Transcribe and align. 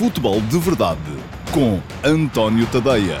Futebol 0.00 0.40
de 0.40 0.58
Verdade 0.58 0.98
com 1.52 1.78
António 2.02 2.66
Tadeia. 2.72 3.18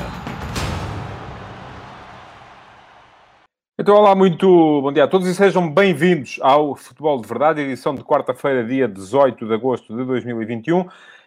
Então, 3.78 3.94
olá, 3.96 4.14
muito 4.14 4.46
bom 4.80 4.90
dia 4.90 5.04
a 5.04 5.06
todos 5.06 5.28
e 5.28 5.34
sejam 5.34 5.70
bem-vindos 5.70 6.38
ao 6.40 6.74
Futebol 6.74 7.20
de 7.20 7.28
Verdade, 7.28 7.60
edição 7.60 7.94
de 7.94 8.02
quarta-feira, 8.02 8.64
dia 8.64 8.88
18 8.88 9.46
de 9.46 9.52
agosto 9.52 9.94
de 9.94 10.02
2021, 10.06 10.86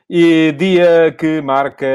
e 0.10 0.52
dia 0.54 1.16
que 1.16 1.40
marca 1.40 1.86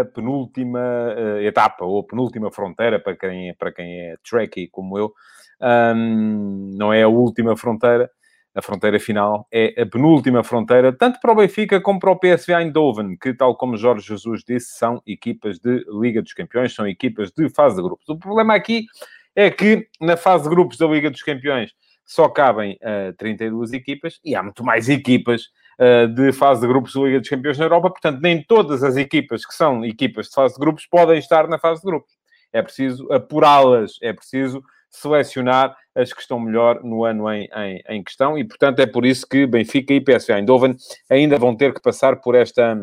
a 0.00 0.04
penúltima 0.06 0.80
uh, 0.80 1.38
etapa, 1.38 1.84
ou 1.84 2.02
penúltima 2.02 2.50
fronteira, 2.50 2.98
para 2.98 3.14
quem, 3.14 3.54
para 3.54 3.70
quem 3.70 4.10
é 4.10 4.16
trekkie 4.28 4.66
como 4.66 4.98
eu. 4.98 5.14
Um, 5.60 6.72
não 6.76 6.92
é 6.92 7.04
a 7.04 7.08
última 7.08 7.56
fronteira, 7.56 8.10
a 8.54 8.62
fronteira 8.62 9.00
final 9.00 9.46
é 9.52 9.82
a 9.82 9.86
penúltima 9.86 10.44
fronteira, 10.44 10.92
tanto 10.92 11.18
para 11.20 11.32
o 11.32 11.34
Benfica 11.34 11.80
como 11.80 11.98
para 11.98 12.12
o 12.12 12.16
PSV 12.16 12.54
Eindhoven, 12.54 13.16
que, 13.16 13.34
tal 13.34 13.56
como 13.56 13.76
Jorge 13.76 14.06
Jesus 14.06 14.44
disse, 14.46 14.78
são 14.78 15.02
equipas 15.04 15.58
de 15.58 15.84
Liga 16.00 16.22
dos 16.22 16.32
Campeões, 16.32 16.72
são 16.72 16.86
equipas 16.86 17.32
de 17.32 17.48
fase 17.48 17.74
de 17.74 17.82
grupos. 17.82 18.08
O 18.08 18.16
problema 18.16 18.54
aqui 18.54 18.86
é 19.34 19.50
que 19.50 19.88
na 20.00 20.16
fase 20.16 20.44
de 20.44 20.50
grupos 20.50 20.78
da 20.78 20.86
Liga 20.86 21.10
dos 21.10 21.22
Campeões 21.22 21.72
só 22.04 22.28
cabem 22.28 22.78
uh, 22.82 23.12
32 23.16 23.72
equipas 23.72 24.20
e 24.24 24.36
há 24.36 24.42
muito 24.42 24.62
mais 24.62 24.88
equipas 24.88 25.46
uh, 25.80 26.06
de 26.06 26.32
fase 26.32 26.60
de 26.60 26.68
grupos 26.68 26.94
da 26.94 27.00
Liga 27.00 27.18
dos 27.18 27.28
Campeões 27.28 27.58
na 27.58 27.64
Europa, 27.64 27.90
portanto, 27.90 28.20
nem 28.20 28.40
todas 28.44 28.84
as 28.84 28.96
equipas 28.96 29.44
que 29.44 29.54
são 29.54 29.84
equipas 29.84 30.28
de 30.28 30.34
fase 30.34 30.54
de 30.54 30.60
grupos 30.60 30.86
podem 30.86 31.18
estar 31.18 31.48
na 31.48 31.58
fase 31.58 31.80
de 31.80 31.86
grupos. 31.86 32.12
É 32.52 32.62
preciso 32.62 33.10
apurá-las, 33.12 33.98
é 34.00 34.12
preciso 34.12 34.62
selecionar 34.88 35.76
as 35.94 36.12
que 36.12 36.20
estão 36.20 36.40
melhor 36.40 36.82
no 36.82 37.04
ano 37.04 37.30
em, 37.30 37.48
em, 37.54 37.82
em, 37.88 38.02
questão. 38.02 38.36
E, 38.36 38.44
portanto, 38.44 38.80
é 38.80 38.86
por 38.86 39.06
isso 39.06 39.26
que 39.28 39.46
Benfica 39.46 39.94
e 39.94 40.00
PSV 40.00 40.34
Eindhoven 40.34 40.76
ainda 41.08 41.38
vão 41.38 41.56
ter 41.56 41.72
que 41.72 41.80
passar 41.80 42.20
por 42.20 42.34
esta, 42.34 42.76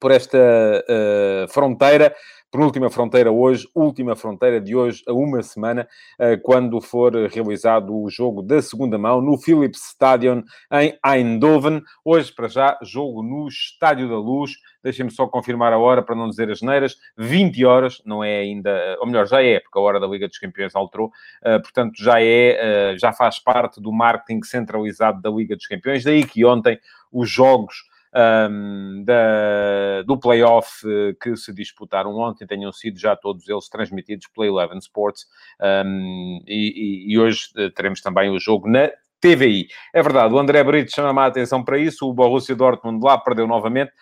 por 0.00 0.10
esta 0.10 0.38
uh, 0.38 1.48
fronteira 1.52 2.14
penúltima 2.50 2.88
fronteira 2.88 3.30
hoje, 3.30 3.68
última 3.74 4.16
fronteira 4.16 4.60
de 4.60 4.74
hoje 4.74 5.02
a 5.06 5.12
uma 5.12 5.42
semana, 5.42 5.86
eh, 6.18 6.36
quando 6.36 6.80
for 6.80 7.14
realizado 7.26 7.94
o 7.94 8.08
jogo 8.08 8.42
da 8.42 8.62
segunda 8.62 8.96
mão 8.96 9.20
no 9.20 9.36
Philips 9.36 9.90
Stadion 9.90 10.42
em 10.72 10.98
Eindhoven. 11.04 11.82
Hoje, 12.04 12.32
para 12.32 12.48
já, 12.48 12.78
jogo 12.82 13.22
no 13.22 13.48
Estádio 13.48 14.08
da 14.08 14.16
Luz. 14.16 14.52
Deixem-me 14.82 15.10
só 15.10 15.26
confirmar 15.26 15.72
a 15.72 15.78
hora 15.78 16.02
para 16.02 16.14
não 16.14 16.28
dizer 16.28 16.50
as 16.50 16.62
neiras. 16.62 16.96
20 17.18 17.64
horas, 17.66 18.02
não 18.06 18.24
é 18.24 18.38
ainda, 18.38 18.96
ou 19.00 19.06
melhor, 19.06 19.26
já 19.26 19.42
é, 19.42 19.60
porque 19.60 19.78
a 19.78 19.82
hora 19.82 20.00
da 20.00 20.06
Liga 20.06 20.26
dos 20.26 20.38
Campeões 20.38 20.74
alterou, 20.74 21.10
eh, 21.42 21.58
portanto 21.58 22.02
já 22.02 22.20
é, 22.22 22.96
já 22.98 23.12
faz 23.12 23.38
parte 23.38 23.80
do 23.80 23.92
marketing 23.92 24.42
centralizado 24.42 25.20
da 25.20 25.30
Liga 25.30 25.54
dos 25.54 25.66
Campeões. 25.66 26.04
Daí 26.04 26.24
que 26.24 26.44
ontem 26.44 26.78
os 27.12 27.28
jogos 27.28 27.88
um, 28.14 29.04
da, 29.04 30.02
do 30.02 30.18
playoff 30.18 30.86
eh, 30.86 31.14
que 31.20 31.36
se 31.36 31.52
disputaram 31.52 32.14
ontem. 32.16 32.46
Tenham 32.46 32.72
sido 32.72 32.98
já 32.98 33.14
todos 33.16 33.48
eles 33.48 33.68
transmitidos 33.68 34.26
pela 34.28 34.46
Eleven 34.46 34.78
Sports. 34.78 35.26
Um, 35.60 36.42
e, 36.46 37.12
e, 37.12 37.18
hoje 37.18 37.48
eh, 37.56 37.70
teremos 37.70 38.00
também 38.00 38.30
o 38.30 38.38
jogo 38.38 38.68
na 38.68 38.90
TVI. 39.20 39.66
É 39.92 40.02
verdade, 40.02 40.32
o 40.32 40.38
André 40.38 40.62
Brito 40.62 40.94
chama 40.94 41.22
a 41.22 41.26
atenção 41.26 41.64
para 41.64 41.78
isso, 41.78 42.08
o 42.08 42.12
Borussia 42.12 42.54
Dortmund 42.54 43.04
lá 43.04 43.18
perdeu 43.18 43.46
novamente. 43.46 43.92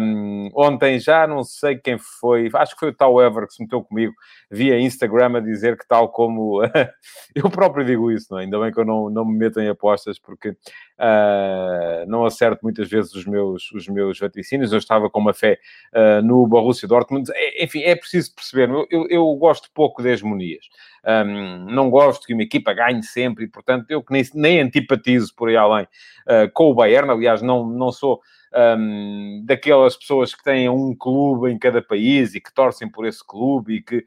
Um, 0.00 0.48
ontem 0.54 0.98
já 0.98 1.26
não 1.26 1.44
sei 1.44 1.76
quem 1.76 1.98
foi, 1.98 2.50
acho 2.54 2.74
que 2.74 2.80
foi 2.80 2.88
o 2.88 2.94
tal 2.94 3.20
Ever 3.20 3.46
que 3.46 3.54
se 3.54 3.62
meteu 3.62 3.82
comigo 3.82 4.14
via 4.50 4.78
Instagram 4.78 5.36
a 5.36 5.40
dizer 5.40 5.76
que 5.76 5.86
tal 5.86 6.08
como... 6.08 6.62
eu 7.34 7.50
próprio 7.50 7.84
digo 7.84 8.10
isso, 8.10 8.28
não 8.30 8.38
é? 8.38 8.42
Ainda 8.42 8.58
bem 8.58 8.72
que 8.72 8.80
eu 8.80 8.84
não, 8.84 9.10
não 9.10 9.24
me 9.24 9.36
meto 9.36 9.60
em 9.60 9.68
apostas, 9.68 10.18
porque 10.18 10.50
uh, 10.50 12.06
não 12.06 12.24
acerto 12.24 12.60
muitas 12.62 12.88
vezes 12.88 13.14
os 13.14 13.26
meus, 13.26 13.70
os 13.72 13.86
meus 13.88 14.18
vaticínios. 14.18 14.72
Eu 14.72 14.78
estava 14.78 15.10
com 15.10 15.20
uma 15.20 15.34
fé 15.34 15.58
uh, 15.94 16.22
no 16.24 16.46
Borussia 16.46 16.88
Dortmund. 16.88 17.30
É, 17.34 17.64
enfim, 17.64 17.82
é 17.82 17.94
preciso 17.94 18.34
perceber, 18.34 18.70
eu, 18.70 18.86
eu, 18.90 19.06
eu 19.08 19.34
gosto 19.36 19.70
pouco 19.74 20.02
de 20.02 20.08
hegemonias. 20.08 20.66
Um, 21.06 21.66
não 21.66 21.88
gosto 21.88 22.26
que 22.26 22.34
uma 22.34 22.42
equipa 22.42 22.72
ganhe 22.72 23.02
sempre 23.02 23.44
e, 23.44 23.48
portanto, 23.48 23.86
eu 23.88 24.02
que 24.02 24.12
nem, 24.12 24.24
nem 24.34 24.60
antipatizo 24.60 25.32
por 25.36 25.48
aí 25.48 25.56
além 25.56 25.84
uh, 25.84 26.50
com 26.52 26.70
o 26.70 26.74
Bayern. 26.74 27.10
Aliás, 27.10 27.40
não, 27.42 27.64
não 27.64 27.92
sou 27.92 28.20
um, 28.54 29.42
daquelas 29.44 29.96
pessoas 29.96 30.34
que 30.34 30.42
têm 30.42 30.68
um 30.68 30.94
clube 30.94 31.50
em 31.50 31.58
cada 31.58 31.82
país 31.82 32.34
e 32.34 32.40
que 32.40 32.52
torcem 32.52 32.88
por 32.88 33.06
esse 33.06 33.24
clube 33.24 33.76
e 33.76 33.82
que 33.82 34.04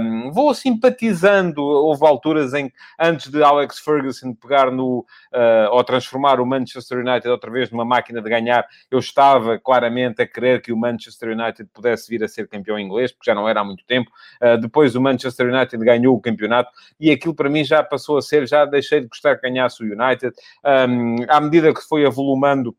um, 0.00 0.30
vou 0.30 0.54
simpatizando. 0.54 1.62
Houve 1.62 2.06
alturas 2.06 2.54
em 2.54 2.72
antes 2.98 3.30
de 3.30 3.42
Alex 3.42 3.78
Ferguson 3.78 4.34
pegar 4.34 4.70
no 4.70 5.00
uh, 5.32 5.70
ou 5.70 5.84
transformar 5.84 6.40
o 6.40 6.46
Manchester 6.46 6.98
United 6.98 7.28
outra 7.28 7.50
vez 7.50 7.70
numa 7.70 7.84
máquina 7.84 8.20
de 8.20 8.28
ganhar, 8.28 8.66
eu 8.90 8.98
estava 8.98 9.58
claramente 9.58 10.22
a 10.22 10.26
querer 10.26 10.60
que 10.60 10.72
o 10.72 10.76
Manchester 10.76 11.30
United 11.30 11.68
pudesse 11.72 12.08
vir 12.08 12.22
a 12.24 12.28
ser 12.28 12.48
campeão 12.48 12.78
inglês, 12.78 13.12
porque 13.12 13.30
já 13.30 13.34
não 13.34 13.48
era 13.48 13.60
há 13.60 13.64
muito 13.64 13.84
tempo. 13.84 14.10
Uh, 14.40 14.58
depois 14.58 14.94
o 14.94 15.00
Manchester 15.00 15.52
United 15.52 15.84
ganhou 15.84 16.16
o 16.16 16.20
campeonato 16.20 16.70
e 16.98 17.10
aquilo 17.10 17.34
para 17.34 17.48
mim 17.48 17.64
já 17.64 17.82
passou 17.82 18.16
a 18.16 18.22
ser, 18.22 18.46
já 18.46 18.64
deixei 18.64 19.00
de 19.00 19.08
gostar 19.08 19.36
que 19.36 19.42
ganhasse 19.42 19.82
o 19.82 19.86
United. 19.86 20.34
Um, 20.64 21.16
à 21.28 21.40
medida 21.40 21.72
que 21.72 21.80
foi 21.82 22.04
avolumando 22.04 22.76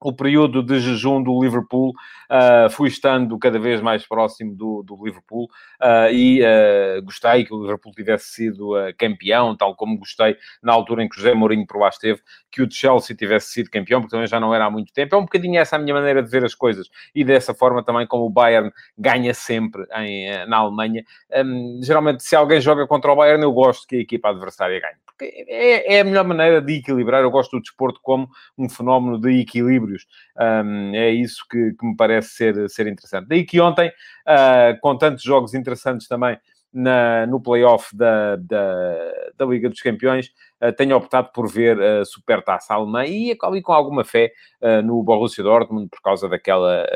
o 0.00 0.12
período 0.12 0.62
de 0.62 0.78
jejum 0.78 1.22
do 1.22 1.42
Liverpool, 1.42 1.90
uh, 1.90 2.70
fui 2.70 2.88
estando 2.88 3.38
cada 3.38 3.58
vez 3.58 3.80
mais 3.80 4.06
próximo 4.06 4.54
do, 4.54 4.82
do 4.82 5.04
Liverpool 5.04 5.44
uh, 5.82 6.12
e 6.12 6.40
uh, 6.42 7.02
gostei 7.02 7.44
que 7.44 7.52
o 7.52 7.60
Liverpool 7.62 7.92
tivesse 7.92 8.28
sido 8.28 8.74
campeão, 8.96 9.56
tal 9.56 9.74
como 9.74 9.98
gostei 9.98 10.36
na 10.62 10.72
altura 10.72 11.02
em 11.02 11.08
que 11.08 11.16
José 11.16 11.34
Mourinho 11.34 11.66
por 11.66 11.80
lá 11.80 11.88
esteve, 11.88 12.20
que 12.50 12.62
o 12.62 12.70
Chelsea 12.70 13.16
tivesse 13.16 13.52
sido 13.52 13.70
campeão, 13.70 14.00
porque 14.00 14.12
também 14.12 14.26
já 14.26 14.38
não 14.38 14.54
era 14.54 14.66
há 14.66 14.70
muito 14.70 14.92
tempo. 14.92 15.14
É 15.14 15.18
um 15.18 15.22
bocadinho 15.22 15.58
essa 15.58 15.76
a 15.76 15.78
minha 15.78 15.94
maneira 15.94 16.22
de 16.22 16.30
ver 16.30 16.44
as 16.44 16.54
coisas 16.54 16.88
e 17.14 17.24
dessa 17.24 17.52
forma 17.54 17.82
também 17.82 18.06
como 18.06 18.24
o 18.24 18.30
Bayern 18.30 18.70
ganha 18.96 19.34
sempre 19.34 19.84
em, 19.96 20.46
na 20.46 20.58
Alemanha. 20.58 21.04
Um, 21.44 21.80
geralmente, 21.82 22.22
se 22.22 22.36
alguém 22.36 22.60
joga 22.60 22.86
contra 22.86 23.12
o 23.12 23.16
Bayern, 23.16 23.42
eu 23.42 23.52
gosto 23.52 23.86
que 23.86 23.96
a 23.96 24.00
equipa 24.00 24.30
adversária 24.30 24.80
ganhe, 24.80 24.96
porque 25.18 25.44
é, 25.48 25.96
é 25.96 26.00
a 26.00 26.04
melhor 26.04 26.24
maneira 26.24 26.62
de 26.62 26.74
equilibrar. 26.74 27.22
Eu 27.22 27.30
gosto 27.30 27.56
do 27.56 27.62
desporto 27.62 27.98
como 28.00 28.28
um 28.56 28.68
fenómeno 28.68 29.20
de 29.20 29.40
equilíbrio 29.40 29.58
equilíbrios. 29.58 30.06
Um, 30.38 30.94
é 30.94 31.10
isso 31.10 31.44
que, 31.50 31.72
que, 31.72 31.86
me 31.86 31.96
parece 31.96 32.30
ser, 32.30 32.70
ser 32.70 32.86
interessante. 32.86 33.28
Daí 33.28 33.44
que 33.44 33.60
ontem, 33.60 33.88
uh, 33.88 34.78
com 34.80 34.96
tantos 34.96 35.22
jogos 35.22 35.54
interessantes 35.54 36.06
também 36.06 36.38
na, 36.72 37.26
no 37.26 37.40
playoff 37.40 37.96
da, 37.96 38.36
da, 38.36 39.12
da 39.36 39.46
Liga 39.46 39.68
dos 39.68 39.80
Campeões, 39.80 40.30
uh, 40.62 40.72
tenho 40.72 40.96
optado 40.96 41.30
por 41.32 41.50
ver 41.50 41.80
a 41.80 42.04
Supertaça 42.04 42.74
Alemã 42.74 43.04
e, 43.04 43.34
com 43.36 43.72
alguma 43.72 44.04
fé 44.04 44.32
uh, 44.60 44.82
no 44.82 45.02
Borussia 45.02 45.42
Dortmund, 45.42 45.88
por 45.88 46.00
causa 46.00 46.28
daquela 46.28 46.86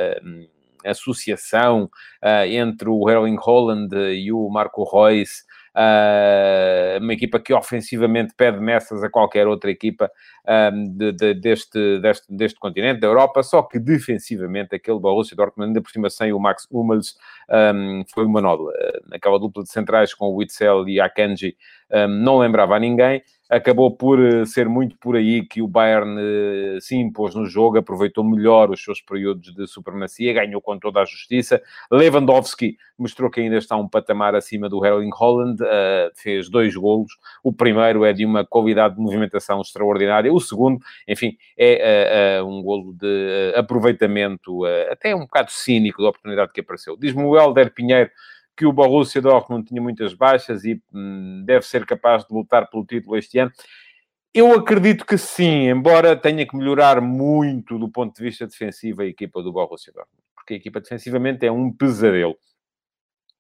associação 0.85 1.89
entre 2.49 2.89
o 2.89 3.09
Erling 3.09 3.37
Holland 3.39 3.95
e 3.95 4.33
o 4.33 4.49
Marco 4.51 4.83
Reus, 4.83 5.31
uh, 5.31 5.52
uma 7.01 7.13
equipa 7.13 7.39
que 7.41 7.53
ofensivamente 7.55 8.35
pede 8.37 8.61
messas 8.61 9.03
a 9.03 9.09
qualquer 9.09 9.47
outra 9.47 9.71
equipa 9.71 10.11
de, 10.97 11.13
de, 11.13 11.35
deste, 11.35 11.99
deste, 12.01 12.27
deste 12.35 12.59
continente, 12.59 13.01
da 13.01 13.07
Europa, 13.07 13.43
só 13.43 13.63
que 13.63 13.79
defensivamente 13.79 14.75
aquele 14.75 14.99
Borussia 14.99 15.37
Dortmund, 15.37 15.71
ainda 15.71 15.81
por 15.81 15.91
cima 15.91 16.11
sem 16.11 16.33
o 16.33 16.39
Max 16.39 16.67
Hummels, 16.71 17.17
um, 17.75 18.05
foi 18.13 18.25
uma 18.25 18.41
nódoa. 18.41 18.73
Aquela 19.13 19.39
dupla 19.39 19.63
de 19.63 19.71
centrais 19.71 20.15
com 20.15 20.27
o 20.27 20.37
Witzel 20.37 20.89
e 20.89 21.01
a 21.01 21.07
Akanji 21.07 21.57
um, 21.91 22.09
não 22.09 22.39
lembrava 22.39 22.77
a 22.77 22.79
ninguém 22.79 23.23
acabou 23.53 23.95
por 23.95 24.19
eh, 24.19 24.47
ser 24.47 24.67
muito 24.67 24.97
por 24.97 25.15
aí 25.15 25.45
que 25.45 25.61
o 25.61 25.69
Bayern 25.69 26.17
eh, 26.19 26.79
se 26.81 26.97
impôs 26.97 27.35
no 27.35 27.45
jogo, 27.45 27.77
aproveitou 27.77 28.25
melhor 28.25 28.71
os 28.71 28.83
seus 28.83 29.03
períodos 29.03 29.55
de 29.55 29.67
supremacia, 29.67 30.33
ganhou 30.33 30.61
com 30.63 30.79
toda 30.79 31.03
a 31.03 31.05
justiça. 31.05 31.61
Lewandowski 31.91 32.79
mostrou 32.99 33.31
que 33.31 33.41
ainda 33.41 33.59
está 33.59 33.77
um 33.77 33.87
patamar 33.87 34.35
acima 34.35 34.71
do 34.71 34.85
Erling 34.87 35.11
Holland, 35.13 35.63
uh, 35.63 35.67
fez 36.15 36.49
dois 36.49 36.75
golos. 36.75 37.13
O 37.43 37.53
primeiro 37.53 38.05
é 38.07 38.13
de 38.13 38.25
uma 38.25 38.43
qualidade 38.45 38.95
de 38.95 39.03
movimentação 39.03 39.61
extraordinária, 39.61 40.33
o 40.33 40.41
segundo, 40.41 40.79
enfim, 41.07 41.37
é 41.59 42.41
um 42.43 42.63
golo 42.63 42.95
de 42.95 43.53
aproveitamento 43.57 44.65
até 44.91 45.15
um 45.15 45.21
bocado 45.21 45.51
cínico 45.51 46.01
da 46.01 46.11
oportunidade 46.11 46.53
que 46.53 46.61
apareceu. 46.61 46.97
Diz-me 46.97 47.25
o 47.25 47.37
Helder 47.37 47.75
Pinheiro 47.75 48.11
que 48.57 48.67
o 48.67 48.73
Borussia 48.73 49.21
Dortmund 49.21 49.67
tinha 49.67 49.81
muitas 49.81 50.15
baixas 50.15 50.65
e 50.65 50.81
hum, 50.93 51.43
deve 51.45 51.67
ser 51.67 51.87
capaz 51.87 52.27
de 52.27 52.35
lutar 52.35 52.69
pelo 52.69 52.85
título 52.85 53.17
este 53.17 53.39
ano. 53.39 53.53
Eu 54.35 54.53
acredito 54.55 55.05
que 55.05 55.19
sim, 55.19 55.69
embora 55.69 56.17
tenha 56.17 56.47
que 56.47 56.57
melhorar 56.57 57.01
muito 57.01 57.79
do 57.79 57.89
ponto 57.89 58.17
de 58.17 58.23
vista 58.23 58.47
defensivo 58.47 59.03
a 59.03 59.07
equipa 59.07 59.43
do 59.43 59.53
Borussia 59.53 59.93
Dortmund, 59.93 60.23
porque 60.35 60.55
a 60.55 60.57
equipa 60.57 60.81
defensivamente 60.81 61.45
é 61.47 61.53
um 61.53 61.73
pesadelo 61.73 62.37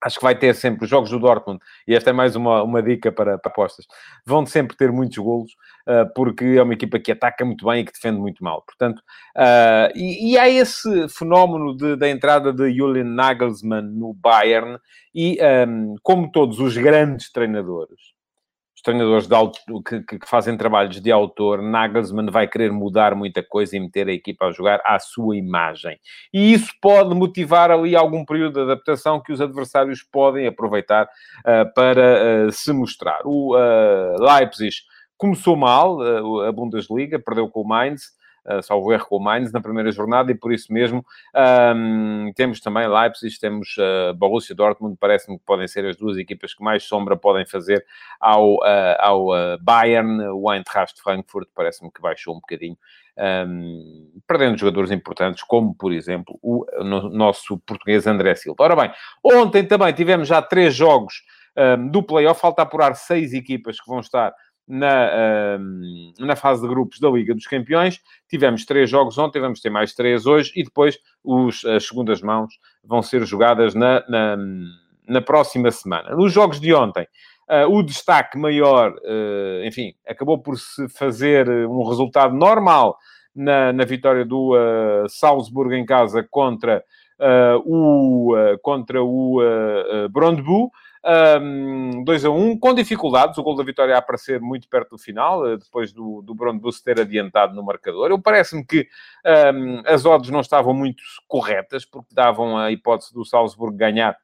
acho 0.02 0.18
que 0.18 0.24
vai 0.24 0.34
ter 0.34 0.54
sempre 0.54 0.84
os 0.84 0.90
jogos 0.90 1.10
do 1.10 1.18
Dortmund, 1.18 1.60
e 1.86 1.94
esta 1.94 2.10
é 2.10 2.12
mais 2.12 2.34
uma, 2.34 2.62
uma 2.62 2.82
dica 2.82 3.12
para, 3.12 3.38
para 3.38 3.50
apostas, 3.50 3.86
vão 4.26 4.44
sempre 4.44 4.76
ter 4.76 4.90
muitos 4.90 5.16
golos, 5.18 5.52
uh, 5.86 6.12
porque 6.14 6.44
é 6.44 6.62
uma 6.62 6.74
equipa 6.74 6.98
que 6.98 7.12
ataca 7.12 7.44
muito 7.44 7.64
bem 7.66 7.80
e 7.80 7.84
que 7.84 7.92
defende 7.92 8.18
muito 8.18 8.42
mal. 8.42 8.62
Portanto, 8.62 8.98
uh, 9.36 9.92
e, 9.94 10.32
e, 10.32 10.38
há 10.38 10.48
esse 10.48 11.08
fenómeno 11.08 11.76
de, 11.76 11.96
da 11.96 12.08
entrada 12.08 12.52
de 12.52 12.72
Julian 12.72 13.04
Nagelsmann 13.04 13.82
no 13.82 14.12
Bayern, 14.14 14.78
e 15.14 15.38
um, 15.68 15.94
como 16.02 16.30
todos 16.32 16.58
os 16.58 16.76
grandes 16.76 17.30
treinadores, 17.30 18.11
treinadores 18.82 19.26
de 19.26 19.34
que, 19.86 20.18
que, 20.18 20.28
fazem 20.28 20.56
trabalhos 20.56 21.00
de 21.00 21.10
autor, 21.12 21.62
Nagelsmann 21.62 22.30
vai 22.30 22.48
querer 22.48 22.72
mudar 22.72 23.14
muita 23.14 23.42
coisa 23.42 23.76
e 23.76 23.80
meter 23.80 24.08
a 24.08 24.12
equipa 24.12 24.46
a 24.46 24.50
jogar 24.50 24.80
à 24.84 24.98
sua 24.98 25.36
imagem. 25.36 25.98
E 26.32 26.52
isso 26.52 26.72
pode 26.80 27.14
motivar 27.14 27.70
ali 27.70 27.94
algum 27.94 28.24
período 28.24 28.54
de 28.54 28.60
adaptação 28.72 29.20
que 29.20 29.32
os 29.32 29.40
adversários 29.40 30.02
podem 30.02 30.46
aproveitar 30.46 31.04
uh, 31.06 31.72
para 31.74 32.46
uh, 32.48 32.52
se 32.52 32.72
mostrar. 32.72 33.20
O 33.24 33.56
uh, 33.56 34.20
Leipzig 34.20 34.74
começou 35.16 35.56
mal, 35.56 36.00
a 36.42 36.50
Bundesliga, 36.50 37.16
perdeu 37.16 37.48
com 37.48 37.60
o 37.60 37.68
Mainz, 37.68 38.10
uh, 38.46 38.62
salvo 38.62 38.92
erro 38.92 39.06
com 39.06 39.16
o 39.16 39.20
Mainz 39.20 39.52
na 39.52 39.60
primeira 39.60 39.90
jornada 39.90 40.30
e 40.32 40.34
por 40.34 40.52
isso 40.52 40.72
mesmo 40.72 41.04
um, 41.74 42.32
temos 42.34 42.60
também 42.60 42.86
Leipzig, 42.88 43.38
temos 43.38 43.76
uh, 43.78 44.14
Borussia 44.14 44.54
Dortmund, 44.54 44.96
parece-me 44.98 45.38
que 45.38 45.44
podem 45.44 45.68
ser 45.68 45.84
as 45.86 45.96
duas 45.96 46.16
equipas 46.16 46.54
que 46.54 46.62
mais 46.62 46.84
sombra 46.84 47.16
podem 47.16 47.46
fazer 47.46 47.84
ao, 48.20 48.54
uh, 48.56 48.96
ao 48.98 49.26
Bayern, 49.60 50.28
o 50.28 50.52
Eintracht 50.52 51.00
Frankfurt 51.00 51.48
parece-me 51.54 51.90
que 51.90 52.00
baixou 52.00 52.34
um 52.34 52.40
bocadinho. 52.40 52.76
Um, 53.14 54.10
perdendo 54.26 54.56
jogadores 54.56 54.90
importantes, 54.90 55.42
como, 55.42 55.74
por 55.74 55.92
exemplo, 55.92 56.38
o 56.40 56.64
no, 56.82 57.10
nosso 57.10 57.58
português 57.58 58.06
André 58.06 58.34
Silva. 58.34 58.64
Ora 58.64 58.74
bem, 58.74 58.90
ontem 59.22 59.66
também 59.66 59.92
tivemos 59.92 60.26
já 60.26 60.40
três 60.40 60.74
jogos 60.74 61.22
um, 61.56 61.88
do 61.88 62.02
playoff, 62.02 62.40
falta 62.40 62.62
apurar 62.62 62.94
seis 62.94 63.34
equipas 63.34 63.80
que 63.80 63.86
vão 63.86 64.00
estar 64.00 64.32
na, 64.66 65.58
na 66.18 66.36
fase 66.36 66.62
de 66.62 66.68
grupos 66.68 66.98
da 66.98 67.10
Liga 67.10 67.34
dos 67.34 67.46
Campeões. 67.46 68.00
Tivemos 68.28 68.64
três 68.64 68.88
jogos 68.88 69.18
ontem, 69.18 69.40
vamos 69.40 69.60
ter 69.60 69.70
mais 69.70 69.94
três 69.94 70.26
hoje 70.26 70.52
e 70.56 70.64
depois 70.64 70.98
os, 71.22 71.64
as 71.64 71.86
segundas 71.86 72.22
mãos 72.22 72.54
vão 72.84 73.02
ser 73.02 73.24
jogadas 73.24 73.74
na, 73.74 74.04
na, 74.08 74.36
na 75.06 75.20
próxima 75.20 75.70
semana. 75.70 76.14
Nos 76.14 76.32
jogos 76.32 76.60
de 76.60 76.72
ontem, 76.72 77.06
uh, 77.48 77.70
o 77.70 77.82
destaque 77.82 78.38
maior, 78.38 78.92
uh, 78.92 79.64
enfim, 79.64 79.94
acabou 80.06 80.38
por 80.38 80.58
se 80.58 80.88
fazer 80.88 81.48
um 81.66 81.86
resultado 81.88 82.34
normal 82.34 82.96
na, 83.34 83.72
na 83.72 83.84
vitória 83.84 84.24
do 84.24 84.54
uh, 84.54 85.08
Salzburgo 85.08 85.74
em 85.74 85.84
casa 85.84 86.26
contra 86.30 86.84
o, 87.64 88.34
contra 88.62 89.00
o 89.00 89.38
Brondby. 90.10 90.70
Um, 91.04 92.04
2 92.04 92.24
a 92.24 92.30
1, 92.30 92.58
com 92.58 92.74
dificuldades, 92.74 93.36
o 93.36 93.42
gol 93.42 93.56
da 93.56 93.64
vitória 93.64 93.94
a 93.94 93.98
aparecer 93.98 94.40
muito 94.40 94.68
perto 94.68 94.90
do 94.90 94.98
final, 94.98 95.44
eh, 95.48 95.56
depois 95.56 95.92
do, 95.92 96.22
do 96.22 96.32
Brondbus 96.32 96.80
ter 96.80 97.00
adiantado 97.00 97.54
no 97.54 97.62
marcador. 97.64 98.10
Eu 98.10 98.20
parece-me 98.20 98.64
que 98.64 98.86
um, 99.52 99.82
as 99.84 100.04
odds 100.04 100.30
não 100.30 100.40
estavam 100.40 100.72
muito 100.72 101.02
corretas, 101.26 101.84
porque 101.84 102.14
davam 102.14 102.56
a 102.56 102.70
hipótese 102.70 103.12
do 103.12 103.24
Salzburgo 103.24 103.76
ganhar 103.76 104.16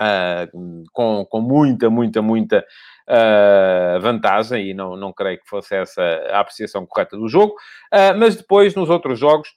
uh, 0.00 0.90
com, 0.92 1.24
com 1.24 1.40
muita, 1.40 1.88
muita, 1.88 2.20
muita 2.20 2.64
uh, 3.08 4.00
vantagem, 4.00 4.70
e 4.70 4.74
não, 4.74 4.96
não 4.96 5.12
creio 5.14 5.38
que 5.38 5.48
fosse 5.48 5.74
essa 5.74 6.02
a 6.30 6.40
apreciação 6.40 6.84
correta 6.84 7.16
do 7.16 7.26
jogo. 7.26 7.54
Uh, 7.92 8.16
mas 8.18 8.36
depois, 8.36 8.74
nos 8.74 8.90
outros 8.90 9.18
jogos, 9.18 9.48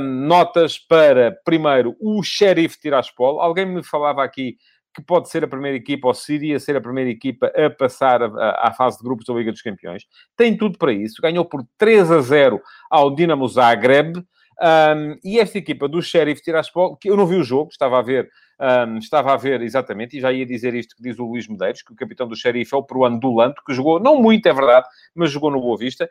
notas 0.00 0.78
para, 0.78 1.38
primeiro, 1.44 1.94
o 2.00 2.22
Sheriff 2.22 2.80
Tiraspol. 2.80 3.42
Alguém 3.42 3.66
me 3.66 3.82
falava 3.82 4.24
aqui 4.24 4.56
que 4.96 5.02
pode 5.02 5.28
ser 5.28 5.44
a 5.44 5.48
primeira 5.48 5.76
equipa, 5.76 6.08
ou 6.08 6.14
seria 6.14 6.58
ser 6.58 6.74
a 6.74 6.80
primeira 6.80 7.10
equipa 7.10 7.52
a 7.54 7.68
passar 7.68 8.22
à 8.22 8.72
fase 8.72 8.96
de 8.96 9.04
grupos 9.04 9.26
da 9.26 9.34
Liga 9.34 9.52
dos 9.52 9.60
Campeões. 9.60 10.04
Tem 10.34 10.56
tudo 10.56 10.78
para 10.78 10.90
isso. 10.90 11.20
Ganhou 11.20 11.44
por 11.44 11.62
3 11.76 12.10
a 12.10 12.20
0 12.22 12.58
ao 12.90 13.14
Dinamo 13.14 13.46
Zagreb. 13.46 14.24
Um, 14.62 15.18
e 15.24 15.38
esta 15.38 15.58
equipa 15.58 15.88
do 15.88 16.00
Sheriff 16.00 16.42
Tiraspol, 16.42 16.96
que 16.96 17.10
eu 17.10 17.16
não 17.16 17.26
vi 17.26 17.36
o 17.36 17.44
jogo, 17.44 17.70
estava 17.70 17.98
a 17.98 18.02
ver 18.02 18.30
um, 18.58 18.98
estava 18.98 19.34
a 19.34 19.36
ver 19.36 19.60
exatamente, 19.60 20.16
e 20.16 20.20
já 20.20 20.32
ia 20.32 20.46
dizer 20.46 20.74
isto 20.74 20.96
que 20.96 21.02
diz 21.02 21.18
o 21.18 21.24
Luís 21.24 21.46
Medeiros, 21.46 21.82
que 21.82 21.92
o 21.92 21.96
capitão 21.96 22.26
do 22.26 22.34
Xerife 22.34 22.74
é 22.74 22.76
o 22.76 22.82
peruano 22.82 23.20
do 23.20 23.32
Lanto, 23.34 23.62
que 23.64 23.74
jogou, 23.74 24.00
não 24.00 24.20
muito, 24.20 24.46
é 24.46 24.52
verdade, 24.52 24.86
mas 25.14 25.30
jogou 25.30 25.50
no 25.50 25.60
Boa 25.60 25.76
Vista. 25.76 26.08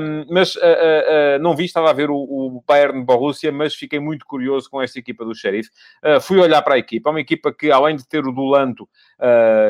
Um, 0.00 0.26
mas 0.28 0.56
uh, 0.56 0.58
uh, 0.58 1.36
uh, 1.36 1.38
não 1.40 1.54
vi, 1.54 1.64
estava 1.64 1.90
a 1.90 1.92
ver 1.92 2.10
o, 2.10 2.16
o 2.16 2.64
Bayern 2.66 3.04
Borussia, 3.04 3.52
mas 3.52 3.74
fiquei 3.74 4.00
muito 4.00 4.26
curioso 4.26 4.68
com 4.68 4.82
esta 4.82 4.98
equipa 4.98 5.24
do 5.24 5.34
Xerife. 5.34 5.70
fui 6.20 6.38
olhar 6.38 6.62
para 6.62 6.74
a 6.74 6.78
equipa, 6.78 7.10
é 7.10 7.12
uma 7.12 7.20
equipa 7.20 7.52
que, 7.52 7.70
além 7.70 7.96
de 7.96 8.06
ter 8.06 8.26
o 8.26 8.32
do 8.32 8.44
Lanto, 8.44 8.88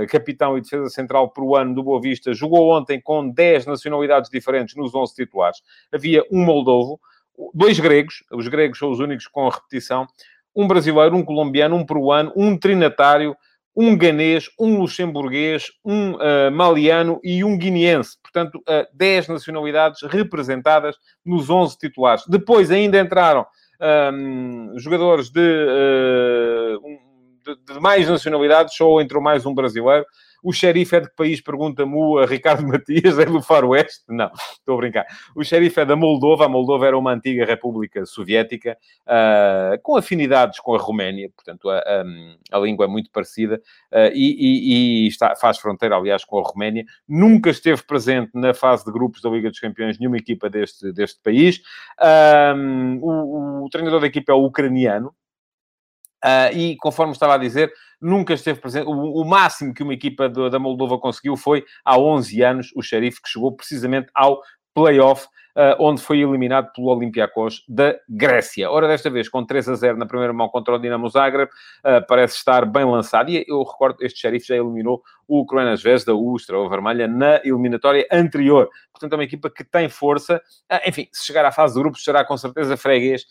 capitão 0.08 0.56
e 0.56 0.62
defesa 0.62 0.88
central 0.88 1.31
peruano 1.31 1.75
do 1.75 1.82
Boa 1.82 2.00
Vista, 2.00 2.32
jogou 2.32 2.70
ontem 2.70 3.00
com 3.00 3.28
10 3.28 3.66
nacionalidades 3.66 4.31
diferentes 4.31 4.75
nos 4.76 4.94
11 4.94 5.14
titulares. 5.14 5.60
Havia 5.93 6.22
um 6.31 6.44
moldovo, 6.44 6.99
dois 7.55 7.79
gregos, 7.79 8.25
os 8.32 8.49
gregos 8.49 8.79
são 8.79 8.90
os 8.90 9.00
únicos 9.00 9.26
com 9.26 9.49
repetição, 9.49 10.06
um 10.55 10.67
brasileiro, 10.67 11.17
um 11.17 11.25
colombiano, 11.25 11.76
um 11.76 11.87
peruano, 11.87 12.32
um 12.37 12.56
trinatário, 12.56 13.37
um 13.76 13.96
ganês, 13.96 14.50
um 14.58 14.81
luxemburguês, 14.81 15.67
um 15.85 16.14
uh, 16.14 16.50
maliano 16.52 17.20
e 17.23 17.44
um 17.44 17.56
guineense. 17.56 18.17
Portanto, 18.20 18.58
uh, 18.58 18.85
10 18.93 19.29
nacionalidades 19.29 20.02
representadas 20.02 20.96
nos 21.25 21.49
11 21.49 21.79
titulares. 21.79 22.25
Depois 22.26 22.73
ainda 22.73 22.99
entraram 22.99 23.46
um, 24.12 24.73
jogadores 24.76 25.31
de, 25.31 25.41
uh, 25.41 26.81
de, 27.44 27.75
de, 27.75 27.81
mais 27.81 28.08
nacionalidades, 28.08 28.75
só 28.75 29.00
entrou 29.00 29.23
mais 29.23 29.46
um 29.46 29.55
brasileiro. 29.55 30.05
O 30.43 30.52
xerife 30.52 30.96
é 30.96 31.00
de 31.00 31.08
que 31.08 31.17
país? 31.17 31.40
Pergunta-me 31.40 31.94
o 31.94 32.25
Ricardo 32.25 32.67
Matias, 32.69 33.19
é 33.19 33.25
do 33.25 33.43
Faroeste? 33.43 34.05
Não, 34.08 34.31
estou 34.52 34.75
a 34.75 34.79
brincar. 34.79 35.06
O 35.35 35.44
xerife 35.44 35.81
é 35.81 35.85
da 35.85 35.96
Moldova. 35.96 36.46
A 36.46 36.49
Moldova 36.49 36.87
era 36.87 36.96
uma 36.96 37.12
antiga 37.12 37.44
república 37.44 38.05
soviética, 38.06 38.76
uh, 39.06 39.81
com 39.82 39.96
afinidades 39.96 40.61
com 40.61 40.75
a 40.75 40.79
Roménia, 40.79 41.31
portanto, 41.35 41.69
a, 41.69 41.79
a, 41.79 42.05
a 42.52 42.58
língua 42.58 42.85
é 42.85 42.88
muito 42.88 43.11
parecida 43.11 43.61
uh, 43.93 44.11
e, 44.12 44.37
e, 44.38 45.05
e 45.05 45.08
está, 45.08 45.35
faz 45.37 45.58
fronteira, 45.58 45.96
aliás, 45.96 46.25
com 46.25 46.38
a 46.38 46.43
Roménia. 46.43 46.84
Nunca 47.08 47.50
esteve 47.50 47.82
presente 47.82 48.31
na 48.34 48.55
fase 48.55 48.84
de 48.84 48.93
grupos 48.93 49.20
da 49.20 49.31
Liga 49.31 49.50
dos 49.50 49.61
Campeões 49.61 49.99
nenhuma 49.99 50.17
equipa 50.17 50.49
deste, 50.49 50.93
deste 50.93 51.20
país. 51.23 51.61
Um, 52.56 52.99
o, 53.00 53.64
o 53.64 53.69
treinador 53.70 54.00
da 54.00 54.06
equipa 54.06 54.32
é 54.32 54.34
o 54.34 54.44
ucraniano, 54.44 55.12
Uh, 56.25 56.50
e 56.52 56.76
conforme 56.79 57.12
estava 57.12 57.34
a 57.34 57.38
dizer, 57.38 57.73
nunca 58.00 58.34
esteve 58.34 58.60
presente. 58.60 58.86
O, 58.86 59.22
o 59.22 59.24
máximo 59.24 59.74
que 59.74 59.82
uma 59.82 59.94
equipa 59.94 60.28
do, 60.28 60.48
da 60.48 60.58
Moldova 60.58 60.98
conseguiu 60.98 61.36
foi 61.36 61.64
há 61.84 61.98
11 61.98 62.42
anos 62.42 62.72
o 62.74 62.82
Xerife, 62.82 63.22
que 63.22 63.28
chegou 63.28 63.54
precisamente 63.54 64.08
ao 64.14 64.40
playoff 64.74 65.26
onde 65.78 66.00
foi 66.00 66.20
eliminado 66.20 66.72
pelo 66.72 66.88
Olympiacos 66.88 67.64
da 67.68 67.96
Grécia. 68.08 68.70
Ora, 68.70 68.86
desta 68.86 69.10
vez, 69.10 69.28
com 69.28 69.44
3 69.44 69.68
a 69.68 69.74
0 69.74 69.98
na 69.98 70.06
primeira 70.06 70.32
mão 70.32 70.48
contra 70.48 70.74
o 70.74 70.78
Dinamo 70.78 71.08
Zagreb, 71.08 71.50
uh, 71.50 72.06
parece 72.06 72.36
estar 72.36 72.64
bem 72.64 72.84
lançado. 72.84 73.30
E 73.30 73.44
eu 73.48 73.62
recordo, 73.62 74.02
este 74.02 74.20
xerife 74.20 74.48
já 74.48 74.56
eliminou 74.56 75.02
o 75.26 75.44
Crona 75.44 75.76
Zvezda, 75.76 76.14
o 76.14 76.36
Estrela 76.36 76.68
Vermelha, 76.68 77.06
na 77.06 77.40
eliminatória 77.44 78.06
anterior. 78.10 78.68
Portanto, 78.92 79.12
é 79.12 79.16
uma 79.16 79.24
equipa 79.24 79.50
que 79.50 79.62
tem 79.62 79.88
força. 79.88 80.40
Uh, 80.70 80.88
enfim, 80.88 81.08
se 81.12 81.26
chegar 81.26 81.44
à 81.44 81.52
fase 81.52 81.74
de 81.74 81.80
grupos, 81.80 82.02
será 82.02 82.24
com 82.24 82.36
certeza 82.36 82.76
freguês 82.76 83.24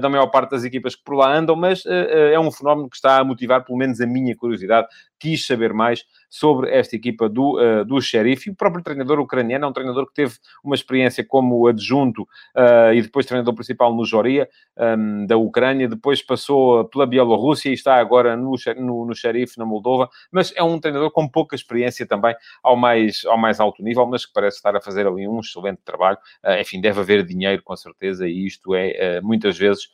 da 0.00 0.08
maior 0.08 0.28
parte 0.28 0.50
das 0.50 0.64
equipas 0.64 0.94
que 0.94 1.02
por 1.02 1.14
lá 1.14 1.34
andam, 1.34 1.56
mas 1.56 1.84
é 1.86 2.38
um 2.38 2.50
fenómeno 2.50 2.88
que 2.88 2.96
está 2.96 3.18
a 3.18 3.24
motivar, 3.24 3.64
pelo 3.64 3.76
menos 3.76 4.00
a 4.00 4.06
minha 4.06 4.34
curiosidade. 4.36 4.86
Quis 5.18 5.46
saber 5.46 5.72
mais 5.72 6.04
sobre 6.30 6.70
esta 6.70 6.96
equipa 6.96 7.28
do, 7.28 7.58
do 7.84 8.00
xerife. 8.00 8.48
E 8.48 8.52
o 8.52 8.56
próprio 8.56 8.82
treinador 8.82 9.18
ucraniano 9.18 9.64
é 9.64 9.68
um 9.68 9.72
treinador 9.72 10.06
que 10.06 10.14
teve 10.14 10.34
uma 10.62 10.74
experiência 10.74 11.24
como 11.24 11.68
adjunto 11.72 12.22
uh, 12.22 12.92
e 12.94 13.02
depois 13.02 13.26
treinador 13.26 13.54
principal 13.54 13.94
no 13.94 14.04
Joria, 14.04 14.48
um, 14.76 15.26
da 15.26 15.36
Ucrânia, 15.36 15.88
depois 15.88 16.22
passou 16.22 16.84
pela 16.86 17.06
Bielorrússia 17.06 17.70
e 17.70 17.74
está 17.74 17.96
agora 17.96 18.36
no, 18.36 18.54
no, 18.76 19.06
no 19.06 19.14
Sheriff, 19.14 19.58
na 19.58 19.64
Moldova, 19.64 20.08
mas 20.30 20.52
é 20.56 20.62
um 20.62 20.78
treinador 20.78 21.10
com 21.10 21.28
pouca 21.28 21.54
experiência 21.54 22.06
também 22.06 22.34
ao 22.62 22.76
mais, 22.76 23.24
ao 23.26 23.36
mais 23.36 23.60
alto 23.60 23.82
nível, 23.82 24.06
mas 24.06 24.24
que 24.24 24.32
parece 24.32 24.56
estar 24.56 24.76
a 24.76 24.80
fazer 24.80 25.06
ali 25.06 25.26
um 25.26 25.40
excelente 25.40 25.80
trabalho. 25.84 26.18
Uh, 26.44 26.60
enfim, 26.60 26.80
deve 26.80 27.00
haver 27.00 27.24
dinheiro, 27.24 27.62
com 27.62 27.76
certeza, 27.76 28.28
e 28.28 28.46
isto 28.46 28.74
é 28.74 29.20
uh, 29.20 29.26
muitas 29.26 29.58
vezes 29.58 29.88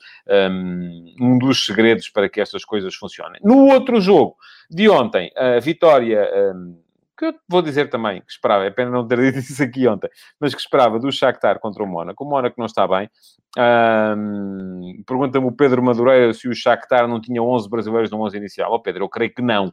um, 0.51 1.15
um 1.21 1.39
dos 1.39 1.65
segredos 1.65 2.09
para 2.09 2.29
que 2.29 2.41
estas 2.41 2.65
coisas 2.65 2.95
funcionem. 2.95 3.41
No 3.43 3.67
outro 3.69 4.01
jogo 4.01 4.37
de 4.71 4.89
ontem, 4.89 5.31
a 5.37 5.59
vitória. 5.59 6.29
Um, 6.55 6.88
que 7.19 7.27
eu 7.27 7.35
vou 7.49 7.61
dizer 7.61 7.91
também 7.91 8.21
que 8.21 8.31
esperava, 8.31 8.65
é 8.65 8.71
pena 8.71 8.91
não 8.91 9.07
ter 9.07 9.19
dito 9.33 9.39
isso 9.39 9.63
aqui 9.63 9.87
ontem, 9.89 10.09
mas 10.41 10.55
que 10.55 10.61
esperava 10.61 10.99
do 10.99 11.11
Shakhtar 11.11 11.59
contra 11.59 11.83
o 11.83 11.87
Mónaco. 11.87 12.25
O 12.25 12.29
Mónaco 12.29 12.55
não 12.59 12.67
está 12.67 12.87
bem. 12.87 13.11
Pergunta-me 15.05 15.47
o 15.47 15.53
Pedro 15.53 15.83
Madureira 15.83 16.33
se 16.33 16.49
o 16.49 16.55
Shakhtar 16.55 17.09
não 17.09 17.21
tinha 17.21 17.43
11 17.43 17.69
brasileiros 17.69 18.11
no 18.11 18.23
11 18.23 18.37
inicial. 18.37 18.73
Oh, 18.73 18.81
Pedro, 18.81 19.05
eu 19.05 19.09
creio 19.09 19.35
que 19.35 19.43
não. 19.43 19.69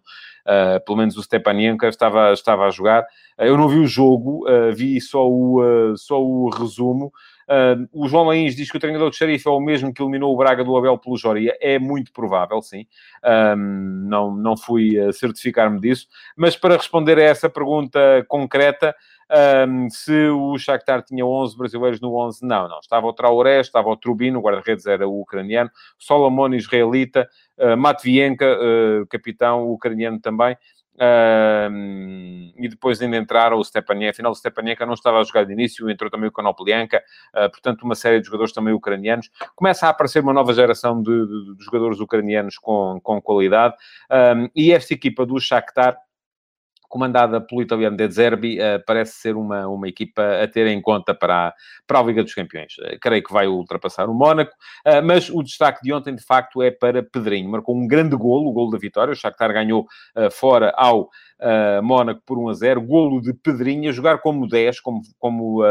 Uh, 0.45 0.83
pelo 0.85 0.97
menos 0.97 1.17
o 1.17 1.23
Stepanienko 1.23 1.85
estava, 1.85 2.31
estava 2.33 2.65
a 2.65 2.71
jogar. 2.71 3.03
Uh, 3.39 3.43
eu 3.43 3.57
não 3.57 3.67
vi 3.67 3.79
o 3.79 3.87
jogo, 3.87 4.47
uh, 4.49 4.73
vi 4.73 4.99
só 5.01 5.27
o, 5.27 5.95
só 5.97 6.21
o 6.21 6.49
resumo. 6.49 7.11
Uh, 7.47 7.87
o 7.91 8.07
João 8.07 8.25
Lains 8.25 8.55
diz 8.55 8.71
que 8.71 8.77
o 8.77 8.79
treinador 8.79 9.09
do 9.09 9.15
Xerife 9.15 9.47
é 9.47 9.51
o 9.51 9.59
mesmo 9.59 9.93
que 9.93 10.01
eliminou 10.01 10.33
o 10.33 10.37
Braga 10.37 10.63
do 10.63 10.75
Abel 10.75 10.97
pelo 10.97 11.17
Joria. 11.17 11.57
É 11.61 11.77
muito 11.79 12.11
provável, 12.11 12.61
sim. 12.61 12.85
Não, 13.57 14.35
não 14.35 14.57
fui 14.57 14.93
certificar-me 15.13 15.79
disso. 15.79 16.07
Mas 16.35 16.55
para 16.55 16.77
responder 16.77 17.17
a 17.17 17.23
essa 17.23 17.49
pergunta 17.49 17.99
concreta, 18.27 18.95
se 19.89 20.29
o 20.29 20.57
Shakhtar 20.57 21.03
tinha 21.03 21.25
11 21.25 21.57
brasileiros 21.57 21.99
no 21.99 22.15
11, 22.15 22.45
não, 22.45 22.67
não. 22.67 22.79
Estava 22.79 23.07
o 23.07 23.13
Traoré, 23.13 23.59
estava 23.59 23.89
o 23.89 23.97
Trubino, 23.97 24.39
o 24.39 24.41
guarda-redes 24.41 24.85
era 24.85 25.07
o 25.07 25.21
ucraniano, 25.21 25.69
Solomon 25.97 26.53
israelita, 26.53 27.27
uh, 27.57 27.77
Matvienka, 27.77 28.45
uh, 28.45 29.07
capitão 29.07 29.67
ucraniano 29.69 30.19
também, 30.19 30.55
Uh, 30.95 32.53
e 32.57 32.69
depois 32.69 33.01
ainda 33.01 33.17
entraram 33.17 33.57
o 33.57 33.63
Stepaniev. 33.63 34.11
Afinal, 34.11 34.31
o 34.31 34.35
Stepaniev 34.35 34.79
não 34.85 34.93
estava 34.93 35.19
a 35.19 35.23
jogar 35.23 35.45
de 35.45 35.53
início, 35.53 35.89
entrou 35.89 36.09
também 36.09 36.29
o 36.29 36.31
Konoplyanka, 36.31 37.03
uh, 37.35 37.49
portanto, 37.49 37.83
uma 37.83 37.95
série 37.95 38.19
de 38.19 38.25
jogadores 38.25 38.53
também 38.53 38.73
ucranianos. 38.73 39.29
Começa 39.55 39.87
a 39.87 39.89
aparecer 39.89 40.21
uma 40.21 40.33
nova 40.33 40.53
geração 40.53 41.01
de, 41.01 41.11
de, 41.11 41.55
de 41.55 41.65
jogadores 41.65 41.99
ucranianos 41.99 42.57
com, 42.57 42.99
com 43.03 43.21
qualidade. 43.21 43.75
Um, 44.09 44.49
e 44.55 44.71
esta 44.71 44.93
equipa 44.93 45.25
do 45.25 45.39
Shakhtar 45.39 45.97
comandada 46.95 47.41
pelo 47.41 47.61
italiano 47.61 47.97
De 47.97 48.09
Zerbi, 48.09 48.57
uh, 48.57 48.81
parece 48.87 49.15
ser 49.15 49.35
uma, 49.35 49.67
uma 49.67 49.85
equipa 49.85 50.41
a 50.41 50.47
ter 50.47 50.65
em 50.67 50.81
conta 50.81 51.13
para 51.13 51.49
a, 51.49 51.53
para 51.85 51.99
a 51.99 52.03
Liga 52.03 52.23
dos 52.23 52.33
Campeões. 52.33 52.71
Uh, 52.77 52.97
creio 53.01 53.21
que 53.21 53.33
vai 53.33 53.47
ultrapassar 53.47 54.07
o 54.07 54.13
Mónaco, 54.13 54.53
uh, 54.87 55.03
mas 55.03 55.29
o 55.29 55.43
destaque 55.43 55.81
de 55.83 55.91
ontem, 55.91 56.15
de 56.15 56.23
facto, 56.23 56.63
é 56.63 56.71
para 56.71 57.03
Pedrinho. 57.03 57.51
Marcou 57.51 57.75
um 57.75 57.85
grande 57.85 58.15
golo, 58.15 58.49
o 58.49 58.53
golo 58.53 58.71
da 58.71 58.77
vitória. 58.77 59.11
O 59.11 59.15
Shakhtar 59.15 59.51
ganhou 59.51 59.85
fora 60.31 60.73
ao 60.77 61.09
Mónaco 61.83 62.21
por 62.25 62.37
1 62.37 62.49
a 62.49 62.53
0. 62.53 62.81
Golo 62.81 63.21
de 63.21 63.33
Pedrinho, 63.33 63.89
a 63.89 63.93
jogar 63.93 64.19
como 64.19 64.47
10, 64.47 64.79
como, 64.79 65.01
como 65.19 65.63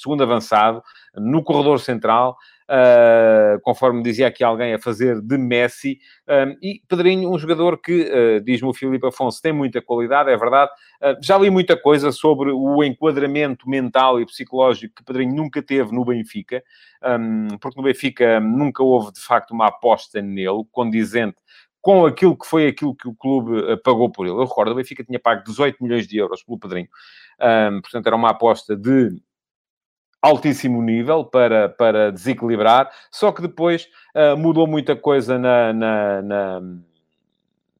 segundo 0.00 0.22
avançado, 0.22 0.82
no 1.16 1.42
corredor 1.42 1.80
central 1.80 2.36
uh, 2.68 3.60
conforme 3.62 4.02
dizia 4.02 4.28
aqui 4.28 4.44
alguém, 4.44 4.74
a 4.74 4.78
fazer 4.78 5.20
de 5.20 5.38
Messi. 5.38 5.98
Um, 6.28 6.56
e 6.62 6.82
Pedrinho, 6.86 7.30
um 7.30 7.38
jogador 7.38 7.80
que, 7.80 8.02
uh, 8.02 8.40
diz-me 8.42 8.68
o 8.68 8.74
Filipe 8.74 9.06
Afonso, 9.06 9.40
tem 9.40 9.52
muita 9.52 9.80
qualidade, 9.80 10.30
é 10.30 10.36
verdade. 10.36 10.70
Uh, 11.02 11.16
já 11.22 11.38
li 11.38 11.50
muita 11.50 11.76
coisa 11.76 12.12
sobre 12.12 12.50
o 12.50 12.82
enquadramento 12.84 13.68
mental 13.68 14.20
e 14.20 14.26
psicológico 14.26 14.94
que 14.96 15.04
Pedrinho 15.04 15.34
nunca 15.34 15.62
teve 15.62 15.92
no 15.92 16.04
Benfica, 16.04 16.62
um, 17.02 17.56
porque 17.58 17.78
no 17.78 17.84
Benfica 17.84 18.40
nunca 18.40 18.82
houve, 18.82 19.12
de 19.12 19.20
facto, 19.20 19.52
uma 19.52 19.68
aposta 19.68 20.20
nele, 20.20 20.64
condizente 20.70 21.36
com 21.80 22.04
aquilo 22.04 22.36
que 22.36 22.44
foi 22.44 22.66
aquilo 22.66 22.94
que 22.94 23.08
o 23.08 23.14
clube 23.14 23.62
pagou 23.84 24.10
por 24.10 24.26
ele. 24.26 24.34
Eu 24.34 24.44
recordo, 24.44 24.72
o 24.72 24.74
Benfica 24.74 25.04
tinha 25.04 25.18
pago 25.18 25.44
18 25.44 25.82
milhões 25.82 26.08
de 26.08 26.18
euros 26.18 26.42
pelo 26.42 26.58
Pedrinho. 26.58 26.88
Um, 27.40 27.80
portanto, 27.80 28.06
era 28.06 28.16
uma 28.16 28.30
aposta 28.30 28.76
de 28.76 29.16
altíssimo 30.20 30.82
nível 30.82 31.24
para, 31.24 31.68
para 31.68 32.10
desequilibrar, 32.10 32.90
só 33.10 33.30
que 33.32 33.42
depois 33.42 33.88
uh, 34.14 34.36
mudou 34.36 34.66
muita 34.66 34.96
coisa 34.96 35.38
na, 35.38 35.72
na, 35.72 36.22
na 36.22 36.60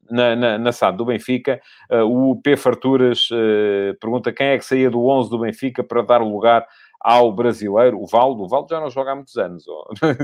na, 0.09 0.35
na, 0.35 0.57
na 0.57 0.71
SAD 0.71 0.97
do 0.97 1.05
Benfica. 1.05 1.61
Uh, 1.89 2.31
o 2.31 2.41
P. 2.41 2.57
Farturas 2.57 3.29
uh, 3.31 3.95
pergunta 3.99 4.33
quem 4.33 4.47
é 4.47 4.57
que 4.57 4.65
saía 4.65 4.89
do 4.89 5.05
11 5.05 5.29
do 5.29 5.39
Benfica 5.39 5.83
para 5.83 6.01
dar 6.01 6.21
lugar 6.21 6.65
ao 6.99 7.31
brasileiro, 7.31 8.01
o 8.01 8.05
Valdo. 8.05 8.43
O 8.43 8.47
Valdo 8.47 8.69
já 8.69 8.79
não 8.79 8.89
joga 8.89 9.11
há 9.11 9.15
muitos 9.15 9.37
anos, 9.37 9.63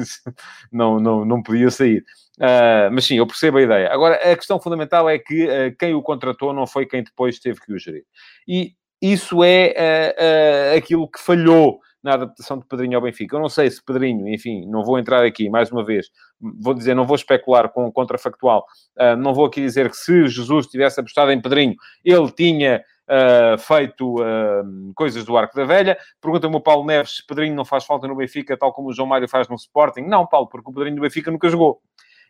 não, 0.72 1.00
não, 1.00 1.24
não 1.24 1.42
podia 1.42 1.70
sair. 1.72 2.04
Uh, 2.38 2.92
mas 2.92 3.06
sim, 3.06 3.16
eu 3.16 3.26
percebo 3.26 3.60
a 3.60 3.62
ideia. 3.62 3.94
Agora, 3.94 4.16
a 4.16 4.36
questão 4.36 4.60
fundamental 4.60 5.08
é 5.10 5.18
que 5.18 5.74
quem 5.80 5.94
o 5.94 6.02
contratou 6.02 6.52
não 6.54 6.68
foi 6.68 6.86
quem 6.86 7.02
depois 7.02 7.40
teve 7.40 7.62
que 7.62 7.72
o 7.72 7.80
gerir. 7.80 8.04
E 8.46 8.74
isso 9.02 9.42
é 9.44 10.74
aquilo 10.76 11.08
que 11.08 11.22
falhou 11.22 11.80
na 12.06 12.14
adaptação 12.14 12.60
de 12.60 12.66
Pedrinho 12.66 12.96
ao 12.96 13.02
Benfica. 13.02 13.36
Eu 13.36 13.42
não 13.42 13.50
sei 13.50 13.70
se 13.70 13.84
Pedrinho, 13.84 14.30
enfim, 14.30 14.64
não 14.68 14.84
vou 14.84 15.00
entrar 15.00 15.26
aqui 15.26 15.50
mais 15.50 15.72
uma 15.72 15.84
vez, 15.84 16.12
vou 16.40 16.76
dizer, 16.76 16.94
não 16.94 17.06
vou 17.06 17.16
especular 17.16 17.68
com 17.70 17.88
o 17.88 17.92
contrafactual, 17.92 18.64
uh, 19.00 19.16
não 19.18 19.34
vou 19.34 19.46
aqui 19.46 19.60
dizer 19.60 19.90
que 19.90 19.98
se 19.98 20.28
Jesus 20.28 20.68
tivesse 20.68 21.00
apostado 21.00 21.32
em 21.32 21.42
Pedrinho, 21.42 21.76
ele 22.04 22.32
tinha 22.32 22.82
Uh, 23.08 23.56
feito 23.60 24.16
uh, 24.16 24.92
coisas 24.96 25.24
do 25.24 25.38
arco 25.38 25.56
da 25.56 25.64
velha. 25.64 25.96
Pergunta-me 26.20 26.56
o 26.56 26.60
Paulo 26.60 26.84
Neves 26.88 27.18
se 27.18 27.28
Pedrinho 27.28 27.54
não 27.54 27.64
faz 27.64 27.86
falta 27.86 28.08
no 28.08 28.16
Benfica, 28.16 28.58
tal 28.58 28.74
como 28.74 28.90
o 28.90 28.94
João 28.94 29.08
Mário 29.08 29.30
faz 29.30 29.48
no 29.48 29.54
Sporting. 29.54 30.02
Não, 30.02 30.26
Paulo, 30.26 30.48
porque 30.48 30.68
o 30.68 30.74
Pedrinho 30.74 30.96
do 30.96 31.04
Benfica 31.04 31.30
nunca 31.30 31.48
jogou. 31.48 31.80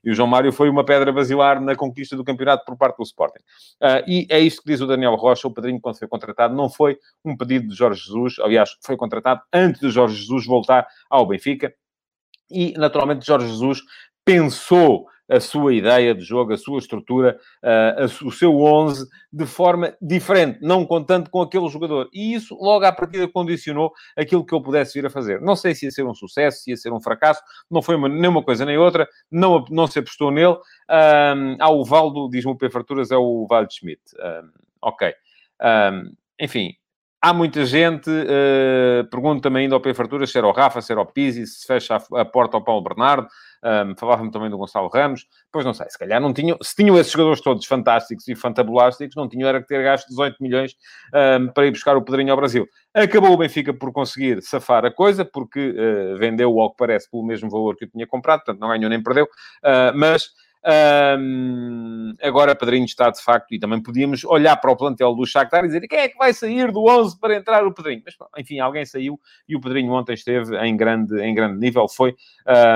E 0.05 0.11
o 0.11 0.13
João 0.13 0.27
Mário 0.27 0.53
foi 0.53 0.69
uma 0.69 0.85
pedra 0.85 1.11
basilar 1.11 1.59
na 1.59 1.75
conquista 1.75 2.15
do 2.15 2.23
campeonato 2.23 2.63
por 2.63 2.77
parte 2.77 2.97
do 2.97 3.03
Sporting. 3.03 3.39
Uh, 3.81 4.07
e 4.07 4.27
é 4.29 4.39
isto 4.39 4.61
que 4.61 4.67
diz 4.67 4.79
o 4.79 4.87
Daniel 4.87 5.15
Rocha, 5.15 5.47
o 5.47 5.51
padrinho, 5.51 5.81
quando 5.81 5.97
foi 5.97 6.07
contratado, 6.07 6.55
não 6.55 6.69
foi 6.69 6.97
um 7.23 7.35
pedido 7.35 7.67
de 7.67 7.75
Jorge 7.75 8.01
Jesus, 8.01 8.35
aliás, 8.39 8.69
foi 8.81 8.95
contratado 8.95 9.41
antes 9.51 9.81
de 9.81 9.89
Jorge 9.89 10.15
Jesus 10.15 10.45
voltar 10.45 10.87
ao 11.09 11.25
Benfica. 11.25 11.73
E, 12.51 12.73
naturalmente, 12.77 13.25
Jorge 13.25 13.47
Jesus 13.47 13.81
pensou 14.23 15.07
a 15.29 15.39
sua 15.39 15.73
ideia 15.73 16.13
de 16.13 16.21
jogo, 16.21 16.53
a 16.53 16.57
sua 16.57 16.79
estrutura, 16.79 17.37
uh, 17.63 18.27
o 18.27 18.31
seu 18.31 18.61
11 18.61 19.07
de 19.31 19.45
forma 19.45 19.95
diferente, 20.01 20.59
não 20.61 20.85
contando 20.85 21.29
com 21.29 21.41
aquele 21.41 21.67
jogador. 21.67 22.09
E 22.13 22.33
isso, 22.33 22.55
logo 22.55 22.85
à 22.85 22.91
partida, 22.91 23.27
condicionou 23.27 23.91
aquilo 24.15 24.45
que 24.45 24.53
eu 24.53 24.61
pudesse 24.61 24.93
vir 24.93 25.05
a 25.05 25.09
fazer. 25.09 25.41
Não 25.41 25.55
sei 25.55 25.73
se 25.73 25.85
ia 25.85 25.91
ser 25.91 26.05
um 26.05 26.13
sucesso, 26.13 26.63
se 26.63 26.71
ia 26.71 26.77
ser 26.77 26.93
um 26.93 27.01
fracasso, 27.01 27.41
não 27.69 27.81
foi 27.81 27.95
uma, 27.95 28.07
nem 28.07 28.29
uma 28.29 28.43
coisa 28.43 28.65
nem 28.65 28.77
outra, 28.77 29.07
não, 29.31 29.65
não 29.69 29.87
se 29.87 29.99
apostou 29.99 30.31
nele. 30.31 30.55
Um, 30.89 31.57
ah, 31.59 31.71
o 31.71 31.83
Valdo, 31.83 32.29
diz-me 32.29 32.51
o 32.51 32.57
P. 32.57 32.69
Farturas, 32.69 33.11
é 33.11 33.17
o 33.17 33.45
Valdo 33.49 33.73
Schmidt. 33.73 34.01
Um, 34.19 34.49
ok. 34.81 35.13
Um, 35.61 36.13
enfim, 36.39 36.75
Há 37.25 37.33
muita 37.33 37.65
gente, 37.65 38.07
uh, 38.07 39.03
pergunta-me 39.09 39.61
ainda 39.61 39.73
ao 39.73 39.81
P. 39.81 39.95
Farturas 39.95 40.29
se 40.29 40.37
era 40.37 40.45
o 40.45 40.51
Rafa, 40.51 40.79
se 40.79 40.91
era 40.91 41.01
o 41.01 41.07
Pizzi, 41.07 41.47
se 41.47 41.65
fecha 41.65 41.95
a, 41.95 42.21
a 42.21 42.23
porta 42.23 42.55
ao 42.55 42.63
Paulo 42.63 42.83
Bernardo. 42.83 43.27
Um, 43.65 43.95
Falava-me 43.97 44.29
também 44.29 44.49
do 44.49 44.57
Gonçalo 44.57 44.87
Ramos. 44.87 45.25
Pois 45.51 45.65
não 45.65 45.73
sei, 45.73 45.89
se 45.89 45.97
calhar 45.97 46.21
não 46.21 46.31
tinham... 46.31 46.57
Se 46.61 46.75
tinham 46.75 46.97
esses 46.99 47.11
jogadores 47.11 47.41
todos 47.41 47.65
fantásticos 47.65 48.27
e 48.27 48.35
fantabulásticos, 48.35 49.15
não 49.15 49.27
tinham 49.27 49.49
era 49.49 49.59
que 49.59 49.67
ter 49.67 49.83
gasto 49.83 50.07
18 50.09 50.37
milhões 50.39 50.75
um, 51.39 51.47
para 51.47 51.65
ir 51.65 51.71
buscar 51.71 51.97
o 51.97 52.01
Pedrinho 52.03 52.31
ao 52.31 52.37
Brasil. 52.37 52.67
Acabou 52.93 53.31
o 53.31 53.37
Benfica 53.37 53.73
por 53.73 53.91
conseguir 53.91 54.41
safar 54.41 54.85
a 54.85 54.91
coisa, 54.91 55.25
porque 55.25 55.71
uh, 55.71 56.17
vendeu, 56.17 56.59
ao 56.59 56.69
que 56.69 56.77
parece, 56.77 57.09
pelo 57.09 57.25
mesmo 57.25 57.49
valor 57.49 57.75
que 57.75 57.85
eu 57.85 57.89
tinha 57.89 58.05
comprado. 58.05 58.39
Portanto, 58.39 58.59
não 58.59 58.69
ganhou 58.69 58.89
nem 58.89 59.01
perdeu. 59.01 59.25
Uh, 59.25 59.95
mas 59.95 60.29
um, 60.65 62.15
agora 62.21 62.55
Pedrinho 62.55 62.85
está 62.85 63.09
de 63.11 63.21
facto, 63.21 63.53
e 63.53 63.59
também 63.59 63.81
podíamos 63.81 64.23
olhar 64.23 64.57
para 64.57 64.71
o 64.71 64.75
plantel 64.75 65.13
do 65.13 65.25
Shakhtar 65.25 65.63
e 65.63 65.67
dizer 65.67 65.87
quem 65.87 65.99
é 65.99 66.09
que 66.09 66.17
vai 66.17 66.33
sair 66.33 66.71
do 66.71 66.85
11 66.89 67.19
para 67.19 67.35
entrar 67.35 67.65
o 67.65 67.73
Pedrinho. 67.73 68.01
Mas, 68.03 68.15
enfim, 68.37 68.59
alguém 68.59 68.85
saiu 68.85 69.19
e 69.47 69.55
o 69.55 69.61
Pedrinho 69.61 69.91
ontem 69.91 70.13
esteve 70.13 70.57
em 70.57 70.75
grande, 70.75 71.21
em 71.21 71.35
grande 71.35 71.59
nível. 71.59 71.87
Foi 71.87 72.15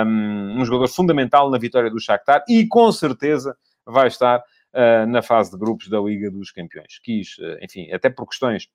um, 0.05 0.61
um 0.61 0.65
jogador 0.65 0.87
fundamental 0.87 1.49
na 1.49 1.57
vitória 1.57 1.89
do 1.89 1.99
Shakhtar 1.99 2.43
e 2.47 2.67
com 2.67 2.91
certeza 2.91 3.57
vai 3.85 4.07
estar 4.07 4.37
uh, 4.39 5.07
na 5.07 5.21
fase 5.21 5.51
de 5.51 5.57
grupos 5.57 5.89
da 5.89 5.99
Liga 5.99 6.29
dos 6.29 6.51
Campeões. 6.51 6.99
Quis, 7.03 7.37
uh, 7.39 7.57
enfim, 7.63 7.91
até 7.91 8.09
por 8.09 8.27
questões 8.27 8.69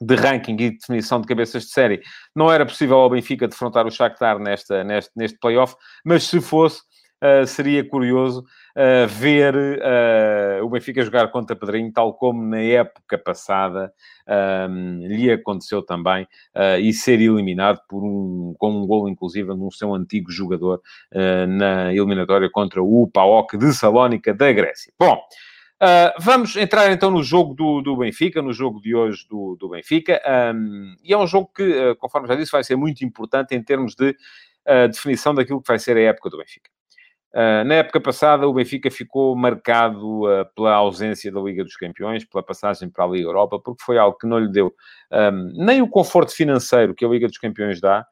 de 0.00 0.14
ranking 0.14 0.56
e 0.58 0.70
definição 0.70 1.20
de 1.20 1.26
cabeças 1.26 1.64
de 1.64 1.70
série, 1.70 2.00
não 2.34 2.50
era 2.50 2.64
possível 2.64 2.96
ao 2.96 3.10
Benfica 3.10 3.46
defrontar 3.46 3.86
o 3.86 3.90
Shakhtar 3.90 4.38
nesta, 4.38 4.82
neste, 4.82 5.10
neste 5.14 5.38
playoff, 5.38 5.76
mas 6.04 6.24
se 6.24 6.40
fosse, 6.40 6.80
uh, 7.22 7.46
seria 7.46 7.82
curioso 7.82 8.40
uh, 8.40 9.06
ver 9.08 9.54
uh, 9.54 10.64
o 10.64 10.68
Benfica 10.68 11.02
jogar 11.02 11.28
contra 11.28 11.56
Pedrinho, 11.56 11.92
tal 11.92 12.14
como 12.14 12.42
na 12.42 12.60
época 12.60 13.18
passada 13.18 13.92
um, 14.68 15.06
lhe 15.06 15.30
aconteceu 15.30 15.82
também, 15.82 16.26
e 16.80 16.92
ser 16.92 17.20
eliminado 17.20 17.80
por 17.88 18.02
um, 18.04 18.54
com 18.58 18.70
um 18.70 18.86
gol, 18.86 19.08
inclusive, 19.08 19.48
num 19.48 19.70
seu 19.70 19.94
antigo 19.94 20.30
jogador 20.30 20.80
na 21.48 21.92
eliminatória 21.92 22.48
contra 22.48 22.80
o 22.82 23.08
PAOK 23.12 23.56
de 23.56 23.72
Salónica 23.72 24.32
da 24.32 24.52
Grécia. 24.52 24.92
Bom, 24.98 25.20
Uh, 25.82 26.12
vamos 26.20 26.56
entrar 26.56 26.92
então 26.92 27.10
no 27.10 27.22
jogo 27.22 27.54
do, 27.54 27.80
do 27.80 27.96
Benfica, 27.96 28.42
no 28.42 28.52
jogo 28.52 28.82
de 28.82 28.94
hoje 28.94 29.26
do, 29.26 29.56
do 29.58 29.70
Benfica, 29.70 30.20
um, 30.54 30.94
e 31.02 31.10
é 31.10 31.16
um 31.16 31.26
jogo 31.26 31.50
que, 31.56 31.62
uh, 31.62 31.96
conforme 31.96 32.28
já 32.28 32.34
disse, 32.34 32.52
vai 32.52 32.62
ser 32.62 32.76
muito 32.76 33.02
importante 33.02 33.54
em 33.54 33.62
termos 33.62 33.94
de 33.94 34.10
uh, 34.10 34.88
definição 34.88 35.34
daquilo 35.34 35.62
que 35.62 35.68
vai 35.68 35.78
ser 35.78 35.96
a 35.96 36.02
época 36.02 36.28
do 36.28 36.36
Benfica. 36.36 36.70
Uh, 37.32 37.64
na 37.64 37.74
época 37.76 38.00
passada, 38.00 38.48
o 38.48 38.52
Benfica 38.52 38.90
ficou 38.90 39.36
marcado 39.36 40.24
uh, 40.24 40.44
pela 40.54 40.74
ausência 40.74 41.30
da 41.30 41.40
Liga 41.40 41.62
dos 41.62 41.76
Campeões, 41.76 42.24
pela 42.24 42.42
passagem 42.42 42.90
para 42.90 43.04
a 43.04 43.08
Liga 43.08 43.28
Europa, 43.28 43.58
porque 43.58 43.84
foi 43.84 43.98
algo 43.98 44.18
que 44.18 44.26
não 44.26 44.38
lhe 44.38 44.50
deu 44.50 44.74
um, 45.12 45.64
nem 45.64 45.80
o 45.80 45.88
conforto 45.88 46.34
financeiro 46.34 46.94
que 46.94 47.04
a 47.04 47.08
Liga 47.08 47.28
dos 47.28 47.38
Campeões 47.38 47.80
dá, 47.80 48.04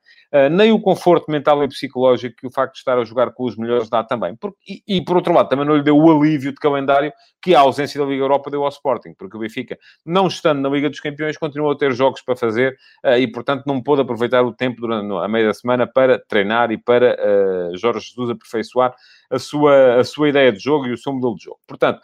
nem 0.51 0.73
o 0.73 0.81
conforto 0.81 1.31
mental 1.31 1.63
e 1.65 1.69
psicológico 1.69 2.37
que 2.37 2.47
o 2.47 2.51
facto 2.51 2.75
de 2.75 2.79
estar 2.81 2.99
a 2.99 3.05
jogar 3.05 3.33
com 3.33 3.45
os 3.45 3.57
melhores 3.57 3.89
dá 3.89 4.05
também. 4.05 4.37
Porque, 4.37 4.59
e, 4.69 4.97
e, 4.99 5.05
por 5.05 5.17
outro 5.17 5.33
lado, 5.33 5.49
também 5.49 5.65
não 5.65 5.77
lhe 5.77 5.83
deu 5.83 5.97
o 5.97 6.11
alívio 6.11 6.53
de 6.53 6.59
calendário 6.59 7.13
que 7.41 7.55
a 7.55 7.61
ausência 7.61 8.01
da 8.01 8.07
Liga 8.07 8.23
Europa 8.23 8.51
deu 8.51 8.63
ao 8.63 8.69
Sporting, 8.69 9.15
porque 9.17 9.37
o 9.37 9.41
Benfica, 9.41 9.79
não 10.05 10.27
estando 10.27 10.61
na 10.61 10.69
Liga 10.69 10.91
dos 10.91 11.01
Campeões, 11.01 11.39
continuou 11.39 11.73
a 11.73 11.77
ter 11.77 11.93
jogos 11.93 12.21
para 12.21 12.37
fazer 12.37 12.77
uh, 13.05 13.17
e, 13.19 13.27
portanto, 13.31 13.65
não 13.67 13.83
pôde 13.83 14.03
aproveitar 14.03 14.43
o 14.43 14.53
tempo 14.53 14.81
durante 14.81 15.13
a 15.13 15.29
meia 15.29 15.47
da 15.47 15.55
semana 15.55 15.87
para 15.87 16.19
treinar 16.19 16.71
e 16.71 16.79
para 16.79 17.17
uh, 17.17 17.77
Jorge 17.77 18.09
Jesus 18.09 18.31
aperfeiçoar 18.31 18.95
a 19.31 19.39
sua, 19.39 19.97
a 20.01 20.05
sua 20.05 20.29
ideia 20.29 20.53
de 20.53 20.59
jogo 20.59 20.87
e 20.87 20.93
o 20.93 20.99
seu 20.99 21.13
modelo 21.13 21.37
de 21.37 21.45
jogo. 21.45 21.61
Portanto, 21.67 22.01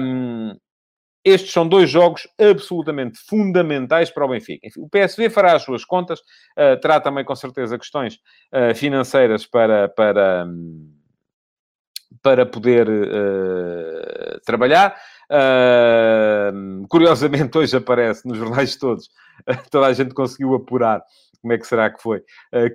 um, 0.00 0.56
estes 1.26 1.52
são 1.52 1.66
dois 1.66 1.90
jogos 1.90 2.28
absolutamente 2.38 3.18
fundamentais 3.18 4.10
para 4.10 4.24
o 4.24 4.28
Benfica. 4.28 4.64
Enfim, 4.64 4.80
o 4.80 4.88
PSV 4.88 5.28
fará 5.28 5.56
as 5.56 5.62
suas 5.62 5.84
contas, 5.84 6.20
uh, 6.20 6.80
terá 6.80 7.00
também 7.00 7.24
com 7.24 7.34
certeza 7.34 7.76
questões 7.76 8.14
uh, 8.54 8.72
financeiras 8.76 9.44
para, 9.44 9.88
para, 9.88 10.46
para 12.22 12.46
poder 12.46 12.88
uh, 12.88 14.40
trabalhar. 14.46 14.96
curiosamente, 16.88 17.58
hoje 17.58 17.76
aparece 17.76 18.24
nos 18.28 18.38
jornais 18.38 18.76
todos, 18.76 19.08
toda 19.68 19.88
a 19.88 19.92
gente 19.92 20.14
conseguiu 20.14 20.54
apurar, 20.54 21.02
como 21.42 21.52
é 21.52 21.58
que 21.58 21.66
será 21.66 21.90
que 21.90 22.00
foi, 22.00 22.22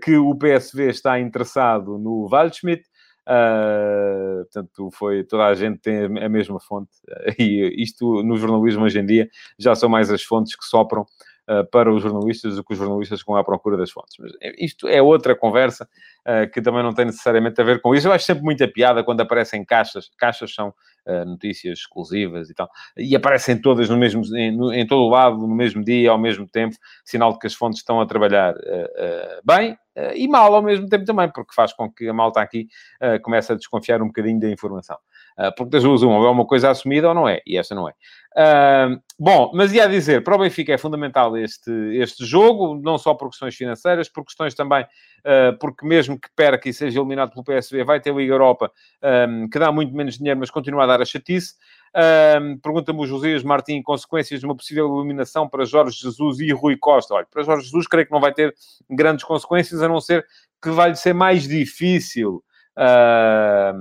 que 0.04 0.18
o 0.18 0.36
PSV 0.36 0.90
está 0.90 1.18
interessado 1.18 1.98
no 1.98 2.28
Waldschmidt, 2.30 2.84
Uh, 3.28 4.44
portanto, 4.46 4.90
foi, 4.94 5.24
toda 5.24 5.46
a 5.46 5.54
gente 5.54 5.80
tem 5.80 6.06
a 6.06 6.30
mesma 6.30 6.60
fonte. 6.60 6.90
E 7.40 7.82
isto, 7.82 8.24
no 8.24 8.38
jornalismo 8.38 8.84
hoje 8.84 9.00
em 9.00 9.06
dia, 9.06 9.30
já 9.58 9.76
são 9.76 9.90
mais 9.90 10.10
as 10.10 10.24
fontes 10.24 10.56
que 10.56 10.66
sopram 10.66 11.06
para 11.72 11.92
os 11.94 12.02
jornalistas 12.02 12.56
do 12.56 12.64
que 12.64 12.74
os 12.74 12.80
jornalistas 12.80 13.22
vão 13.26 13.36
à 13.36 13.44
procura 13.44 13.78
das 13.78 13.92
fontes. 13.92 14.16
Mas 14.20 14.32
isto 14.58 14.88
é 14.88 15.02
outra 15.02 15.36
conversa 15.36 15.88
uh, 16.28 16.50
que 16.52 16.62
também 16.62 16.84
não 16.84 16.94
tem 16.94 17.06
necessariamente 17.06 17.60
a 17.60 17.64
ver 17.64 17.82
com 17.82 17.94
isso. 17.94 18.08
Eu 18.08 18.14
acho 18.14 18.26
sempre 18.26 18.44
muita 18.44 18.68
piada 18.68 19.04
quando 19.04 19.22
aparecem 19.22 19.66
caixas. 19.66 20.10
Caixas 20.18 20.54
são 20.54 20.74
notícias 21.26 21.80
exclusivas 21.80 22.52
e 22.52 22.54
tal. 22.54 22.70
E 22.96 23.16
aparecem 23.16 23.60
todas 23.60 23.90
no 23.90 23.98
mesmo, 23.98 24.22
em, 24.38 24.82
em, 24.82 24.86
todo 24.86 25.02
o 25.02 25.10
lado, 25.10 25.36
no 25.36 25.56
mesmo 25.56 25.84
dia, 25.84 26.12
ao 26.12 26.18
mesmo 26.18 26.48
tempo. 26.48 26.76
Sinal 27.04 27.34
de 27.34 27.40
que 27.40 27.48
as 27.48 27.56
fontes 27.56 27.80
estão 27.80 28.00
a 28.00 28.06
trabalhar 28.06 28.54
bem 29.44 29.76
e 30.14 30.28
mal 30.28 30.54
ao 30.54 30.62
mesmo 30.62 30.88
tempo 30.88 31.04
também, 31.04 31.28
porque 31.32 31.56
faz 31.56 31.74
com 31.74 31.92
que 31.92 32.08
a 32.08 32.14
malta 32.14 32.40
aqui 32.40 32.68
comece 33.24 33.52
a 33.52 33.56
desconfiar 33.56 34.00
um 34.00 34.08
bocadinho 34.08 34.40
da 34.40 34.52
informação. 34.52 34.98
Uh, 35.42 35.52
porque 35.56 35.72
das 35.72 35.82
duas, 35.82 36.04
uma, 36.04 36.28
é 36.28 36.30
uma 36.30 36.46
coisa 36.46 36.70
assumida 36.70 37.08
ou 37.08 37.16
não 37.16 37.28
é, 37.28 37.42
e 37.48 37.58
esta 37.58 37.74
não 37.74 37.90
é. 37.90 37.94
bom, 39.20 39.52
mas 39.56 39.74
ia 39.74 39.88
dizer, 39.88 40.24
para 40.24 40.36
o 40.36 40.38
Benfica 40.38 40.72
é 40.72 40.78
fundamental 40.78 41.36
este, 41.36 41.72
este 41.96 42.24
jogo, 42.26 42.80
não 42.80 43.00
só 43.00 43.16
por 43.16 43.30
questões 43.30 43.56
financeiras, 43.56 44.08
por 44.08 44.24
questões 44.24 44.54
também, 44.54 44.86
porque 45.60 45.86
mesmo 45.86 46.20
que 46.20 46.30
perca 46.36 46.70
e 46.70 46.74
seja 46.74 47.00
eliminado 47.00 47.32
pelo 47.32 47.44
PSV, 47.44 47.84
vai 47.84 48.00
ter 48.00 48.14
Liga 48.14 48.34
Europa, 48.34 48.72
um, 49.28 49.50
que 49.50 49.58
dá 49.58 49.72
muito 49.72 49.96
menos 49.96 50.18
dinheiro, 50.18 50.40
mas 50.40 50.52
continua 50.52 50.84
a 50.84 50.88
dar 50.88 51.02
a 51.02 51.06
chatice. 51.06 51.56
Um, 51.94 52.58
Pergunta-me 52.60 53.00
o 53.00 53.06
Josias 53.06 53.44
Martins, 53.44 53.84
consequências 53.84 54.40
de 54.40 54.46
uma 54.46 54.56
possível 54.56 54.96
eliminação 54.98 55.48
para 55.50 55.66
Jorge 55.66 55.98
Jesus 56.00 56.40
e 56.40 56.52
Rui 56.52 56.78
Costa. 56.78 57.16
Olha, 57.16 57.28
para 57.30 57.44
Jorge 57.44 57.66
Jesus 57.66 57.88
creio 57.88 58.06
que 58.06 58.14
não 58.14 58.22
vai 58.22 58.34
ter 58.34 58.54
grandes 58.90 59.26
consequências, 59.26 59.82
a 59.82 59.88
não 59.88 60.00
ser 60.00 60.26
que 60.62 60.70
vai 60.70 60.96
ser 60.96 61.14
mais 61.14 61.48
difícil 61.48 62.44
uh, 62.78 63.74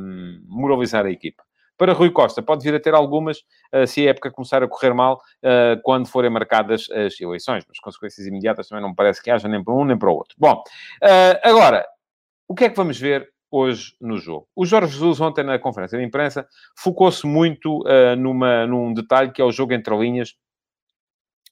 moralizar 0.46 1.06
a 1.06 1.10
equipa. 1.10 1.42
Para 1.80 1.94
Rui 1.94 2.10
Costa, 2.10 2.42
pode 2.42 2.62
vir 2.62 2.74
a 2.74 2.78
ter 2.78 2.92
algumas 2.92 3.38
uh, 3.74 3.86
se 3.86 4.06
a 4.06 4.10
época 4.10 4.30
começar 4.30 4.62
a 4.62 4.68
correr 4.68 4.92
mal 4.92 5.14
uh, 5.16 5.80
quando 5.82 6.06
forem 6.06 6.28
marcadas 6.28 6.90
as 6.90 7.18
eleições, 7.18 7.64
mas 7.66 7.80
consequências 7.80 8.26
imediatas 8.26 8.68
também 8.68 8.84
não 8.84 8.94
parece 8.94 9.22
que 9.22 9.30
haja 9.30 9.48
nem 9.48 9.64
para 9.64 9.72
um 9.72 9.86
nem 9.86 9.96
para 9.96 10.10
o 10.10 10.14
outro. 10.14 10.36
Bom, 10.38 10.62
uh, 11.02 11.40
agora, 11.42 11.86
o 12.46 12.54
que 12.54 12.64
é 12.64 12.68
que 12.68 12.76
vamos 12.76 13.00
ver 13.00 13.26
hoje 13.50 13.94
no 13.98 14.18
jogo. 14.18 14.46
O 14.54 14.66
Jorge 14.66 14.92
Jesus, 14.92 15.22
ontem 15.22 15.42
na 15.42 15.58
conferência 15.58 15.98
de 15.98 16.04
imprensa, 16.04 16.46
focou-se 16.76 17.26
muito 17.26 17.78
uh, 17.78 18.14
numa, 18.14 18.66
num 18.66 18.92
detalhe 18.92 19.32
que 19.32 19.40
é 19.40 19.44
o 19.44 19.50
jogo 19.50 19.72
entre 19.72 19.96
linhas 19.96 20.34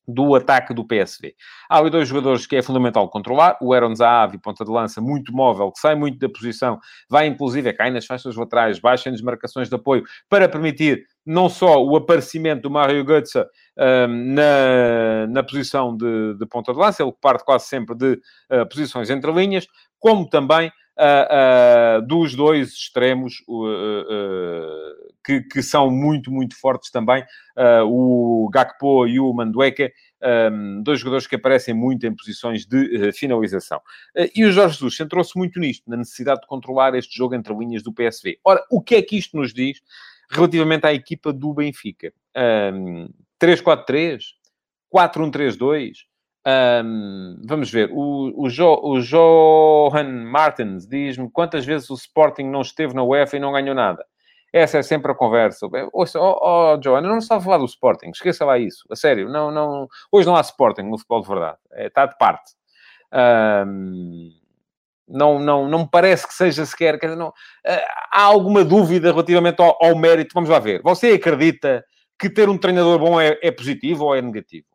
do 0.09 0.35
ataque 0.35 0.73
do 0.73 0.87
PSV. 0.87 1.35
Há 1.69 1.79
ali 1.79 1.91
dois 1.91 2.09
jogadores 2.09 2.47
que 2.47 2.57
é 2.57 2.63
fundamental 2.63 3.07
controlar. 3.11 3.59
O 3.61 3.75
Aaron 3.75 3.95
Zahavi, 3.95 4.39
ponta 4.39 4.65
de 4.65 4.71
lança, 4.71 5.03
muito 5.03 5.33
móvel, 5.35 5.71
que 5.71 5.79
sai 5.79 5.95
muito 5.95 6.19
da 6.19 6.29
posição, 6.31 6.79
vai 7.11 7.27
inclusive, 7.27 7.71
cai 7.75 7.91
nas 7.91 8.07
faixas 8.07 8.35
laterais, 8.35 8.79
baixa 8.79 9.11
nas 9.11 9.21
marcações 9.21 9.69
de 9.69 9.75
apoio, 9.75 10.03
para 10.29 10.49
permitir 10.49 11.05
não 11.27 11.51
só 11.51 11.85
o 11.85 11.95
aparecimento 11.95 12.63
do 12.63 12.71
Mario 12.71 13.05
Götze 13.05 13.45
um, 13.77 14.35
na, 14.35 15.27
na 15.29 15.43
posição 15.43 15.95
de, 15.95 16.35
de, 16.39 16.47
ponta 16.47 16.73
de 16.73 16.79
lança, 16.79 17.03
ele 17.03 17.13
parte 17.21 17.45
quase 17.45 17.67
sempre 17.67 17.95
de 17.95 18.15
uh, 18.51 18.67
posições 18.67 19.11
entre 19.11 19.31
linhas, 19.31 19.67
como 20.01 20.27
também 20.27 20.73
uh, 20.99 22.03
dos 22.03 22.35
dois 22.35 22.73
extremos 22.73 23.43
uh, 23.49 25.13
que, 25.25 25.43
que, 25.43 25.63
são 25.63 25.91
muito, 25.91 26.31
muito 26.31 26.59
fortes 26.59 26.91
também, 26.91 27.25
o 27.87 28.49
Gakpo 28.53 29.07
e 29.07 29.21
o 29.21 29.33
Mandueca, 29.33 29.93
um, 30.53 30.83
dois 30.83 31.01
jogadores 31.01 31.27
que 31.27 31.37
aparecem 31.37 31.75
muito 31.75 32.07
em 32.07 32.15
posições 32.15 32.65
de 32.65 33.13
finalização. 33.13 33.81
e 34.35 34.45
o 34.45 34.53
Jorge 34.53 34.75
Jesus 34.75 34.97
centrou-se 34.97 35.37
muito 35.37 35.61
nisto, 35.61 35.89
na 35.89 35.97
necessidade 35.97 36.41
de 36.41 36.47
controlar 36.47 36.95
este 36.95 37.17
jogo 37.17 37.35
entre 37.35 37.55
linhas 37.55 37.83
do 37.83 37.93
PSV. 37.93 38.39
Ora, 38.45 38.65
o 38.71 38.81
que 38.81 38.95
é 38.95 39.03
que 39.03 39.17
isto 39.17 39.37
nos 39.37 39.53
diz 39.53 39.81
relativamente 40.31 40.87
à 40.87 40.95
equipa 40.95 41.33
do 41.33 41.53
Benfica? 41.53 42.13
Um, 42.73 43.09
3-4-3? 43.41 44.21
4-1-3-2? 44.95 46.08
Um, 46.49 47.43
vamos 47.45 47.71
ver, 47.71 47.91
o, 47.93 48.45
o, 48.45 48.49
jo, 48.49 48.81
o 48.83 49.01
Johan 49.01 50.25
Martins 50.25 50.87
diz-me 50.87 51.31
quantas 51.31 51.67
vezes 51.67 51.91
o 51.91 51.95
Sporting 51.95 52.45
não 52.45 52.63
esteve 52.63 52.95
na 52.95 53.03
UEFA 53.03 53.37
e 53.37 53.41
não 53.41 53.53
ganhou 53.53 53.75
nada. 53.75 54.03
Essa 54.51 54.79
é 54.79 54.83
sempre 54.83 55.13
a 55.13 55.15
conversa. 55.15 55.67
Ouça, 55.93 56.19
oh, 56.19 56.39
oh 56.41 56.77
Johan, 56.79 57.03
não 57.03 57.19
estava 57.19 57.43
a 57.43 57.45
falar 57.45 57.59
do 57.59 57.67
Sporting, 57.67 58.09
esqueça 58.09 58.47
lá 58.47 58.57
isso, 58.59 58.87
a 58.91 58.97
sério. 58.97 59.29
Não, 59.29 59.51
não, 59.51 59.87
hoje 60.11 60.27
não 60.27 60.37
há 60.37 60.41
Sporting 60.41 60.85
no 60.85 60.97
futebol 60.97 61.21
de 61.21 61.29
verdade, 61.29 61.59
é, 61.73 61.87
está 61.89 62.07
de 62.07 62.17
parte. 62.17 62.53
Um, 63.13 64.31
não, 65.07 65.39
não, 65.39 65.69
não 65.69 65.81
me 65.81 65.89
parece 65.91 66.27
que 66.27 66.33
seja 66.33 66.65
sequer. 66.65 66.99
Não, 67.15 67.29
uh, 67.29 67.33
há 68.11 68.23
alguma 68.23 68.65
dúvida 68.65 69.11
relativamente 69.11 69.61
ao, 69.61 69.77
ao, 69.83 69.97
mérito? 69.97 70.33
Vamos 70.35 70.49
lá 70.49 70.59
ver. 70.59 70.81
Você 70.83 71.09
acredita 71.13 71.85
que 72.19 72.31
ter 72.31 72.49
um 72.49 72.57
treinador 72.59 72.99
bom 72.99 73.21
é, 73.21 73.39
é 73.43 73.51
positivo 73.51 74.05
ou 74.05 74.15
é 74.15 74.23
negativo? 74.23 74.67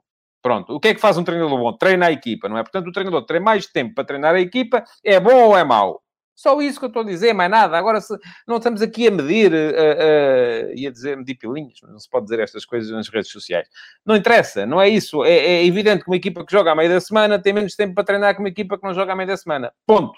Pronto. 0.44 0.76
O 0.76 0.80
que 0.80 0.90
é 0.90 0.94
que 0.94 1.00
faz 1.00 1.18
um 1.18 1.24
treinador 1.24 1.58
bom? 1.58 1.72
Treina 1.72 2.08
a 2.08 2.12
equipa, 2.12 2.50
não 2.50 2.58
é? 2.58 2.64
Portanto, 2.64 2.88
o 2.88 2.92
treinador 2.92 3.26
tem 3.26 3.40
mais 3.40 3.66
tempo 3.66 3.96
para 3.96 4.04
treinar 4.04 4.36
a 4.36 4.42
equipa, 4.42 4.84
é 5.02 5.18
bom 5.18 5.34
ou 5.34 5.58
é 5.58 5.64
mau? 5.64 6.04
Só 6.36 6.62
isso 6.62 6.80
que 6.80 6.86
eu 6.86 6.88
estou 6.88 7.04
a 7.04 7.06
dizer, 7.06 7.32
mais 7.32 7.50
nada. 7.50 7.78
Agora, 7.78 8.02
se 8.02 8.14
não 8.46 8.58
estamos 8.58 8.82
aqui 8.82 9.08
a 9.08 9.12
medir, 9.12 9.54
uh, 9.54 9.56
uh, 9.56 10.74
e 10.76 10.86
a 10.86 10.92
dizer 10.92 11.16
medir 11.16 11.36
pilinhas, 11.36 11.80
não 11.84 11.98
se 11.98 12.10
pode 12.10 12.26
dizer 12.26 12.40
estas 12.42 12.66
coisas 12.66 12.92
nas 12.92 13.08
redes 13.08 13.32
sociais. 13.32 13.70
Não 14.06 14.16
interessa, 14.16 14.66
não 14.66 14.82
é 14.82 14.90
isso. 14.90 15.24
É, 15.24 15.32
é, 15.34 15.66
evidente 15.66 16.04
que 16.04 16.10
uma 16.10 16.18
equipa 16.18 16.46
que 16.46 16.52
joga 16.52 16.72
à 16.72 16.76
meia 16.76 16.90
da 16.90 17.00
semana 17.00 17.40
tem 17.40 17.54
menos 17.54 17.76
tempo 17.76 17.94
para 17.96 18.04
treinar 18.04 18.34
que 18.34 18.42
uma 18.42 18.50
equipa 18.50 18.78
que 18.78 18.84
não 18.84 18.94
joga 18.94 19.14
à 19.14 19.16
meia 19.16 19.28
da 19.28 19.38
semana. 19.38 19.72
Ponto. 19.86 20.14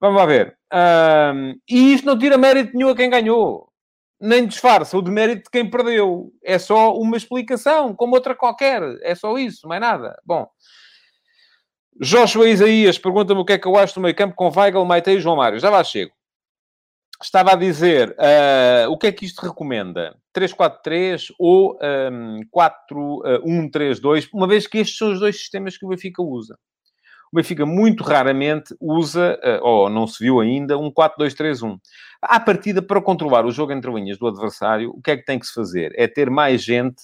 Vamos 0.00 0.18
lá 0.18 0.26
ver. 0.26 0.56
Um, 0.72 1.58
e 1.68 1.94
isto 1.94 2.06
não 2.06 2.18
tira 2.18 2.38
mérito 2.38 2.74
nenhum 2.74 2.90
a 2.90 2.96
quem 2.96 3.10
ganhou 3.10 3.68
nem 4.24 4.46
disfarça 4.46 4.96
o 4.96 5.02
demérito 5.02 5.44
de 5.44 5.50
quem 5.50 5.68
perdeu. 5.68 6.32
É 6.42 6.58
só 6.58 6.94
uma 6.96 7.16
explicação, 7.16 7.94
como 7.94 8.14
outra 8.14 8.34
qualquer. 8.34 8.82
É 9.02 9.14
só 9.14 9.36
isso, 9.36 9.68
mais 9.68 9.80
nada. 9.80 10.18
Bom. 10.24 10.48
Joshua 12.00 12.48
Isaías 12.48 12.98
pergunta-me 12.98 13.40
o 13.40 13.44
que 13.44 13.52
é 13.52 13.58
que 13.58 13.68
eu 13.68 13.76
acho 13.76 13.94
do 13.94 14.00
meio 14.00 14.14
campo 14.14 14.34
com 14.34 14.50
Weigl, 14.50 14.84
Maite 14.84 15.10
e 15.10 15.20
João 15.20 15.36
Mário. 15.36 15.60
Já 15.60 15.70
lá 15.70 15.84
chego. 15.84 16.12
Estava 17.22 17.52
a 17.52 17.56
dizer, 17.56 18.10
uh, 18.10 18.90
o 18.90 18.98
que 18.98 19.06
é 19.06 19.12
que 19.12 19.24
isto 19.24 19.40
recomenda? 19.42 20.16
3-4-3 20.36 21.32
ou 21.38 21.78
um, 22.10 22.40
4-1-3-2, 22.52 24.28
uma 24.34 24.48
vez 24.48 24.66
que 24.66 24.78
estes 24.78 24.98
são 24.98 25.12
os 25.12 25.20
dois 25.20 25.36
sistemas 25.36 25.78
que 25.78 25.86
o 25.86 25.88
Benfica 25.88 26.20
usa. 26.20 26.58
O 27.34 27.36
Benfica 27.36 27.66
muito 27.66 28.04
raramente 28.04 28.76
usa, 28.80 29.36
eh, 29.42 29.58
ou 29.60 29.90
não 29.90 30.06
se 30.06 30.22
viu 30.22 30.38
ainda, 30.38 30.78
um 30.78 30.88
4-2-3-1. 30.88 31.80
À 32.22 32.38
partida, 32.38 32.80
para 32.80 33.02
controlar 33.02 33.44
o 33.44 33.50
jogo 33.50 33.72
entre 33.72 33.92
linhas 33.92 34.16
do 34.16 34.28
adversário, 34.28 34.90
o 34.90 35.02
que 35.02 35.10
é 35.10 35.16
que 35.16 35.24
tem 35.24 35.40
que 35.40 35.46
se 35.48 35.52
fazer? 35.52 35.92
É 35.96 36.06
ter 36.06 36.30
mais 36.30 36.62
gente 36.62 37.02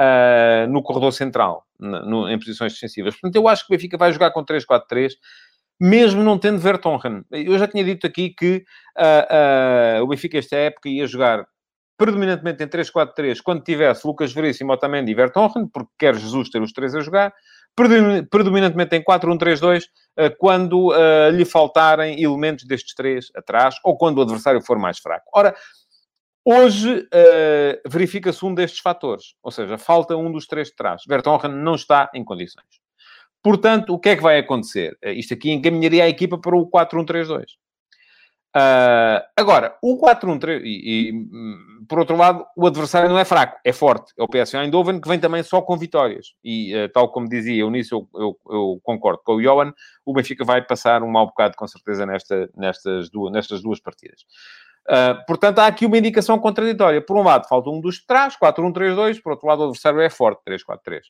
uh, 0.00 0.70
no 0.70 0.84
corredor 0.84 1.12
central, 1.12 1.66
no, 1.80 2.30
em 2.30 2.38
posições 2.38 2.74
defensivas. 2.74 3.14
Portanto, 3.14 3.34
eu 3.34 3.48
acho 3.48 3.66
que 3.66 3.74
o 3.74 3.76
Benfica 3.76 3.98
vai 3.98 4.12
jogar 4.12 4.30
com 4.30 4.44
3-4-3, 4.44 5.14
mesmo 5.80 6.22
não 6.22 6.38
tendo 6.38 6.60
Vertonghen. 6.60 7.24
Eu 7.32 7.58
já 7.58 7.66
tinha 7.66 7.82
dito 7.82 8.06
aqui 8.06 8.30
que 8.30 8.64
uh, 8.96 9.98
uh, 9.98 10.04
o 10.04 10.06
Benfica, 10.06 10.38
esta 10.38 10.54
época, 10.54 10.88
ia 10.88 11.08
jogar 11.08 11.44
predominantemente 11.98 12.62
em 12.62 12.68
3-4-3, 12.68 13.38
quando 13.42 13.64
tivesse 13.64 14.06
Lucas 14.06 14.32
Veríssimo, 14.32 14.72
Otamendi 14.72 15.10
e 15.10 15.14
Vertonghen, 15.14 15.66
porque 15.66 15.90
quer 15.98 16.14
Jesus 16.14 16.50
ter 16.50 16.62
os 16.62 16.72
três 16.72 16.94
a 16.94 17.00
jogar, 17.00 17.32
predominantemente 17.74 18.96
em 18.96 19.02
4-1-3-2, 19.02 19.84
eh, 20.16 20.28
quando 20.28 20.88
uh, 20.88 21.30
lhe 21.30 21.44
faltarem 21.44 22.22
elementos 22.22 22.64
destes 22.64 22.94
três 22.94 23.28
atrás, 23.34 23.76
ou 23.82 23.96
quando 23.96 24.18
o 24.18 24.22
adversário 24.22 24.60
for 24.60 24.78
mais 24.78 24.98
fraco. 24.98 25.26
Ora, 25.34 25.54
hoje 26.44 26.98
uh, 26.98 27.88
verifica-se 27.88 28.44
um 28.44 28.54
destes 28.54 28.80
fatores, 28.80 29.34
ou 29.42 29.50
seja, 29.50 29.78
falta 29.78 30.16
um 30.16 30.30
dos 30.30 30.46
três 30.46 30.68
de 30.68 30.76
trás. 30.76 31.02
Vertonghen 31.08 31.50
não 31.50 31.74
está 31.74 32.10
em 32.14 32.22
condições. 32.22 32.82
Portanto, 33.42 33.94
o 33.94 33.98
que 33.98 34.10
é 34.10 34.16
que 34.16 34.22
vai 34.22 34.38
acontecer? 34.38 34.96
Isto 35.02 35.34
aqui 35.34 35.50
encaminharia 35.50 36.04
a 36.04 36.08
equipa 36.08 36.38
para 36.38 36.56
o 36.56 36.70
4-1-3-2. 36.70 37.44
Uh, 38.54 39.24
agora, 39.34 39.76
o 39.82 39.98
4-1-3, 39.98 40.60
e, 40.62 41.08
e, 41.08 41.12
hum, 41.12 41.86
por 41.88 41.98
outro 41.98 42.16
lado, 42.16 42.44
o 42.54 42.66
adversário 42.66 43.08
não 43.08 43.18
é 43.18 43.24
fraco, 43.24 43.58
é 43.64 43.72
forte. 43.72 44.12
É 44.18 44.22
o 44.22 44.28
PSV 44.28 44.58
Eindhoven 44.58 45.00
que 45.00 45.08
vem 45.08 45.18
também 45.18 45.42
só 45.42 45.62
com 45.62 45.76
vitórias. 45.76 46.34
E, 46.44 46.74
uh, 46.76 46.88
tal 46.90 47.10
como 47.10 47.28
dizia 47.28 47.62
eu 47.62 47.70
nisso, 47.70 47.94
eu, 47.94 48.20
eu, 48.20 48.38
eu, 48.50 48.80
concordo 48.82 49.22
com 49.24 49.36
o 49.36 49.42
Johan, 49.42 49.72
o 50.04 50.12
Benfica 50.12 50.44
vai 50.44 50.60
passar 50.62 51.02
um 51.02 51.10
mau 51.10 51.26
bocado, 51.26 51.56
com 51.56 51.66
certeza, 51.66 52.04
nesta, 52.04 52.50
nestas, 52.54 53.08
duas, 53.10 53.32
nestas 53.32 53.62
duas 53.62 53.80
partidas. 53.80 54.20
Uh, 54.88 55.24
portanto, 55.26 55.60
há 55.60 55.66
aqui 55.66 55.86
uma 55.86 55.96
indicação 55.96 56.38
contraditória. 56.38 57.00
Por 57.00 57.16
um 57.16 57.22
lado, 57.22 57.46
falta 57.48 57.70
um 57.70 57.80
dos 57.80 57.96
de 57.96 58.06
trás, 58.06 58.36
4-1-3-2. 58.36 59.22
Por 59.22 59.32
outro 59.32 59.46
lado, 59.46 59.60
o 59.60 59.64
adversário 59.64 60.00
é 60.00 60.10
forte, 60.10 60.42
3-4-3. 60.48 61.00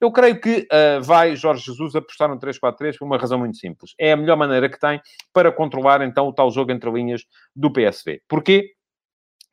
Eu 0.00 0.12
creio 0.12 0.40
que 0.40 0.68
uh, 0.70 1.02
vai 1.02 1.34
Jorge 1.34 1.64
Jesus 1.64 1.96
apostar 1.96 2.28
no 2.28 2.38
3-4-3 2.38 2.98
por 2.98 3.06
uma 3.06 3.16
razão 3.16 3.38
muito 3.38 3.56
simples. 3.56 3.94
É 3.98 4.12
a 4.12 4.16
melhor 4.16 4.36
maneira 4.36 4.68
que 4.68 4.78
tem 4.78 5.00
para 5.32 5.50
controlar, 5.50 6.02
então, 6.02 6.28
o 6.28 6.32
tal 6.32 6.50
jogo 6.50 6.72
entre 6.72 6.90
linhas 6.90 7.22
do 7.56 7.72
PSV. 7.72 8.22
Porquê? 8.28 8.72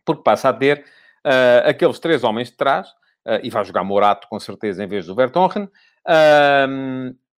Porque 0.06 0.24
passa 0.24 0.50
a 0.50 0.54
ter 0.54 0.80
uh, 1.26 1.70
aqueles 1.70 2.00
três 2.00 2.24
homens 2.24 2.50
de 2.50 2.58
trás, 2.58 2.88
e 3.44 3.50
vai 3.52 3.64
jogar 3.64 3.84
Morato, 3.84 4.28
com 4.28 4.40
certeza, 4.40 4.84
em 4.84 4.88
vez 4.88 5.06
do 5.06 5.14
Vertonghen, 5.14 5.70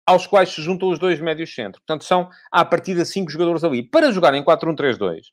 aos 0.05 0.25
quais 0.25 0.47
se 0.49 0.61
juntam 0.61 0.87
os 0.87 0.99
dois 0.99 1.19
médios 1.19 1.53
centros. 1.53 1.83
Portanto, 1.85 2.05
são, 2.05 2.29
à 2.49 2.63
partida, 2.63 3.03
cinco 3.03 3.29
jogadores 3.29 3.61
ali. 3.61 3.83
Para 3.83 4.09
jogar 4.09 4.33
em 4.33 4.43
4-1-3-2, 4.43 5.31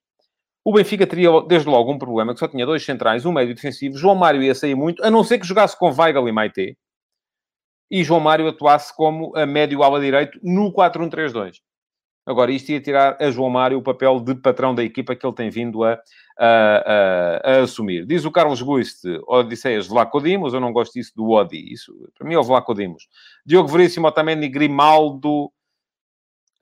o 0.69 0.73
Benfica 0.73 1.07
teria 1.07 1.31
desde 1.49 1.67
logo 1.67 1.91
um 1.91 1.99
problema, 1.99 2.35
que 2.35 2.41
só 2.41 2.47
tinha 2.47 2.67
dois 2.67 2.85
centrais, 2.85 3.25
um 3.25 3.33
médio 3.33 3.55
defensivo. 3.55 3.97
João 3.97 4.15
Mário 4.15 4.43
ia 4.43 4.55
sair 4.55 4.75
muito, 4.75 5.03
a 5.03 5.11
não 5.11 5.25
ser 5.25 5.39
que 5.39 5.47
jogasse 5.47 5.79
com 5.79 5.91
Weigl 5.91 6.29
e 6.29 6.33
Maite. 6.33 6.77
E 7.91 8.05
João 8.05 8.21
Mário 8.21 8.47
atuasse 8.47 8.95
como 8.95 9.35
a 9.35 9.47
médio 9.47 9.83
ala 9.83 9.99
direito 9.99 10.39
no 10.43 10.71
4-1-3-2. 10.71 11.55
Agora, 12.27 12.53
isto 12.53 12.69
ia 12.71 12.83
tirar 12.83 13.17
a 13.19 13.31
João 13.31 13.49
Mário 13.49 13.79
o 13.79 13.83
papel 13.83 14.21
de 14.21 14.35
patrão 14.35 14.75
da 14.75 14.85
equipa 14.85 15.17
que 15.17 15.27
ele 15.27 15.35
tem 15.35 15.49
vindo 15.49 15.83
a, 15.83 15.99
a, 16.39 17.41
a, 17.47 17.51
a 17.51 17.61
assumir. 17.63 18.05
Diz 18.05 18.27
o 18.27 18.31
Carlos 18.31 18.61
Guiste, 18.61 19.09
Odisseias 19.27 19.87
Vlacodimos, 19.87 20.53
eu 20.53 20.61
não 20.61 20.71
gosto 20.71 20.93
disso 20.93 21.13
do 21.17 21.31
Odi, 21.31 21.73
isso 21.73 21.95
para 22.19 22.29
mim 22.29 22.35
é 22.35 22.39
o 22.39 22.43
Vlacodimos. 22.43 23.09
Diogo 23.47 23.71
Veríssimo, 23.71 24.07
Otamendi, 24.07 24.47
Grimaldo, 24.51 25.51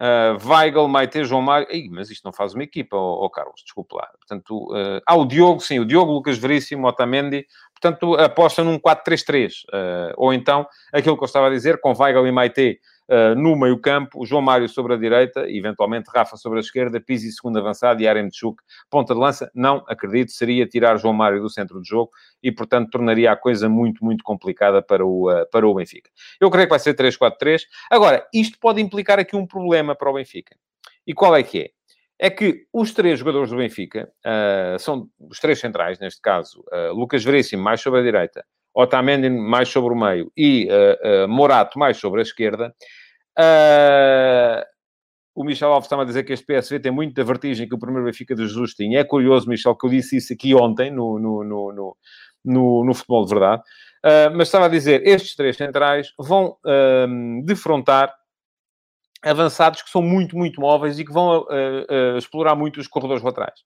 Uh, 0.01 0.37
Weigl, 0.47 0.87
Maite, 0.89 1.25
João 1.25 1.41
Mário... 1.41 1.67
Ih, 1.71 1.89
mas 1.89 2.11
isto 2.11 2.25
não 2.25 2.33
faz 2.33 2.55
uma 2.55 2.63
equipa, 2.63 2.97
ó 2.97 3.29
Carlos, 3.29 3.63
desculpe 3.63 3.95
lá. 3.95 4.07
Portanto, 4.19 4.69
uh... 4.73 5.01
ah, 5.07 5.17
o 5.17 5.25
Diogo, 5.25 5.61
sim, 5.61 5.79
o 5.79 5.87
Diogo, 5.87 6.13
Lucas 6.13 6.39
Veríssimo, 6.39 6.87
Otamendi. 6.87 7.47
Portanto, 7.81 8.15
aposta 8.15 8.63
num 8.63 8.79
4-3-3. 8.79 9.51
Uh, 9.73 10.13
ou 10.17 10.33
então, 10.33 10.67
aquilo 10.93 11.17
que 11.17 11.23
eu 11.23 11.27
estava 11.27 11.47
a 11.47 11.51
dizer, 11.51 11.81
com 11.81 11.95
Weigl 11.99 12.27
e 12.27 12.33
Maite 12.33 12.81
no 13.37 13.57
meio 13.57 13.79
campo, 13.79 14.25
João 14.27 14.43
Mário 14.43 14.69
sobre 14.69 14.95
a 14.95 14.97
direita, 14.97 15.49
eventualmente 15.49 16.11
Rafa 16.13 16.37
sobre 16.37 16.59
a 16.59 16.61
esquerda, 16.61 17.01
Pizzi 17.01 17.31
segundo 17.31 17.59
avançado 17.59 18.03
e 18.03 18.09
Aremchuk 18.09 18.63
ponta 18.91 19.15
de 19.15 19.21
lança. 19.21 19.51
Não, 19.55 19.85
acredito, 19.87 20.33
seria 20.33 20.67
tirar 20.67 20.97
João 20.97 21.15
Mário 21.15 21.41
do 21.41 21.49
centro 21.49 21.79
do 21.79 21.85
jogo 21.85 22.11
e, 22.43 22.51
portanto, 22.51 22.91
tornaria 22.91 23.31
a 23.31 23.37
coisa 23.37 23.69
muito, 23.69 24.05
muito 24.05 24.25
complicada 24.25 24.83
para 24.83 25.05
o, 25.05 25.31
uh, 25.31 25.49
para 25.51 25.67
o 25.67 25.75
Benfica. 25.75 26.11
Eu 26.41 26.51
creio 26.51 26.67
que 26.67 26.71
vai 26.71 26.79
ser 26.79 26.95
3-4-3. 26.95 27.63
Agora, 27.91 28.27
isto 28.33 28.59
pode 28.59 28.81
implicar 28.81 29.19
aqui 29.19 29.37
um 29.37 29.47
problema 29.47 29.95
para 29.95 30.11
o 30.11 30.15
Benfica. 30.15 30.57
E 31.07 31.15
qual 31.15 31.37
é 31.37 31.43
que 31.43 31.61
é? 31.61 31.77
é 32.19 32.31
que 32.31 32.67
os 32.73 32.93
três 32.93 33.19
jogadores 33.19 33.51
do 33.51 33.57
Benfica, 33.57 34.11
uh, 34.25 34.79
são 34.79 35.09
os 35.21 35.39
três 35.39 35.61
centrais, 35.61 35.99
neste 35.99 36.21
caso, 36.21 36.65
uh, 36.73 36.93
Lucas 36.95 37.23
Veríssimo 37.23 37.63
mais 37.63 37.81
sobre 37.81 38.01
a 38.01 38.03
direita, 38.03 38.45
Otamendi 38.77 39.31
mais 39.31 39.71
sobre 39.71 39.95
o 39.95 39.97
meio 39.97 40.31
e 40.37 40.69
uh, 40.69 41.25
uh, 41.25 41.29
Morato 41.29 41.79
mais 41.79 41.97
sobre 41.97 42.21
a 42.21 42.23
esquerda. 42.23 42.75
Uh, 43.39 44.63
o 45.35 45.43
Michel 45.45 45.73
Alves 45.73 45.87
estava 45.87 46.03
a 46.03 46.05
dizer 46.05 46.25
que 46.25 46.35
este 46.35 46.45
PSV 46.45 46.81
tem 46.81 46.93
muita 46.93 47.25
vertigem 47.25 47.67
que 47.67 47.75
o 47.75 47.79
primeiro 47.79 48.05
Benfica 48.05 48.35
de 48.35 48.47
Jesus 48.47 48.75
tinha. 48.75 49.01
É 49.01 49.05
curioso, 49.05 49.49
Michel, 49.49 49.75
que 49.75 49.87
eu 49.87 49.91
disse 49.91 50.19
isso 50.19 50.33
aqui 50.35 50.55
ontem 50.55 50.91
no, 50.91 51.19
no, 51.19 51.43
no, 51.43 51.97
no, 52.45 52.85
no 52.85 52.95
futebol 52.95 53.25
de 53.25 53.31
verdade. 53.31 53.63
mas 54.35 54.49
estava 54.49 54.65
a 54.65 54.69
dizer, 54.69 55.07
estes 55.07 55.35
três 55.37 55.57
centrais 55.57 56.09
vão 56.19 56.57
defrontar 57.45 58.15
avançados 59.23 59.83
que 59.83 59.91
são 59.91 60.01
muito, 60.01 60.35
muito 60.39 60.59
móveis 60.59 60.99
e 60.99 61.05
que 61.05 61.13
vão 61.13 61.47
explorar 62.17 62.55
muito 62.55 62.81
os 62.81 62.89
corredores 62.89 63.23
laterais. 63.23 63.61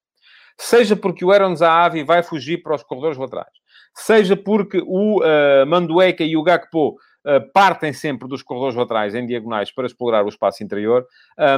Seja 0.58 0.96
porque 0.96 1.24
o 1.24 1.30
Aaron 1.30 1.54
Zahavi 1.54 2.02
vai 2.02 2.24
fugir 2.24 2.64
para 2.64 2.74
os 2.74 2.82
corredores 2.82 3.16
laterais 3.16 3.60
seja 3.94 4.36
porque 4.36 4.82
o 4.84 5.20
uh, 5.20 5.66
Mandueca 5.66 6.24
e 6.24 6.36
o 6.36 6.42
Gakpo 6.42 6.90
uh, 6.90 7.52
partem 7.52 7.92
sempre 7.92 8.28
dos 8.28 8.42
corredores 8.42 8.76
laterais 8.76 9.14
em 9.14 9.26
diagonais 9.26 9.70
para 9.70 9.86
explorar 9.86 10.24
o 10.24 10.28
espaço 10.28 10.62
interior, 10.62 11.06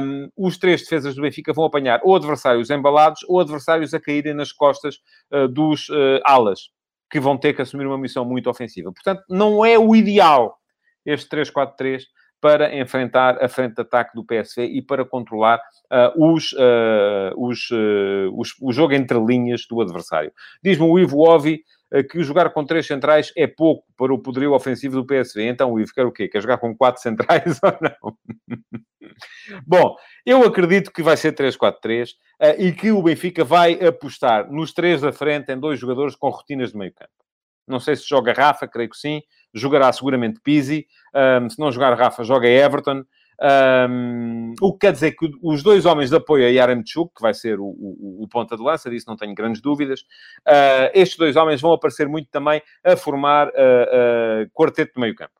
um, 0.03 0.29
os 0.35 0.57
três 0.57 0.81
defesas 0.81 1.15
do 1.15 1.21
Benfica 1.21 1.53
vão 1.53 1.65
apanhar 1.65 2.01
ou 2.03 2.15
adversários 2.15 2.69
embalados 2.69 3.21
ou 3.27 3.39
adversários 3.39 3.93
a 3.93 3.99
caírem 3.99 4.33
nas 4.33 4.51
costas 4.51 4.97
uh, 5.31 5.47
dos 5.47 5.87
alas, 6.25 6.69
que 7.09 7.19
vão 7.19 7.37
ter 7.37 7.53
que 7.53 7.61
assumir 7.61 7.85
uma 7.85 7.97
missão 7.97 8.25
muito 8.25 8.49
ofensiva. 8.49 8.91
Portanto, 8.91 9.23
não 9.29 9.63
é 9.63 9.77
o 9.77 9.95
ideal 9.95 10.57
este 11.05 11.29
3-4-3 11.29 12.03
para 12.43 12.77
enfrentar 12.77 13.41
a 13.41 13.47
frente 13.47 13.75
de 13.75 13.81
ataque 13.83 14.13
do 14.13 14.25
PSV 14.25 14.65
e 14.65 14.81
para 14.81 15.05
controlar 15.05 15.61
uh, 15.89 16.33
os, 16.33 16.51
uh, 16.51 17.31
os, 17.37 17.71
uh, 17.71 18.37
os, 18.37 18.53
o 18.61 18.73
jogo 18.73 18.93
entre 18.93 19.17
linhas 19.17 19.65
do 19.65 19.79
adversário. 19.79 20.29
Diz-me 20.61 20.85
o 20.85 20.99
Ivo 20.99 21.19
Ovi 21.19 21.63
que 22.01 22.23
jogar 22.23 22.49
com 22.49 22.65
três 22.65 22.87
centrais 22.87 23.31
é 23.37 23.45
pouco 23.45 23.85
para 23.95 24.11
o 24.11 24.17
poderio 24.17 24.53
ofensivo 24.53 24.95
do 24.95 25.05
PSV. 25.05 25.43
Então 25.47 25.71
o 25.71 25.79
Ivo 25.79 25.93
quer 25.93 26.05
o 26.05 26.11
quê? 26.11 26.27
Quer 26.27 26.41
jogar 26.41 26.57
com 26.57 26.75
quatro 26.75 27.01
centrais 27.01 27.59
ou 27.61 27.77
não? 27.81 28.17
Bom, 29.67 29.95
eu 30.25 30.43
acredito 30.43 30.91
que 30.91 31.03
vai 31.03 31.15
ser 31.17 31.33
3-4-3 31.33 32.09
uh, 32.09 32.15
e 32.57 32.71
que 32.71 32.91
o 32.91 33.03
Benfica 33.03 33.43
vai 33.43 33.73
apostar 33.85 34.51
nos 34.51 34.73
três 34.73 35.01
da 35.01 35.11
frente 35.11 35.51
em 35.51 35.59
dois 35.59 35.79
jogadores 35.79 36.15
com 36.15 36.29
rotinas 36.29 36.71
de 36.71 36.77
meio 36.77 36.93
campo. 36.93 37.11
Não 37.67 37.79
sei 37.79 37.95
se 37.95 38.07
joga 38.07 38.33
Rafa, 38.33 38.67
creio 38.67 38.89
que 38.89 38.97
sim. 38.97 39.21
Jogará 39.53 39.91
seguramente 39.93 40.39
Pizzi. 40.41 40.87
Um, 41.13 41.49
se 41.49 41.59
não 41.59 41.71
jogar 41.71 41.93
Rafa, 41.93 42.23
joga 42.23 42.47
Everton. 42.47 43.03
Um, 43.41 44.53
o 44.61 44.73
que 44.73 44.79
quer 44.79 44.93
dizer 44.93 45.11
que 45.13 45.29
os 45.41 45.63
dois 45.63 45.85
homens 45.85 46.09
de 46.09 46.15
apoio 46.15 46.45
a 46.45 46.49
Yaremchuk, 46.49 47.13
que 47.15 47.21
vai 47.21 47.33
ser 47.33 47.59
o, 47.59 47.65
o, 47.65 48.23
o, 48.23 48.27
ponta 48.27 48.55
de 48.55 48.63
lança, 48.63 48.89
disso 48.89 49.05
não 49.07 49.15
tenho 49.15 49.33
grandes 49.33 49.61
dúvidas, 49.61 50.01
uh, 50.47 50.89
estes 50.93 51.17
dois 51.17 51.35
homens 51.35 51.61
vão 51.61 51.73
aparecer 51.73 52.07
muito 52.07 52.29
também 52.29 52.61
a 52.83 52.95
formar 52.95 53.47
uh, 53.47 53.51
uh, 53.51 54.49
quarteto 54.53 54.93
de 54.93 55.01
meio 55.01 55.15
campo. 55.15 55.33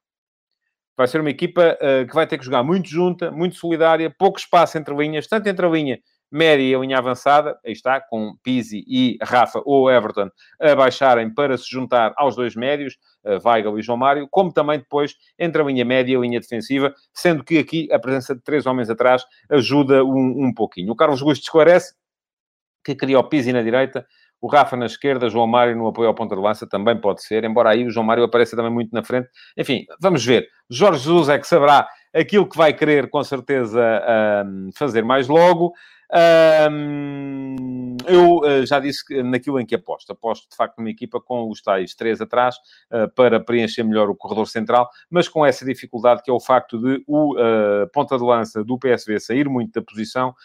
Vai 0.95 1.07
ser 1.07 1.21
uma 1.21 1.29
equipa 1.31 1.75
que 2.07 2.13
vai 2.13 2.27
ter 2.27 2.37
que 2.37 2.45
jogar 2.45 2.61
muito 2.61 2.87
junta, 2.87 3.31
muito 3.31 3.55
solidária, 3.55 4.13
pouco 4.15 4.37
espaço 4.37 4.77
entre 4.77 4.93
linhas, 4.93 5.25
tanto 5.25 5.47
entre 5.47 5.65
a 5.65 5.69
linha 5.69 5.99
média 6.33 6.63
e 6.63 6.73
a 6.73 6.79
linha 6.79 6.97
avançada, 6.97 7.57
aí 7.65 7.71
está, 7.71 8.01
com 8.01 8.35
Pizzi 8.43 8.83
e 8.87 9.17
Rafa 9.21 9.61
ou 9.63 9.89
Everton 9.89 10.29
a 10.59 10.75
baixarem 10.75 11.33
para 11.33 11.57
se 11.57 11.69
juntar 11.69 12.13
aos 12.17 12.35
dois 12.35 12.55
médios, 12.55 12.97
Weigl 13.45 13.77
e 13.77 13.81
João 13.81 13.97
Mário, 13.97 14.27
como 14.29 14.51
também 14.51 14.79
depois 14.79 15.15
entre 15.37 15.61
a 15.61 15.65
linha 15.65 15.85
média 15.85 16.13
e 16.13 16.15
a 16.15 16.19
linha 16.19 16.39
defensiva, 16.39 16.93
sendo 17.13 17.43
que 17.43 17.57
aqui 17.57 17.87
a 17.91 17.99
presença 17.99 18.35
de 18.35 18.41
três 18.41 18.65
homens 18.65 18.89
atrás 18.89 19.23
ajuda 19.49 20.03
um, 20.03 20.47
um 20.47 20.53
pouquinho. 20.53 20.91
O 20.91 20.95
Carlos 20.95 21.21
Gusto 21.21 21.43
esclarece 21.43 21.93
que 22.83 22.95
queria 22.95 23.19
o 23.19 23.23
Pizzi 23.23 23.53
na 23.53 23.61
direita, 23.61 24.05
o 24.41 24.47
Rafa 24.47 24.75
na 24.75 24.87
esquerda, 24.87 25.29
João 25.29 25.47
Mário 25.47 25.73
no 25.73 25.87
apoio 25.87 26.09
ao 26.09 26.13
ponta 26.13 26.35
de 26.35 26.41
lança 26.41 26.67
também 26.67 26.99
pode 26.99 27.23
ser, 27.23 27.45
embora 27.45 27.69
aí 27.69 27.85
o 27.85 27.89
João 27.89 28.05
Mário 28.05 28.25
apareça 28.25 28.57
também 28.57 28.73
muito 28.73 28.91
na 28.91 29.01
frente. 29.01 29.29
Enfim, 29.57 29.85
vamos 30.01 30.25
ver. 30.25 30.45
Jorge 30.69 31.03
Jesus 31.03 31.29
é 31.29 31.39
que 31.39 31.47
saberá 31.47 31.87
aquilo 32.13 32.47
que 32.47 32.57
vai 32.57 32.73
querer, 32.73 33.09
com 33.09 33.23
certeza, 33.23 33.81
um, 34.45 34.69
fazer 34.75 35.05
mais 35.05 35.29
logo. 35.29 35.71
Um, 36.13 37.97
eu 38.05 38.37
uh, 38.37 38.65
já 38.65 38.79
disse 38.79 39.03
que 39.03 39.23
naquilo 39.23 39.59
em 39.59 39.65
que 39.65 39.73
aposto. 39.73 40.11
Aposto, 40.11 40.47
de 40.49 40.55
facto, 40.55 40.77
numa 40.77 40.89
equipa 40.89 41.19
com 41.19 41.49
os 41.49 41.61
tais 41.61 41.95
três 41.95 42.21
atrás 42.21 42.55
uh, 42.91 43.09
para 43.15 43.39
preencher 43.39 43.83
melhor 43.83 44.09
o 44.09 44.15
corredor 44.15 44.47
central, 44.47 44.89
mas 45.09 45.27
com 45.27 45.43
essa 45.43 45.65
dificuldade 45.65 46.21
que 46.21 46.29
é 46.29 46.33
o 46.33 46.39
facto 46.39 46.77
de 46.79 47.03
o 47.07 47.35
uh, 47.35 47.87
ponta 47.91 48.17
de 48.17 48.23
lança 48.23 48.63
do 48.63 48.77
PSV 48.77 49.19
sair 49.19 49.49
muito 49.49 49.73
da 49.73 49.81
posição, 49.81 50.35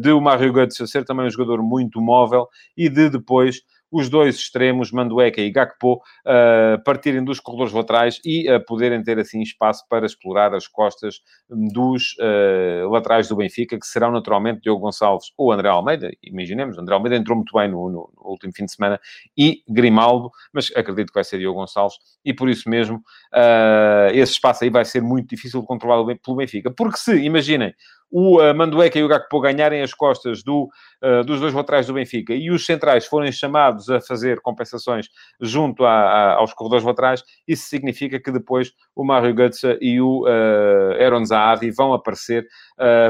de 0.00 0.10
o 0.10 0.20
Mario 0.20 0.52
Götze 0.52 0.86
ser 0.88 1.04
também 1.04 1.26
um 1.26 1.30
jogador 1.30 1.62
muito 1.62 2.00
móvel 2.00 2.48
e 2.76 2.88
de 2.88 3.08
depois 3.08 3.62
os 3.90 4.08
dois 4.08 4.36
extremos, 4.36 4.92
Mandueca 4.92 5.40
e 5.40 5.50
Gakpo, 5.50 5.94
uh, 5.94 6.82
partirem 6.84 7.24
dos 7.24 7.40
corredores 7.40 7.72
laterais 7.72 8.20
e 8.24 8.50
uh, 8.50 8.64
poderem 8.64 9.02
ter 9.02 9.18
assim 9.18 9.40
espaço 9.40 9.84
para 9.88 10.06
explorar 10.06 10.54
as 10.54 10.68
costas 10.68 11.20
dos 11.48 12.14
uh, 12.18 12.88
laterais 12.90 13.28
do 13.28 13.36
Benfica, 13.36 13.78
que 13.78 13.86
serão 13.86 14.12
naturalmente 14.12 14.60
Diogo 14.62 14.80
Gonçalves 14.80 15.32
ou 15.36 15.52
André 15.52 15.68
Almeida. 15.68 16.10
Imaginemos, 16.22 16.78
André 16.78 16.94
Almeida 16.94 17.16
entrou 17.16 17.36
muito 17.36 17.52
bem 17.56 17.68
no, 17.68 17.88
no, 17.88 18.12
no 18.16 18.30
último 18.30 18.52
fim 18.54 18.64
de 18.64 18.72
semana 18.72 19.00
e 19.36 19.62
Grimaldo, 19.68 20.30
mas 20.52 20.70
acredito 20.76 21.08
que 21.08 21.14
vai 21.14 21.24
ser 21.24 21.38
Diogo 21.38 21.58
Gonçalves 21.58 21.96
e 22.24 22.32
por 22.32 22.48
isso 22.48 22.68
mesmo 22.68 22.96
uh, 22.96 24.10
esse 24.12 24.32
espaço 24.32 24.64
aí 24.64 24.70
vai 24.70 24.84
ser 24.84 25.02
muito 25.02 25.28
difícil 25.28 25.60
de 25.60 25.66
controlar 25.66 26.04
pelo 26.16 26.36
Benfica. 26.36 26.70
Porque 26.70 26.98
se, 26.98 27.16
imaginem, 27.16 27.74
o 28.10 28.40
uh, 28.40 28.54
Mandueca 28.54 28.98
e 28.98 29.04
o 29.04 29.08
Gakpo 29.08 29.40
ganharem 29.40 29.82
as 29.82 29.94
costas 29.94 30.42
do, 30.42 30.68
uh, 31.02 31.24
dos 31.24 31.40
dois 31.40 31.54
laterais 31.54 31.86
do 31.86 31.94
Benfica 31.94 32.34
e 32.34 32.50
os 32.50 32.66
centrais 32.66 33.06
forem 33.06 33.30
chamados 33.30 33.88
a 33.88 34.00
fazer 34.00 34.40
compensações 34.40 35.08
junto 35.40 35.84
a, 35.84 35.92
a, 35.92 36.34
aos 36.34 36.52
corredores 36.52 36.84
laterais, 36.84 37.22
isso 37.46 37.68
significa 37.68 38.18
que 38.20 38.32
depois 38.32 38.72
o 38.96 39.04
Mario 39.04 39.34
Götze 39.34 39.78
e 39.80 40.00
o 40.00 40.24
uh, 40.24 41.02
Aaron 41.02 41.24
Zahavi 41.24 41.70
vão 41.70 41.92
aparecer 41.92 42.46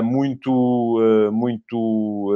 muito, 0.02 1.30
muito 1.32 2.32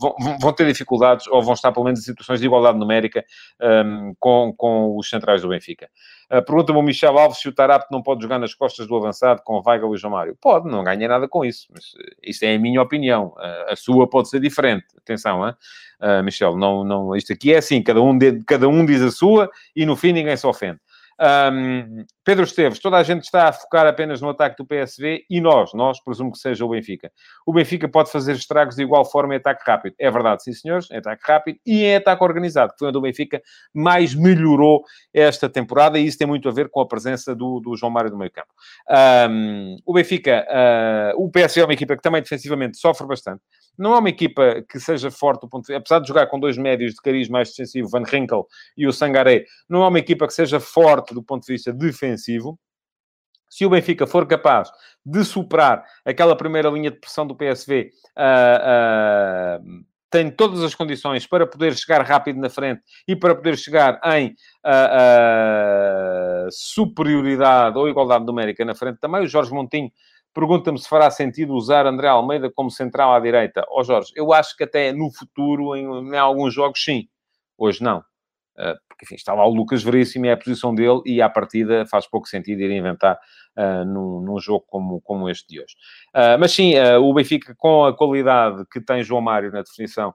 vão, 0.00 0.14
vão, 0.40 0.52
ter 0.52 0.66
dificuldades 0.66 1.26
ou 1.26 1.42
vão 1.42 1.54
estar 1.54 1.70
pelo 1.72 1.84
menos 1.84 2.00
em 2.00 2.02
situações 2.02 2.40
de 2.40 2.46
igualdade 2.46 2.78
numérica 2.78 3.24
um, 3.60 4.14
com, 4.18 4.54
com 4.56 4.96
os 4.96 5.08
centrais 5.08 5.42
do 5.42 5.48
Benfica. 5.48 5.88
Uh, 6.30 6.42
Pergunta-me 6.42 6.78
o 6.78 6.82
Michel 6.82 7.18
Alves 7.18 7.38
se 7.38 7.48
o 7.48 7.52
Tarap 7.52 7.86
não 7.90 8.02
pode 8.02 8.22
jogar 8.22 8.38
nas 8.38 8.54
costas 8.54 8.86
do 8.86 8.96
avançado 8.96 9.42
com 9.44 9.62
Weigl 9.64 9.94
e 9.94 9.98
João 9.98 10.12
Mário. 10.12 10.36
Pode, 10.40 10.68
não 10.68 10.82
ganha 10.82 11.06
nada 11.06 11.28
com 11.28 11.44
isso. 11.44 11.68
Mas 11.72 11.84
uh, 11.92 12.16
isso 12.22 12.44
é 12.44 12.54
a 12.54 12.58
minha 12.58 12.80
opinião. 12.80 13.34
Uh, 13.36 13.72
a 13.72 13.76
sua 13.76 14.08
pode 14.08 14.30
ser 14.30 14.40
diferente. 14.40 14.86
Atenção? 14.96 15.40
Uh, 15.40 16.22
Michel, 16.24 16.56
não, 16.56 16.82
não, 16.82 17.14
isto 17.14 17.32
aqui 17.32 17.52
é 17.52 17.58
assim, 17.58 17.82
cada 17.82 18.00
um, 18.00 18.16
de, 18.16 18.42
cada 18.44 18.68
um 18.68 18.86
diz 18.86 19.02
a 19.02 19.10
sua 19.10 19.50
e 19.76 19.84
no 19.84 19.96
fim 19.96 20.12
ninguém 20.12 20.36
se 20.36 20.46
ofende. 20.46 20.80
Um, 21.20 22.06
Pedro 22.24 22.44
Esteves, 22.44 22.78
toda 22.78 22.96
a 22.96 23.02
gente 23.02 23.24
está 23.24 23.48
a 23.48 23.52
focar 23.52 23.86
apenas 23.86 24.22
no 24.22 24.30
ataque 24.30 24.56
do 24.56 24.66
PSV 24.66 25.24
e 25.28 25.40
nós, 25.40 25.74
nós 25.74 26.02
presumo 26.02 26.32
que 26.32 26.38
seja 26.38 26.64
o 26.64 26.70
Benfica. 26.70 27.12
O 27.46 27.52
Benfica 27.52 27.86
pode 27.88 28.10
fazer 28.10 28.32
estragos 28.32 28.76
de 28.76 28.82
igual 28.82 29.04
forma 29.04 29.34
em 29.34 29.36
ataque 29.36 29.62
rápido. 29.66 29.94
É 29.98 30.10
verdade, 30.10 30.42
sim 30.42 30.52
senhores, 30.54 30.90
em 30.90 30.96
ataque 30.96 31.22
rápido 31.26 31.58
e 31.66 31.84
em 31.84 31.96
ataque 31.96 32.24
organizado, 32.24 32.72
que 32.72 32.78
foi 32.78 32.88
onde 32.88 32.96
o 32.96 33.02
Benfica 33.02 33.42
mais 33.74 34.14
melhorou 34.14 34.82
esta 35.12 35.48
temporada 35.48 35.98
e 35.98 36.06
isso 36.06 36.16
tem 36.16 36.26
muito 36.26 36.48
a 36.48 36.52
ver 36.52 36.70
com 36.70 36.80
a 36.80 36.88
presença 36.88 37.34
do, 37.34 37.60
do 37.60 37.76
João 37.76 37.92
Mário 37.92 38.10
no 38.10 38.16
meio 38.16 38.30
campo. 38.30 38.48
Um, 39.30 39.76
o 39.84 39.92
Benfica, 39.92 40.46
uh, 40.48 41.22
o 41.22 41.30
PSV 41.30 41.60
é 41.60 41.64
uma 41.64 41.74
equipa 41.74 41.96
que 41.96 42.02
também 42.02 42.22
defensivamente 42.22 42.78
sofre 42.78 43.06
bastante. 43.06 43.42
Não 43.78 43.94
é 43.94 43.98
uma 43.98 44.08
equipa 44.08 44.62
que 44.68 44.78
seja 44.78 45.10
forte 45.10 45.48
ponto 45.48 45.66
de... 45.66 45.74
apesar 45.74 46.00
de 46.00 46.08
jogar 46.08 46.26
com 46.26 46.38
dois 46.38 46.58
médios 46.58 46.94
de 46.94 47.00
cariz 47.00 47.28
mais 47.28 47.50
defensivo, 47.50 47.88
Van 47.88 48.02
Rinkel 48.04 48.46
e 48.76 48.86
o 48.86 48.92
Sangaré, 48.92 49.44
não 49.68 49.82
é 49.82 49.88
uma 49.88 49.98
equipa 49.98 50.26
que 50.26 50.34
seja 50.34 50.60
forte 50.60 51.14
do 51.14 51.22
ponto 51.22 51.46
de 51.46 51.52
vista 51.52 51.72
defensivo. 51.72 52.58
Se 53.48 53.66
o 53.66 53.70
Benfica 53.70 54.06
for 54.06 54.26
capaz 54.26 54.70
de 55.04 55.24
superar 55.24 55.84
aquela 56.04 56.36
primeira 56.36 56.68
linha 56.70 56.90
de 56.90 57.00
pressão 57.00 57.26
do 57.26 57.34
PSV, 57.34 57.90
uh, 58.16 59.60
uh, 59.60 59.84
tem 60.10 60.30
todas 60.30 60.62
as 60.62 60.74
condições 60.74 61.26
para 61.26 61.46
poder 61.46 61.74
chegar 61.76 62.02
rápido 62.02 62.38
na 62.40 62.50
frente 62.50 62.82
e 63.06 63.14
para 63.14 63.34
poder 63.34 63.56
chegar 63.56 64.00
em 64.16 64.34
uh, 64.66 66.48
superioridade 66.50 67.78
ou 67.78 67.88
igualdade 67.88 68.24
numérica 68.24 68.64
na 68.64 68.74
frente 68.74 68.98
também. 68.98 69.22
O 69.22 69.28
Jorge 69.28 69.52
Montinho 69.52 69.90
pergunta-me 70.34 70.78
se 70.78 70.88
fará 70.88 71.10
sentido 71.10 71.54
usar 71.54 71.86
André 71.86 72.08
Almeida 72.08 72.50
como 72.54 72.70
central 72.70 73.14
à 73.14 73.20
direita. 73.20 73.64
Ó 73.68 73.80
oh, 73.80 73.84
Jorge, 73.84 74.12
eu 74.14 74.32
acho 74.32 74.56
que 74.56 74.64
até 74.64 74.92
no 74.92 75.10
futuro, 75.12 75.76
em, 75.76 75.84
em 75.84 76.18
alguns 76.18 76.54
jogos, 76.54 76.82
sim. 76.82 77.08
Hoje 77.58 77.82
não. 77.82 78.02
Porque, 79.00 79.04
enfim, 79.04 79.14
está 79.14 79.32
lá 79.32 79.46
o 79.46 79.54
Lucas 79.54 79.82
Veríssimo, 79.82 80.26
é 80.26 80.32
a 80.32 80.36
posição 80.36 80.74
dele 80.74 81.00
e, 81.06 81.22
à 81.22 81.28
partida, 81.28 81.86
faz 81.86 82.06
pouco 82.06 82.28
sentido 82.28 82.60
ir 82.60 82.70
inventar 82.70 83.18
uh, 83.56 83.84
num, 83.84 84.20
num, 84.20 84.38
jogo 84.38 84.64
como, 84.68 85.00
como 85.00 85.28
este 85.28 85.48
de 85.48 85.60
hoje. 85.60 85.74
Uh, 86.14 86.38
mas 86.38 86.52
sim, 86.52 86.74
uh, 86.78 87.02
o 87.02 87.14
Benfica, 87.14 87.54
com 87.56 87.86
a 87.86 87.96
qualidade 87.96 88.64
que 88.70 88.80
tem 88.80 89.02
João 89.02 89.22
Mário 89.22 89.50
na 89.50 89.62
definição 89.62 90.14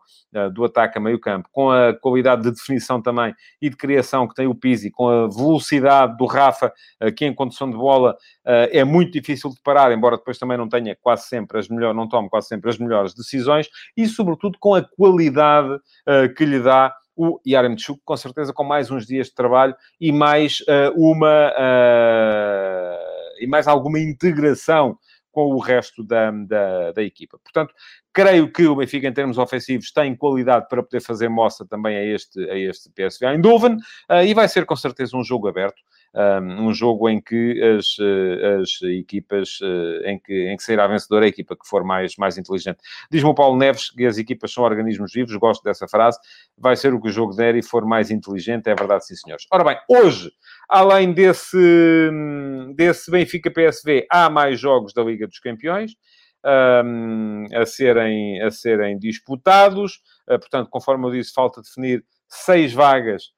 do 0.54 0.65
ataque 0.65 0.98
a 0.98 1.02
meio 1.02 1.17
campo, 1.17 1.48
com 1.50 1.71
a 1.71 1.93
qualidade 1.93 2.43
de 2.43 2.52
definição 2.52 3.02
também 3.02 3.34
e 3.62 3.69
de 3.69 3.78
criação 3.78 4.28
que 4.28 4.36
tem 4.36 4.48
o 4.48 4.54
Pizzi, 4.54 4.91
com 4.91 5.08
a 5.08 5.28
velocidade 5.28 6.17
do 6.17 6.26
Rafa, 6.26 6.74
que 7.15 7.26
em 7.26 7.34
condução 7.34 7.69
de 7.69 7.78
bola 7.78 8.17
é 8.43 8.84
muito 8.84 9.13
difícil 9.13 9.50
de 9.52 9.62
parar, 9.63 9.93
embora 9.93 10.17
depois 10.17 10.38
também 10.38 10.58
não 10.58 10.67
tenha 10.67 10.93
quase 10.93 11.28
sempre 11.28 11.58
as 11.58 11.69
melhores, 11.69 11.95
não 11.95 12.10
tome 12.10 12.30
quase 12.30 12.50
sempre 12.50 12.69
as 12.69 12.78
melhores 12.78 13.13
decisões, 13.13 13.69
e 13.95 14.06
sobretudo 14.08 14.58
com 14.60 14.76
a 14.76 14.82
qualidade 14.82 15.80
que 16.36 16.43
lhe 16.43 16.60
dá 16.60 16.93
o 17.15 17.39
Yaremchuk, 17.47 18.01
com 18.04 18.17
certeza 18.17 18.54
com 18.54 18.63
mais 18.63 18.91
uns 18.91 19.06
dias 19.06 19.28
de 19.28 19.36
trabalho 19.36 19.75
e 19.99 20.12
mais 20.12 20.60
uh, 20.62 20.91
uma 20.95 21.51
uh, 21.51 23.06
e 23.39 23.47
mais 23.47 23.67
alguma 23.67 23.99
integração 23.99 24.97
com 25.32 25.47
o 25.47 25.60
resto 25.60 26.01
da, 26.01 26.32
da, 26.32 26.93
da, 26.93 27.04
equipa. 27.04 27.38
Portanto, 27.43 27.73
creio 28.13 28.49
que 28.49 28.65
o 28.65 28.75
Benfica, 28.78 29.06
em 29.06 29.13
termos 29.13 29.38
ofensivos, 29.38 29.91
tem 29.91 30.15
qualidade 30.15 30.67
para 30.69 30.82
poder 30.82 31.01
fazer 31.01 31.28
mostra 31.28 31.67
também 31.67 31.97
a 31.97 32.04
este, 32.06 32.39
a 32.49 32.58
este 32.58 32.89
PSV 32.91 33.25
Eindhoven, 33.25 33.75
uh, 34.10 34.23
e 34.25 34.34
vai 34.34 34.47
ser 34.47 34.65
com 34.65 34.78
certeza 34.78 35.17
um 35.17 35.23
jogo 35.25 35.49
aberto 35.49 35.82
um 36.41 36.73
jogo 36.73 37.10
em 37.10 37.19
que 37.19 37.62
as, 37.62 37.97
eh, 37.99 38.58
as 38.62 38.82
equipas, 38.84 39.60
eh, 39.62 40.12
em 40.12 40.19
que, 40.19 40.47
em 40.49 40.56
que 40.56 40.63
sairá 40.63 40.88
vencedora 40.88 41.25
a 41.25 41.28
equipa 41.28 41.56
que 41.56 41.67
for 41.67 41.84
mais, 41.84 42.15
mais 42.17 42.38
inteligente. 42.38 42.78
Diz-me 43.12 43.30
o 43.30 43.34
Paulo 43.34 43.58
Neves 43.58 43.91
que 43.91 44.06
as 44.06 44.17
equipas 44.17 44.54
são 44.54 44.63
organismos 44.63 45.12
vivos, 45.12 45.36
gosto 45.36 45.62
dessa 45.63 45.88
frase, 45.88 46.17
vai 46.58 46.75
ser 46.78 46.93
o 46.93 47.01
que 47.01 47.10
o 47.10 47.12
jogo 47.12 47.36
der 47.36 47.56
e 47.56 47.62
for 47.62 47.86
mais 47.86 48.12
inteligente, 48.12 48.69
é 48.69 48.75
verdade, 48.75 49.06
sim 49.06 49.15
senhores. 49.15 49.45
Ora 49.51 49.63
bem, 49.65 49.78
hoje, 49.89 50.32
além 50.69 51.12
desse, 51.12 52.10
desse 52.75 53.12
Benfica-PSV, 53.12 54.08
há 54.10 54.30
mais 54.30 54.58
jogos 54.60 54.93
da 54.93 55.04
Liga 55.04 55.28
dos 55.28 55.39
Campeões. 55.39 55.91
Um, 56.47 57.47
a, 57.56 57.65
serem, 57.65 58.39
a 58.43 58.51
serem 58.51 58.99
disputados. 58.99 59.95
Uh, 60.30 60.38
portanto, 60.38 60.69
conforme 60.69 61.08
eu 61.08 61.12
disse, 61.12 61.34
falta 61.34 61.60
definir 61.60 62.06
seis 62.30 62.71
vagas 62.71 63.35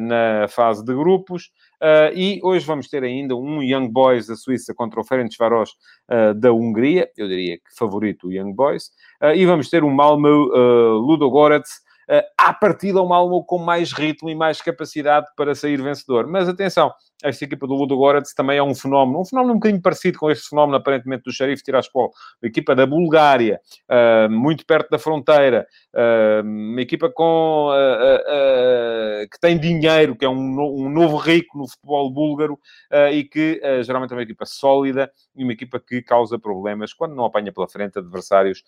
na 0.00 0.48
fase 0.48 0.84
de 0.84 0.94
grupos. 0.94 1.50
Uh, 1.82 2.14
e 2.14 2.40
hoje 2.44 2.64
vamos 2.64 2.88
ter 2.88 3.02
ainda 3.02 3.34
um 3.34 3.60
Young 3.60 3.88
Boys 3.88 4.28
da 4.28 4.36
Suíça 4.36 4.72
contra 4.72 5.00
o 5.00 5.04
Ferencváros 5.04 5.70
uh, 6.08 6.32
da 6.32 6.52
Hungria, 6.52 7.08
eu 7.16 7.26
diria 7.26 7.56
que 7.56 7.76
favorito 7.76 8.28
o 8.28 8.32
Young 8.32 8.54
Boys, 8.54 8.90
e 9.34 9.44
vamos 9.44 9.68
ter 9.68 9.82
um 9.82 9.90
Malmö 9.90 10.28
uh, 10.28 10.98
Ludogorets 10.98 11.72
uh, 12.08 12.22
à 12.38 12.52
partida, 12.52 13.02
um 13.02 13.08
Malmö 13.08 13.42
com 13.44 13.58
mais 13.58 13.92
ritmo 13.92 14.30
e 14.30 14.34
mais 14.34 14.60
capacidade 14.60 15.26
para 15.36 15.54
sair 15.54 15.80
vencedor. 15.82 16.26
Mas 16.28 16.48
atenção, 16.48 16.92
esta 17.22 17.44
equipa 17.44 17.66
do 17.66 17.74
Ludogorets 17.74 18.34
também 18.34 18.58
é 18.58 18.62
um 18.62 18.74
fenómeno, 18.74 19.20
um 19.20 19.24
fenómeno 19.24 19.54
um 19.54 19.56
bocadinho 19.56 19.80
parecido 19.80 20.18
com 20.18 20.30
este 20.30 20.48
fenómeno, 20.48 20.76
aparentemente, 20.76 21.24
do 21.24 21.32
Sheriff 21.32 21.62
Tiraspol. 21.62 22.12
Uma 22.42 22.48
equipa 22.48 22.74
da 22.74 22.84
Bulgária, 22.86 23.60
uh, 23.88 24.30
muito 24.30 24.66
perto 24.66 24.90
da 24.90 24.98
fronteira, 24.98 25.66
uh, 25.94 26.42
uma 26.42 26.80
equipa 26.80 27.10
com, 27.10 27.70
uh, 27.70 29.28
que 29.30 29.38
tem 29.40 29.58
dinheiro, 29.58 30.16
que 30.16 30.24
é 30.24 30.28
um, 30.28 30.60
um, 30.60 30.90
novo 30.90 31.16
rico 31.16 31.56
no 31.56 31.68
futebol 31.68 32.10
búlgaro 32.10 32.58
e 33.12 33.24
que 33.24 33.60
geralmente 33.84 34.12
é 34.12 34.16
uma 34.16 34.22
equipa 34.22 34.44
sólida 34.44 35.10
e 35.34 35.42
uma 35.42 35.52
equipa 35.52 35.80
que 35.80 36.02
causa 36.02 36.38
problemas 36.38 36.92
quando 36.92 37.14
não 37.14 37.24
apanha 37.24 37.52
pela 37.52 37.68
frente 37.68 37.98
adversários 37.98 38.62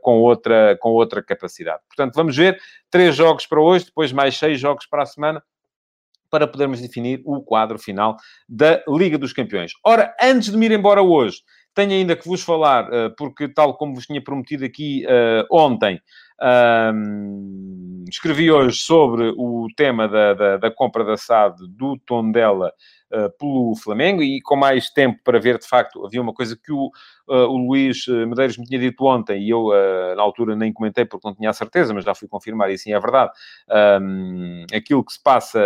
com, 0.00 0.18
outra, 0.20 0.76
com 0.80 0.90
outra 0.90 1.22
capacidade. 1.22 1.80
Portanto, 1.86 2.14
vamos 2.14 2.36
ver. 2.36 2.58
Três 2.90 3.14
jogos 3.14 3.46
para 3.46 3.60
hoje, 3.60 3.86
depois 3.86 4.12
mais 4.12 4.36
seis 4.36 4.58
jogos 4.58 4.86
para 4.86 5.02
a 5.02 5.06
semana 5.06 5.42
para 6.30 6.46
podermos 6.46 6.80
definir 6.80 7.20
o 7.24 7.40
quadro 7.42 7.78
final 7.78 8.16
da 8.48 8.82
Liga 8.88 9.18
dos 9.18 9.32
Campeões. 9.32 9.72
Ora, 9.84 10.14
antes 10.20 10.50
de 10.50 10.56
me 10.56 10.66
ir 10.66 10.72
embora 10.72 11.02
hoje, 11.02 11.38
tenho 11.74 11.92
ainda 11.92 12.16
que 12.16 12.28
vos 12.28 12.42
falar, 12.42 12.92
eh, 12.92 13.10
porque 13.16 13.48
tal 13.48 13.76
como 13.76 13.94
vos 13.94 14.06
tinha 14.06 14.22
prometido 14.22 14.64
aqui 14.64 15.04
uh, 15.06 15.46
ontem, 15.50 16.00
um, 16.40 18.04
escrevi 18.08 18.50
hoje 18.50 18.78
sobre 18.78 19.32
o 19.36 19.66
tema 19.76 20.08
da, 20.08 20.34
da, 20.34 20.56
da 20.56 20.70
compra 20.70 21.04
da 21.04 21.16
SAD 21.16 21.56
do 21.68 21.98
Tondela 21.98 22.72
uh, 23.12 23.30
pelo 23.38 23.74
Flamengo 23.76 24.22
e 24.22 24.40
com 24.40 24.56
mais 24.56 24.90
tempo 24.90 25.20
para 25.22 25.38
ver, 25.38 25.58
de 25.58 25.66
facto, 25.66 26.04
havia 26.06 26.22
uma 26.22 26.32
coisa 26.32 26.56
que 26.56 26.72
o, 26.72 26.86
uh, 27.28 27.48
o 27.48 27.56
Luís 27.56 28.06
Medeiros 28.06 28.56
me 28.56 28.64
tinha 28.64 28.80
dito 28.80 29.04
ontem 29.04 29.42
e 29.42 29.50
eu, 29.50 29.66
uh, 29.66 30.14
na 30.16 30.22
altura, 30.22 30.56
nem 30.56 30.72
comentei 30.72 31.04
porque 31.04 31.26
não 31.26 31.34
tinha 31.34 31.50
a 31.50 31.54
certeza, 31.54 31.92
mas 31.92 32.04
já 32.04 32.14
fui 32.14 32.28
confirmar 32.28 32.70
e 32.70 32.78
sim 32.78 32.92
é 32.92 33.00
verdade. 33.00 33.32
Um, 34.00 34.64
aquilo 34.72 35.04
que 35.04 35.12
se 35.12 35.22
passa, 35.22 35.60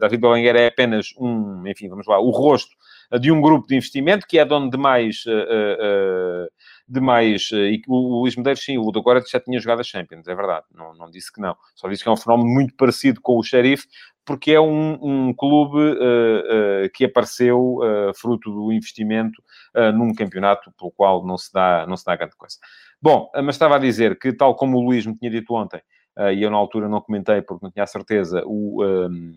David 0.00 0.20
Belenguer 0.20 0.56
é 0.56 0.66
apenas 0.66 1.08
um, 1.18 1.66
enfim, 1.66 1.88
vamos 1.88 2.06
lá, 2.06 2.18
o 2.18 2.30
rosto 2.30 2.76
de 3.20 3.30
um 3.30 3.40
grupo 3.40 3.66
de 3.66 3.76
investimento 3.76 4.26
que 4.26 4.38
é 4.38 4.44
dono 4.44 4.70
de 4.70 4.76
mais 4.76 5.24
de 6.88 7.00
mais. 7.00 7.48
Eh, 7.52 7.72
e 7.72 7.82
o 7.88 8.20
Luís 8.20 8.36
Medeiros, 8.36 8.62
sim, 8.62 8.78
o 8.78 8.88
agora 8.96 9.22
já 9.26 9.40
tinha 9.40 9.58
jogado 9.58 9.80
a 9.80 9.84
Champions, 9.84 10.28
é 10.28 10.34
verdade, 10.34 10.64
não, 10.72 10.94
não 10.94 11.10
disse 11.10 11.32
que 11.32 11.40
não. 11.40 11.56
Só 11.74 11.88
disse 11.88 12.02
que 12.02 12.08
é 12.08 12.12
um 12.12 12.16
fenómeno 12.16 12.48
muito 12.48 12.74
parecido 12.76 13.20
com 13.20 13.38
o 13.38 13.42
Sheriff, 13.42 13.86
porque 14.24 14.52
é 14.52 14.60
um, 14.60 14.98
um 15.00 15.34
clube 15.34 15.78
uh, 15.78 16.86
uh, 16.86 16.90
que 16.92 17.04
apareceu 17.04 17.76
uh, 17.76 18.12
fruto 18.14 18.50
do 18.50 18.72
investimento 18.72 19.42
num 19.94 20.14
campeonato 20.14 20.72
pelo 20.72 20.90
qual 20.90 21.24
não 21.26 21.36
se, 21.36 21.52
dá, 21.52 21.86
não 21.86 21.98
se 21.98 22.04
dá 22.04 22.16
grande 22.16 22.34
coisa. 22.34 22.56
Bom, 23.00 23.30
mas 23.34 23.56
estava 23.56 23.76
a 23.76 23.78
dizer 23.78 24.18
que, 24.18 24.32
tal 24.32 24.56
como 24.56 24.78
o 24.78 24.80
Luís 24.80 25.04
me 25.04 25.14
tinha 25.14 25.30
dito 25.30 25.52
ontem, 25.52 25.82
e 26.32 26.42
eu 26.42 26.50
na 26.50 26.56
altura 26.56 26.88
não 26.88 27.02
comentei 27.02 27.42
porque 27.42 27.62
não 27.62 27.70
tinha 27.70 27.84
a 27.84 27.86
certeza, 27.86 28.42
o, 28.46 28.82
um, 28.82 29.34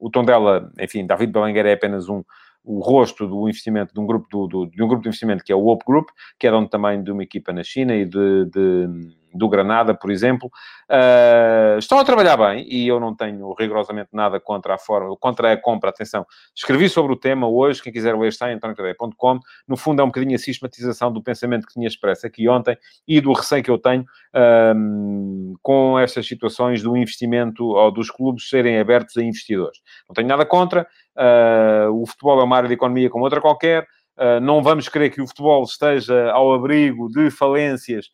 o 0.00 0.10
tom 0.10 0.24
dela, 0.24 0.68
enfim, 0.80 1.06
David 1.06 1.32
Belenguer 1.32 1.64
é 1.64 1.74
apenas 1.74 2.08
um, 2.08 2.24
o 2.66 2.80
rosto 2.80 3.28
do 3.28 3.48
investimento 3.48 3.94
de 3.94 4.00
um 4.00 4.06
grupo 4.06 4.26
do, 4.28 4.46
do, 4.48 4.66
de 4.66 4.82
um 4.82 4.88
grupo 4.88 5.02
de 5.02 5.08
investimento 5.08 5.44
que 5.44 5.52
é 5.52 5.56
o 5.56 5.66
Op 5.68 5.84
Group, 5.86 6.08
que 6.38 6.48
é 6.48 6.50
dono 6.50 6.68
também 6.68 7.02
de 7.02 7.12
uma 7.12 7.22
equipa 7.22 7.52
na 7.52 7.62
China 7.62 7.94
e 7.94 8.04
de, 8.04 8.44
de 8.46 8.88
do 9.36 9.48
Granada, 9.48 9.94
por 9.94 10.10
exemplo, 10.10 10.50
uh, 10.90 11.78
estão 11.78 11.98
a 11.98 12.04
trabalhar 12.04 12.36
bem 12.36 12.66
e 12.68 12.86
eu 12.86 12.98
não 12.98 13.14
tenho 13.14 13.52
rigorosamente 13.54 14.10
nada 14.12 14.40
contra 14.40 14.74
a 14.74 14.78
forma, 14.78 15.16
contra 15.16 15.52
a 15.52 15.56
compra. 15.56 15.90
Atenção, 15.90 16.26
escrevi 16.54 16.88
sobre 16.88 17.12
o 17.12 17.16
tema 17.16 17.48
hoje, 17.48 17.82
quem 17.82 17.92
quiser 17.92 18.16
ler 18.16 18.28
está 18.28 18.50
em 18.50 18.54
antoniocadeia.com. 18.54 19.38
No 19.66 19.76
fundo, 19.76 20.00
é 20.00 20.04
um 20.04 20.08
bocadinho 20.08 20.34
a 20.34 20.38
sistematização 20.38 21.12
do 21.12 21.22
pensamento 21.22 21.66
que 21.66 21.74
tinha 21.74 21.86
expresso 21.86 22.26
aqui 22.26 22.48
ontem 22.48 22.76
e 23.06 23.20
do 23.20 23.32
receio 23.32 23.62
que 23.62 23.70
eu 23.70 23.78
tenho 23.78 24.02
uh, 24.02 25.58
com 25.62 25.98
estas 25.98 26.26
situações 26.26 26.82
do 26.82 26.96
investimento 26.96 27.64
ou 27.64 27.90
dos 27.90 28.10
clubes 28.10 28.48
serem 28.48 28.78
abertos 28.78 29.16
a 29.16 29.22
investidores. 29.22 29.80
Não 30.08 30.14
tenho 30.14 30.28
nada 30.28 30.44
contra, 30.44 30.86
uh, 31.16 31.90
o 31.92 32.06
futebol 32.06 32.40
é 32.40 32.44
uma 32.44 32.56
área 32.56 32.68
de 32.68 32.74
economia 32.74 33.10
como 33.10 33.24
outra 33.24 33.40
qualquer. 33.40 33.86
Uh, 34.16 34.40
não 34.40 34.62
vamos 34.62 34.88
querer 34.88 35.10
que 35.10 35.20
o 35.20 35.26
futebol 35.26 35.62
esteja 35.62 36.30
ao 36.30 36.54
abrigo 36.54 37.08
de 37.08 37.30
falências 37.30 38.10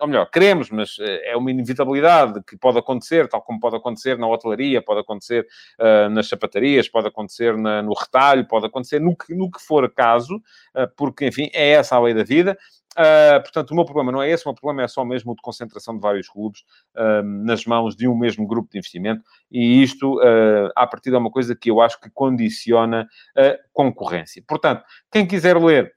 ou 0.00 0.06
melhor, 0.06 0.30
queremos, 0.30 0.70
mas 0.70 0.96
eh, 1.00 1.32
é 1.32 1.36
uma 1.36 1.50
inevitabilidade 1.50 2.42
que 2.46 2.56
pode 2.56 2.78
acontecer, 2.78 3.28
tal 3.28 3.40
como 3.40 3.58
pode 3.58 3.76
acontecer 3.76 4.18
na 4.18 4.28
hotelaria, 4.28 4.82
pode 4.82 5.00
acontecer 5.00 5.46
uh, 5.80 6.10
nas 6.10 6.28
sapatarias, 6.28 6.88
pode 6.88 7.08
acontecer 7.08 7.56
na, 7.56 7.82
no 7.82 7.94
retalho, 7.94 8.46
pode 8.46 8.66
acontecer 8.66 9.00
no 9.00 9.16
que, 9.16 9.34
no 9.34 9.50
que 9.50 9.60
for 9.60 9.90
caso, 9.90 10.36
uh, 10.36 10.88
porque, 10.96 11.26
enfim, 11.26 11.48
é 11.54 11.70
essa 11.70 11.96
a 11.96 12.00
lei 12.00 12.12
da 12.12 12.22
vida. 12.22 12.56
Uh, 12.92 13.42
portanto, 13.42 13.70
o 13.72 13.74
meu 13.74 13.84
problema 13.84 14.10
não 14.10 14.22
é 14.22 14.30
esse, 14.30 14.44
o 14.44 14.48
meu 14.48 14.54
problema 14.54 14.82
é 14.82 14.88
só 14.88 15.04
mesmo 15.04 15.32
o 15.32 15.34
de 15.34 15.42
concentração 15.42 15.94
de 15.94 16.00
vários 16.00 16.28
clubes 16.28 16.60
uh, 16.94 17.22
nas 17.22 17.66
mãos 17.66 17.94
de 17.94 18.08
um 18.08 18.16
mesmo 18.16 18.46
grupo 18.46 18.70
de 18.70 18.78
investimento, 18.78 19.22
e 19.50 19.82
isto, 19.82 20.16
uh, 20.16 20.70
a 20.74 20.86
partir 20.86 21.10
de 21.10 21.16
uma 21.16 21.30
coisa 21.30 21.54
que 21.54 21.70
eu 21.70 21.80
acho 21.80 22.00
que 22.00 22.10
condiciona 22.10 23.06
a 23.36 23.58
concorrência. 23.72 24.42
Portanto, 24.46 24.82
quem 25.10 25.26
quiser 25.26 25.58
ler 25.58 25.94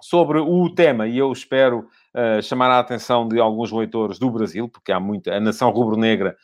sobre 0.00 0.38
o 0.38 0.68
tema, 0.70 1.06
e 1.06 1.18
eu 1.18 1.30
espero 1.32 1.86
uh, 2.14 2.42
chamar 2.42 2.70
a 2.70 2.78
atenção 2.78 3.26
de 3.26 3.38
alguns 3.38 3.70
leitores 3.70 4.18
do 4.18 4.30
Brasil, 4.30 4.68
porque 4.68 4.92
há 4.92 5.00
muita, 5.00 5.34
a 5.34 5.40
nação 5.40 5.70
rubro-negra 5.70 6.36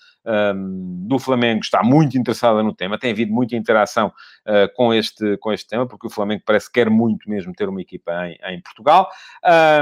um, 0.55 1.07
do 1.07 1.19
Flamengo 1.19 1.61
está 1.61 1.83
muito 1.83 2.19
interessada 2.19 2.62
no 2.62 2.75
tema, 2.75 2.99
tem 2.99 3.12
havido 3.12 3.33
muita 3.33 3.57
interação 3.57 4.09
uh, 4.09 4.75
com, 4.75 4.92
este, 4.92 5.37
com 5.38 5.53
este 5.53 5.69
tema, 5.69 5.87
porque 5.87 6.07
o 6.07 6.11
Flamengo 6.11 6.42
parece 6.45 6.66
que 6.66 6.81
quer 6.81 6.90
muito 6.90 7.29
mesmo 7.29 7.53
ter 7.53 7.69
uma 7.69 7.81
equipa 7.81 8.12
em, 8.27 8.38
em 8.55 8.61
Portugal. 8.61 9.09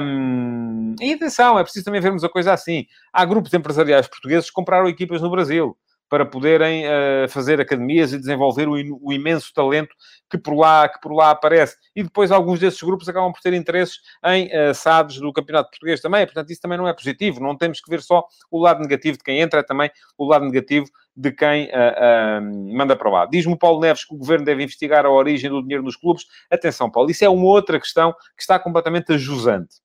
Um, 0.00 0.94
e 1.00 1.14
atenção, 1.14 1.58
é 1.58 1.62
preciso 1.62 1.84
também 1.84 2.00
vermos 2.00 2.24
a 2.24 2.28
coisa 2.28 2.52
assim. 2.52 2.86
Há 3.12 3.24
grupos 3.24 3.52
empresariais 3.54 4.06
portugueses 4.06 4.48
que 4.48 4.54
compraram 4.54 4.88
equipas 4.88 5.22
no 5.22 5.30
Brasil 5.30 5.76
para 6.08 6.26
poderem 6.26 6.84
uh, 6.86 7.28
fazer 7.28 7.60
academias 7.60 8.12
e 8.12 8.18
desenvolver 8.18 8.68
o, 8.68 8.74
o, 9.02 9.12
imenso 9.12 9.52
talento 9.54 9.94
que 10.30 10.38
por, 10.38 10.54
lá, 10.54 10.88
que 10.88 11.00
por 11.00 11.12
lá 11.12 11.30
aparece. 11.30 11.76
E 11.94 12.02
depois 12.02 12.30
alguns 12.30 12.60
desses 12.60 12.80
grupos 12.82 13.08
acabam 13.08 13.32
por 13.32 13.40
ter 13.40 13.52
interesses 13.52 13.98
em 14.26 14.46
uh, 14.46 14.74
SADs 14.74 15.18
do 15.18 15.32
Campeonato 15.32 15.70
Português 15.70 16.00
também, 16.00 16.24
portanto 16.26 16.50
isso 16.50 16.60
também 16.60 16.78
não 16.78 16.86
é 16.86 16.92
positivo, 16.92 17.40
não 17.40 17.56
temos 17.56 17.80
que 17.80 17.90
ver 17.90 18.02
só 18.02 18.24
o 18.50 18.60
lado 18.60 18.80
negativo 18.80 19.16
de 19.16 19.24
quem 19.24 19.40
entra, 19.40 19.60
é 19.60 19.62
também 19.62 19.90
o 20.18 20.26
lado 20.26 20.44
negativo 20.44 20.86
de 21.16 21.32
quem 21.32 21.66
uh, 21.66 21.68
uh, 21.70 22.76
manda 22.76 22.96
para 22.96 23.10
lá. 23.10 23.26
Diz-me 23.26 23.58
Paulo 23.58 23.80
Neves 23.80 24.04
que 24.04 24.14
o 24.14 24.18
Governo 24.18 24.44
deve 24.44 24.62
investigar 24.62 25.06
a 25.06 25.10
origem 25.10 25.48
do 25.48 25.62
dinheiro 25.62 25.82
nos 25.82 25.96
clubes. 25.96 26.24
Atenção, 26.50 26.90
Paulo, 26.90 27.10
isso 27.10 27.24
é 27.24 27.28
uma 27.28 27.46
outra 27.46 27.78
questão 27.78 28.12
que 28.36 28.42
está 28.42 28.58
completamente 28.58 29.12
ajusante. 29.12 29.76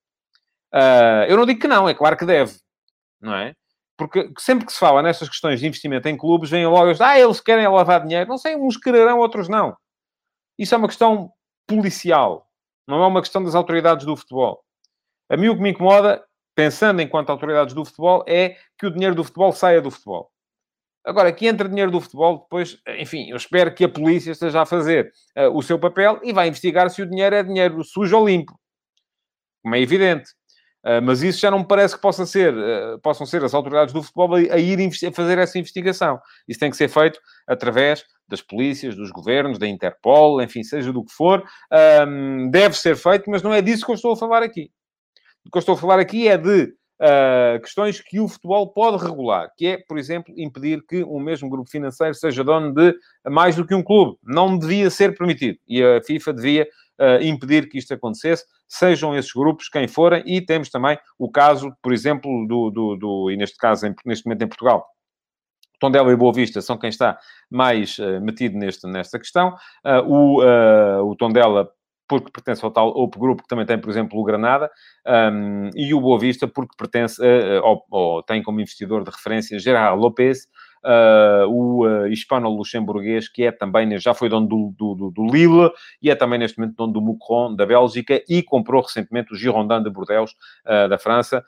Eu 1.27 1.37
não 1.37 1.45
digo 1.45 1.59
que 1.59 1.67
não, 1.67 1.89
é 1.89 1.93
claro 1.95 2.15
que 2.15 2.25
deve, 2.25 2.53
não 3.19 3.33
é? 3.33 3.55
Porque 3.99 4.31
sempre 4.37 4.65
que 4.65 4.71
se 4.71 4.79
fala 4.79 5.03
nestas 5.03 5.27
questões 5.27 5.59
de 5.59 5.67
investimento 5.67 6.07
em 6.07 6.15
clubes, 6.15 6.49
vêm 6.49 6.65
logo, 6.65 6.93
ah, 7.03 7.19
eles 7.19 7.41
querem 7.41 7.67
lavar 7.67 8.01
dinheiro. 8.01 8.29
Não 8.29 8.37
sei, 8.37 8.55
uns 8.55 8.77
quererão, 8.77 9.19
outros 9.19 9.49
não. 9.49 9.75
Isso 10.57 10.73
é 10.73 10.77
uma 10.77 10.87
questão 10.87 11.33
policial, 11.67 12.47
não 12.87 13.03
é 13.03 13.07
uma 13.07 13.19
questão 13.19 13.43
das 13.43 13.55
autoridades 13.55 14.05
do 14.05 14.15
futebol. 14.15 14.63
A 15.29 15.35
mim 15.35 15.49
o 15.49 15.55
que 15.55 15.61
me 15.61 15.71
incomoda, 15.71 16.23
pensando 16.55 17.01
enquanto 17.01 17.29
autoridades 17.29 17.75
do 17.75 17.83
futebol, 17.83 18.23
é 18.25 18.55
que 18.77 18.87
o 18.87 18.91
dinheiro 18.91 19.15
do 19.15 19.23
futebol 19.25 19.51
saia 19.51 19.81
do 19.81 19.91
futebol. 19.91 20.31
Agora, 21.05 21.33
que 21.33 21.45
entra 21.45 21.67
dinheiro 21.67 21.91
do 21.91 21.99
futebol, 21.99 22.39
depois, 22.39 22.81
enfim, 22.99 23.29
eu 23.29 23.35
espero 23.35 23.75
que 23.75 23.83
a 23.83 23.89
polícia 23.89 24.31
esteja 24.31 24.61
a 24.61 24.65
fazer 24.65 25.11
uh, 25.37 25.49
o 25.53 25.61
seu 25.61 25.77
papel 25.77 26.21
e 26.23 26.31
vai 26.31 26.47
investigar 26.47 26.89
se 26.89 27.01
o 27.01 27.05
dinheiro 27.05 27.35
é 27.35 27.43
dinheiro 27.43 27.83
sujo 27.83 28.17
ou 28.17 28.25
limpo. 28.25 28.57
Como 29.61 29.75
é 29.75 29.81
evidente. 29.81 30.38
Uh, 30.85 31.01
mas 31.03 31.21
isso 31.21 31.39
já 31.39 31.51
não 31.51 31.59
me 31.59 31.67
parece 31.67 31.95
que 31.95 32.01
possa 32.01 32.25
ser, 32.25 32.53
uh, 32.53 32.99
possam 33.01 33.25
ser 33.25 33.43
as 33.43 33.53
autoridades 33.53 33.93
do 33.93 34.01
futebol 34.01 34.35
a, 34.35 34.37
a 34.37 34.57
ir 34.57 34.79
a 34.79 35.11
fazer 35.11 35.37
essa 35.37 35.59
investigação. 35.59 36.19
Isso 36.47 36.59
tem 36.59 36.71
que 36.71 36.77
ser 36.77 36.87
feito 36.87 37.19
através 37.47 38.05
das 38.29 38.41
polícias, 38.41 38.95
dos 38.95 39.11
governos, 39.11 39.57
da 39.57 39.67
Interpol, 39.67 40.41
enfim, 40.41 40.63
seja 40.63 40.93
do 40.93 41.03
que 41.03 41.11
for. 41.11 41.43
Um, 42.07 42.49
deve 42.49 42.77
ser 42.77 42.95
feito, 42.95 43.29
mas 43.29 43.41
não 43.41 43.53
é 43.53 43.61
disso 43.61 43.85
que 43.85 43.91
eu 43.91 43.95
estou 43.95 44.13
a 44.13 44.17
falar 44.17 44.43
aqui. 44.43 44.71
O 45.45 45.49
que 45.51 45.57
eu 45.57 45.59
estou 45.59 45.75
a 45.75 45.77
falar 45.77 45.99
aqui 45.99 46.27
é 46.27 46.37
de 46.37 46.73
uh, 47.01 47.59
questões 47.61 47.99
que 47.99 48.19
o 48.19 48.27
futebol 48.27 48.71
pode 48.71 49.03
regular, 49.03 49.49
que 49.57 49.67
é, 49.67 49.77
por 49.87 49.97
exemplo, 49.97 50.33
impedir 50.37 50.85
que 50.87 51.03
um 51.03 51.19
mesmo 51.19 51.49
grupo 51.49 51.69
financeiro 51.69 52.13
seja 52.13 52.43
dono 52.43 52.73
de 52.73 52.95
mais 53.25 53.55
do 53.55 53.65
que 53.65 53.73
um 53.73 53.83
clube. 53.83 54.17
Não 54.23 54.57
devia 54.57 54.89
ser 54.89 55.17
permitido. 55.17 55.57
E 55.67 55.83
a 55.83 56.01
FIFA 56.03 56.33
devia 56.33 56.67
uh, 56.99 57.23
impedir 57.23 57.69
que 57.69 57.77
isto 57.77 57.93
acontecesse, 57.93 58.45
sejam 58.67 59.15
esses 59.15 59.31
grupos 59.31 59.69
quem 59.69 59.87
forem, 59.87 60.23
e 60.25 60.41
temos 60.41 60.69
também 60.69 60.97
o 61.17 61.31
caso, 61.31 61.71
por 61.81 61.93
exemplo, 61.93 62.29
do, 62.47 62.69
do, 62.69 62.95
do 62.95 63.31
e 63.31 63.37
neste 63.37 63.57
caso, 63.57 63.87
em, 63.87 63.95
neste 64.05 64.25
momento 64.25 64.43
em 64.43 64.47
Portugal, 64.47 64.85
Tondela 65.79 66.11
e 66.11 66.15
Boa 66.15 66.33
Vista 66.33 66.61
são 66.61 66.77
quem 66.77 66.89
está 66.89 67.17
mais 67.49 67.97
uh, 67.97 68.21
metido 68.21 68.57
neste, 68.57 68.85
nesta 68.85 69.17
questão. 69.17 69.55
Uh, 69.83 70.03
o, 70.05 70.43
uh, 70.43 71.09
o 71.09 71.15
Tondela 71.15 71.69
porque 72.07 72.31
pertence 72.31 72.65
ao 72.65 72.71
tal 72.71 72.87
outro 72.87 73.19
grupo 73.19 73.43
que 73.43 73.47
também 73.47 73.67
tem, 73.67 73.77
por 73.79 73.87
exemplo, 73.87 74.19
o 74.19 74.23
Granada, 74.23 74.67
um, 75.31 75.69
e 75.75 75.93
o 75.93 76.01
Boa 76.01 76.17
Vista 76.17 76.47
porque 76.47 76.75
pertence, 76.75 77.21
ou, 77.61 77.85
ou 77.91 78.23
tem 78.23 78.41
como 78.41 78.59
investidor 78.59 79.03
de 79.03 79.11
referência 79.11 79.59
Gerard 79.59 80.01
Lopes, 80.01 80.47
o 81.47 81.85
uh, 81.85 82.07
hispano-luxemburguês, 82.07 83.27
que 83.27 83.43
é 83.43 83.51
também, 83.51 83.99
já 83.99 84.13
foi 84.13 84.29
dono 84.29 84.47
do, 84.47 84.73
do, 84.77 85.11
do, 85.11 85.25
Lille 85.25 85.71
e 86.01 86.09
é 86.09 86.15
também 86.15 86.39
neste 86.39 86.57
momento 86.57 86.75
dono 86.75 86.93
do 86.93 87.01
Moucron, 87.01 87.55
da 87.55 87.65
Bélgica, 87.65 88.23
e 88.27 88.41
comprou 88.41 88.81
recentemente 88.81 89.33
o 89.33 89.35
Girondin 89.35 89.83
de 89.83 89.89
Bordeaux, 89.89 90.31
uh, 90.65 90.87
da 90.87 90.97
França, 90.97 91.43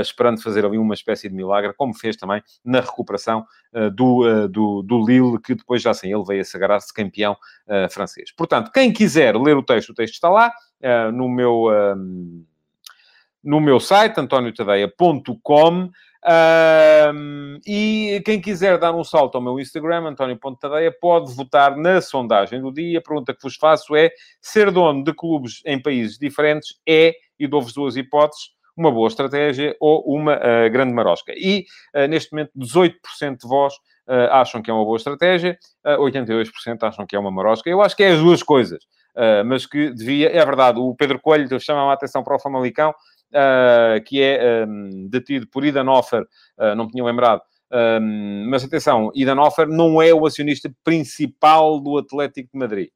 esperando 0.00 0.42
fazer 0.42 0.64
ali 0.64 0.78
uma 0.78 0.94
espécie 0.94 1.28
de 1.28 1.34
milagre, 1.34 1.72
como 1.74 1.94
fez 1.94 2.16
também 2.16 2.42
na 2.64 2.80
recuperação 2.80 3.44
do, 3.94 4.48
do, 4.48 4.82
do 4.82 5.04
Lille, 5.04 5.40
que 5.40 5.54
depois 5.54 5.82
já 5.82 5.92
sem 5.92 6.10
ele 6.10 6.24
veio 6.24 6.40
a 6.40 6.44
sagrar-se 6.44 6.92
campeão 6.92 7.36
francês. 7.90 8.32
Portanto, 8.32 8.70
quem 8.72 8.92
quiser 8.92 9.36
ler 9.36 9.56
o 9.56 9.62
texto, 9.62 9.90
o 9.90 9.94
texto 9.94 10.14
está 10.14 10.28
lá, 10.28 10.52
no 11.12 11.28
meu 11.28 11.68
no 13.46 13.60
meu 13.60 13.78
site, 13.78 14.18
antoniotadeia.com. 14.18 15.90
E 17.64 18.20
quem 18.24 18.40
quiser 18.40 18.78
dar 18.78 18.92
um 18.92 19.04
salto 19.04 19.36
ao 19.36 19.42
meu 19.42 19.60
Instagram, 19.60 20.08
António 20.08 20.38
pode 21.00 21.32
votar 21.34 21.76
na 21.76 22.00
sondagem 22.00 22.60
do 22.60 22.72
dia. 22.72 22.98
A 22.98 23.02
pergunta 23.02 23.32
que 23.32 23.42
vos 23.42 23.56
faço 23.56 23.94
é: 23.94 24.10
ser 24.40 24.70
dono 24.70 25.04
de 25.04 25.14
clubes 25.14 25.62
em 25.64 25.80
países 25.80 26.18
diferentes 26.18 26.74
é, 26.88 27.14
e 27.38 27.46
dou-vos 27.46 27.72
duas 27.72 27.96
hipóteses, 27.96 28.50
uma 28.76 28.90
boa 28.90 29.08
estratégia 29.08 29.76
ou 29.80 30.02
uma 30.06 30.36
uh, 30.36 30.70
grande 30.70 30.92
marosca? 30.92 31.32
E, 31.36 31.64
uh, 31.94 32.06
neste 32.08 32.32
momento, 32.32 32.50
18% 32.58 33.38
de 33.40 33.48
vós 33.48 33.74
uh, 34.08 34.32
acham 34.32 34.60
que 34.60 34.70
é 34.70 34.74
uma 34.74 34.84
boa 34.84 34.96
estratégia, 34.96 35.58
82% 35.84 36.82
acham 36.82 37.06
que 37.06 37.14
é 37.14 37.18
uma 37.18 37.30
marosca. 37.30 37.70
Eu 37.70 37.80
acho 37.80 37.96
que 37.96 38.02
é 38.02 38.10
as 38.10 38.18
duas 38.18 38.42
coisas. 38.42 38.84
mas 39.46 39.64
que 39.64 39.90
devia, 39.94 40.28
é 40.28 40.44
verdade, 40.44 40.78
o 40.78 40.94
Pedro 40.94 41.18
Coelho 41.18 41.58
chama 41.58 41.90
a 41.90 41.94
atenção 41.94 42.22
para 42.22 42.36
o 42.36 42.38
Famalicão, 42.38 42.94
que 44.06 44.22
é 44.22 44.64
um, 44.66 45.08
detido 45.08 45.46
por 45.48 45.64
Idan 45.64 45.90
Offer, 45.90 46.22
uh, 46.22 46.74
não 46.74 46.84
me 46.84 46.90
tinha 46.90 47.04
lembrado, 47.04 47.42
um, 47.72 48.48
mas 48.48 48.64
atenção, 48.64 49.10
Idan 49.14 49.40
Offer 49.40 49.66
não 49.66 50.00
é 50.00 50.14
o 50.14 50.24
acionista 50.26 50.72
principal 50.84 51.80
do 51.80 51.98
Atlético 51.98 52.50
de 52.52 52.58
Madrid. 52.58 52.88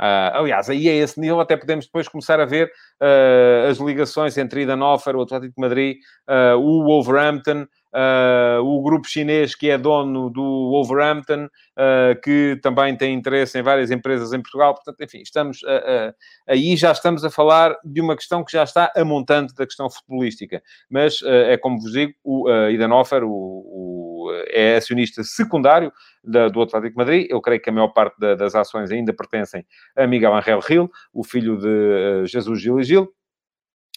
Uh, 0.00 0.30
aliás, 0.32 0.70
aí 0.70 0.88
a 0.88 0.94
esse 0.94 1.18
nível 1.18 1.40
até 1.40 1.56
podemos 1.56 1.86
depois 1.86 2.06
começar 2.06 2.38
a 2.38 2.44
ver 2.44 2.70
uh, 3.02 3.68
as 3.68 3.78
ligações 3.78 4.38
entre 4.38 4.62
Idan 4.62 4.80
Offer, 4.80 5.16
o 5.16 5.22
Atlético 5.22 5.54
de 5.56 5.60
Madrid, 5.60 5.96
uh, 6.28 6.56
o 6.56 6.84
Wolverhampton, 6.84 7.66
Uh, 7.94 8.60
o 8.62 8.82
grupo 8.82 9.08
chinês 9.08 9.54
que 9.54 9.70
é 9.70 9.78
dono 9.78 10.28
do 10.28 10.70
Wolverhampton, 10.70 11.46
uh, 11.46 12.20
que 12.22 12.58
também 12.62 12.94
tem 12.94 13.14
interesse 13.14 13.58
em 13.58 13.62
várias 13.62 13.90
empresas 13.90 14.32
em 14.32 14.42
Portugal. 14.42 14.74
Portanto, 14.74 15.02
enfim, 15.02 15.20
estamos 15.22 15.62
uh, 15.62 16.14
aí 16.46 16.76
já 16.76 16.92
estamos 16.92 17.24
a 17.24 17.30
falar 17.30 17.74
de 17.82 18.00
uma 18.00 18.14
questão 18.14 18.44
que 18.44 18.52
já 18.52 18.62
está 18.62 18.92
a 18.94 19.04
montante 19.04 19.54
da 19.54 19.64
questão 19.64 19.88
futebolística. 19.88 20.62
Mas 20.90 21.20
é 21.24 21.56
como 21.56 21.80
vos 21.80 21.92
digo, 21.92 22.12
o 22.22 22.48
uh, 22.50 22.70
Idanhofer 22.70 23.24
o, 23.24 23.30
o, 23.30 24.42
é 24.48 24.76
acionista 24.76 25.22
secundário 25.24 25.90
da, 26.22 26.48
do 26.48 26.60
Atlético 26.60 26.98
Madrid. 26.98 27.26
Eu 27.30 27.40
creio 27.40 27.60
que 27.60 27.70
a 27.70 27.72
maior 27.72 27.88
parte 27.88 28.18
da, 28.18 28.34
das 28.34 28.54
ações 28.54 28.90
ainda 28.90 29.14
pertencem 29.14 29.64
a 29.96 30.06
Miguel 30.06 30.34
Angel 30.34 30.60
Gil, 30.60 30.90
o 31.12 31.24
filho 31.24 31.56
de 31.56 32.26
Jesus 32.26 32.60
Gil 32.60 32.78
e 32.80 32.84
Gil. 32.84 33.12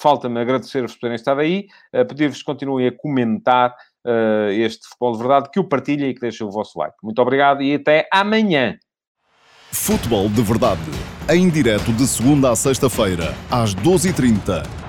falta-me 0.00 0.40
agradecer-vos 0.40 0.94
por 0.94 1.00
terem 1.00 1.16
estado 1.16 1.40
aí, 1.40 1.66
uh, 1.94 2.06
pedir-vos 2.06 2.38
que 2.38 2.44
continuem 2.44 2.88
a 2.88 2.92
comentar 2.92 3.74
uh, 4.06 4.50
este 4.50 4.86
Futebol 4.88 5.12
de 5.12 5.18
Verdade, 5.18 5.50
que 5.52 5.60
o 5.60 5.64
partilhem 5.64 6.10
e 6.10 6.14
que 6.14 6.20
deixem 6.20 6.46
o 6.46 6.50
vosso 6.50 6.78
like. 6.78 6.96
Muito 7.02 7.20
obrigado 7.20 7.62
e 7.62 7.74
até 7.74 8.08
amanhã. 8.12 8.78
Futebol 9.72 10.28
de 10.28 10.42
Verdade, 10.42 10.80
em 11.28 11.48
direto 11.48 11.92
de 11.92 12.06
segunda 12.06 12.50
a 12.50 12.56
sexta-feira, 12.56 13.34
às 13.50 13.74
12h30 13.74 14.79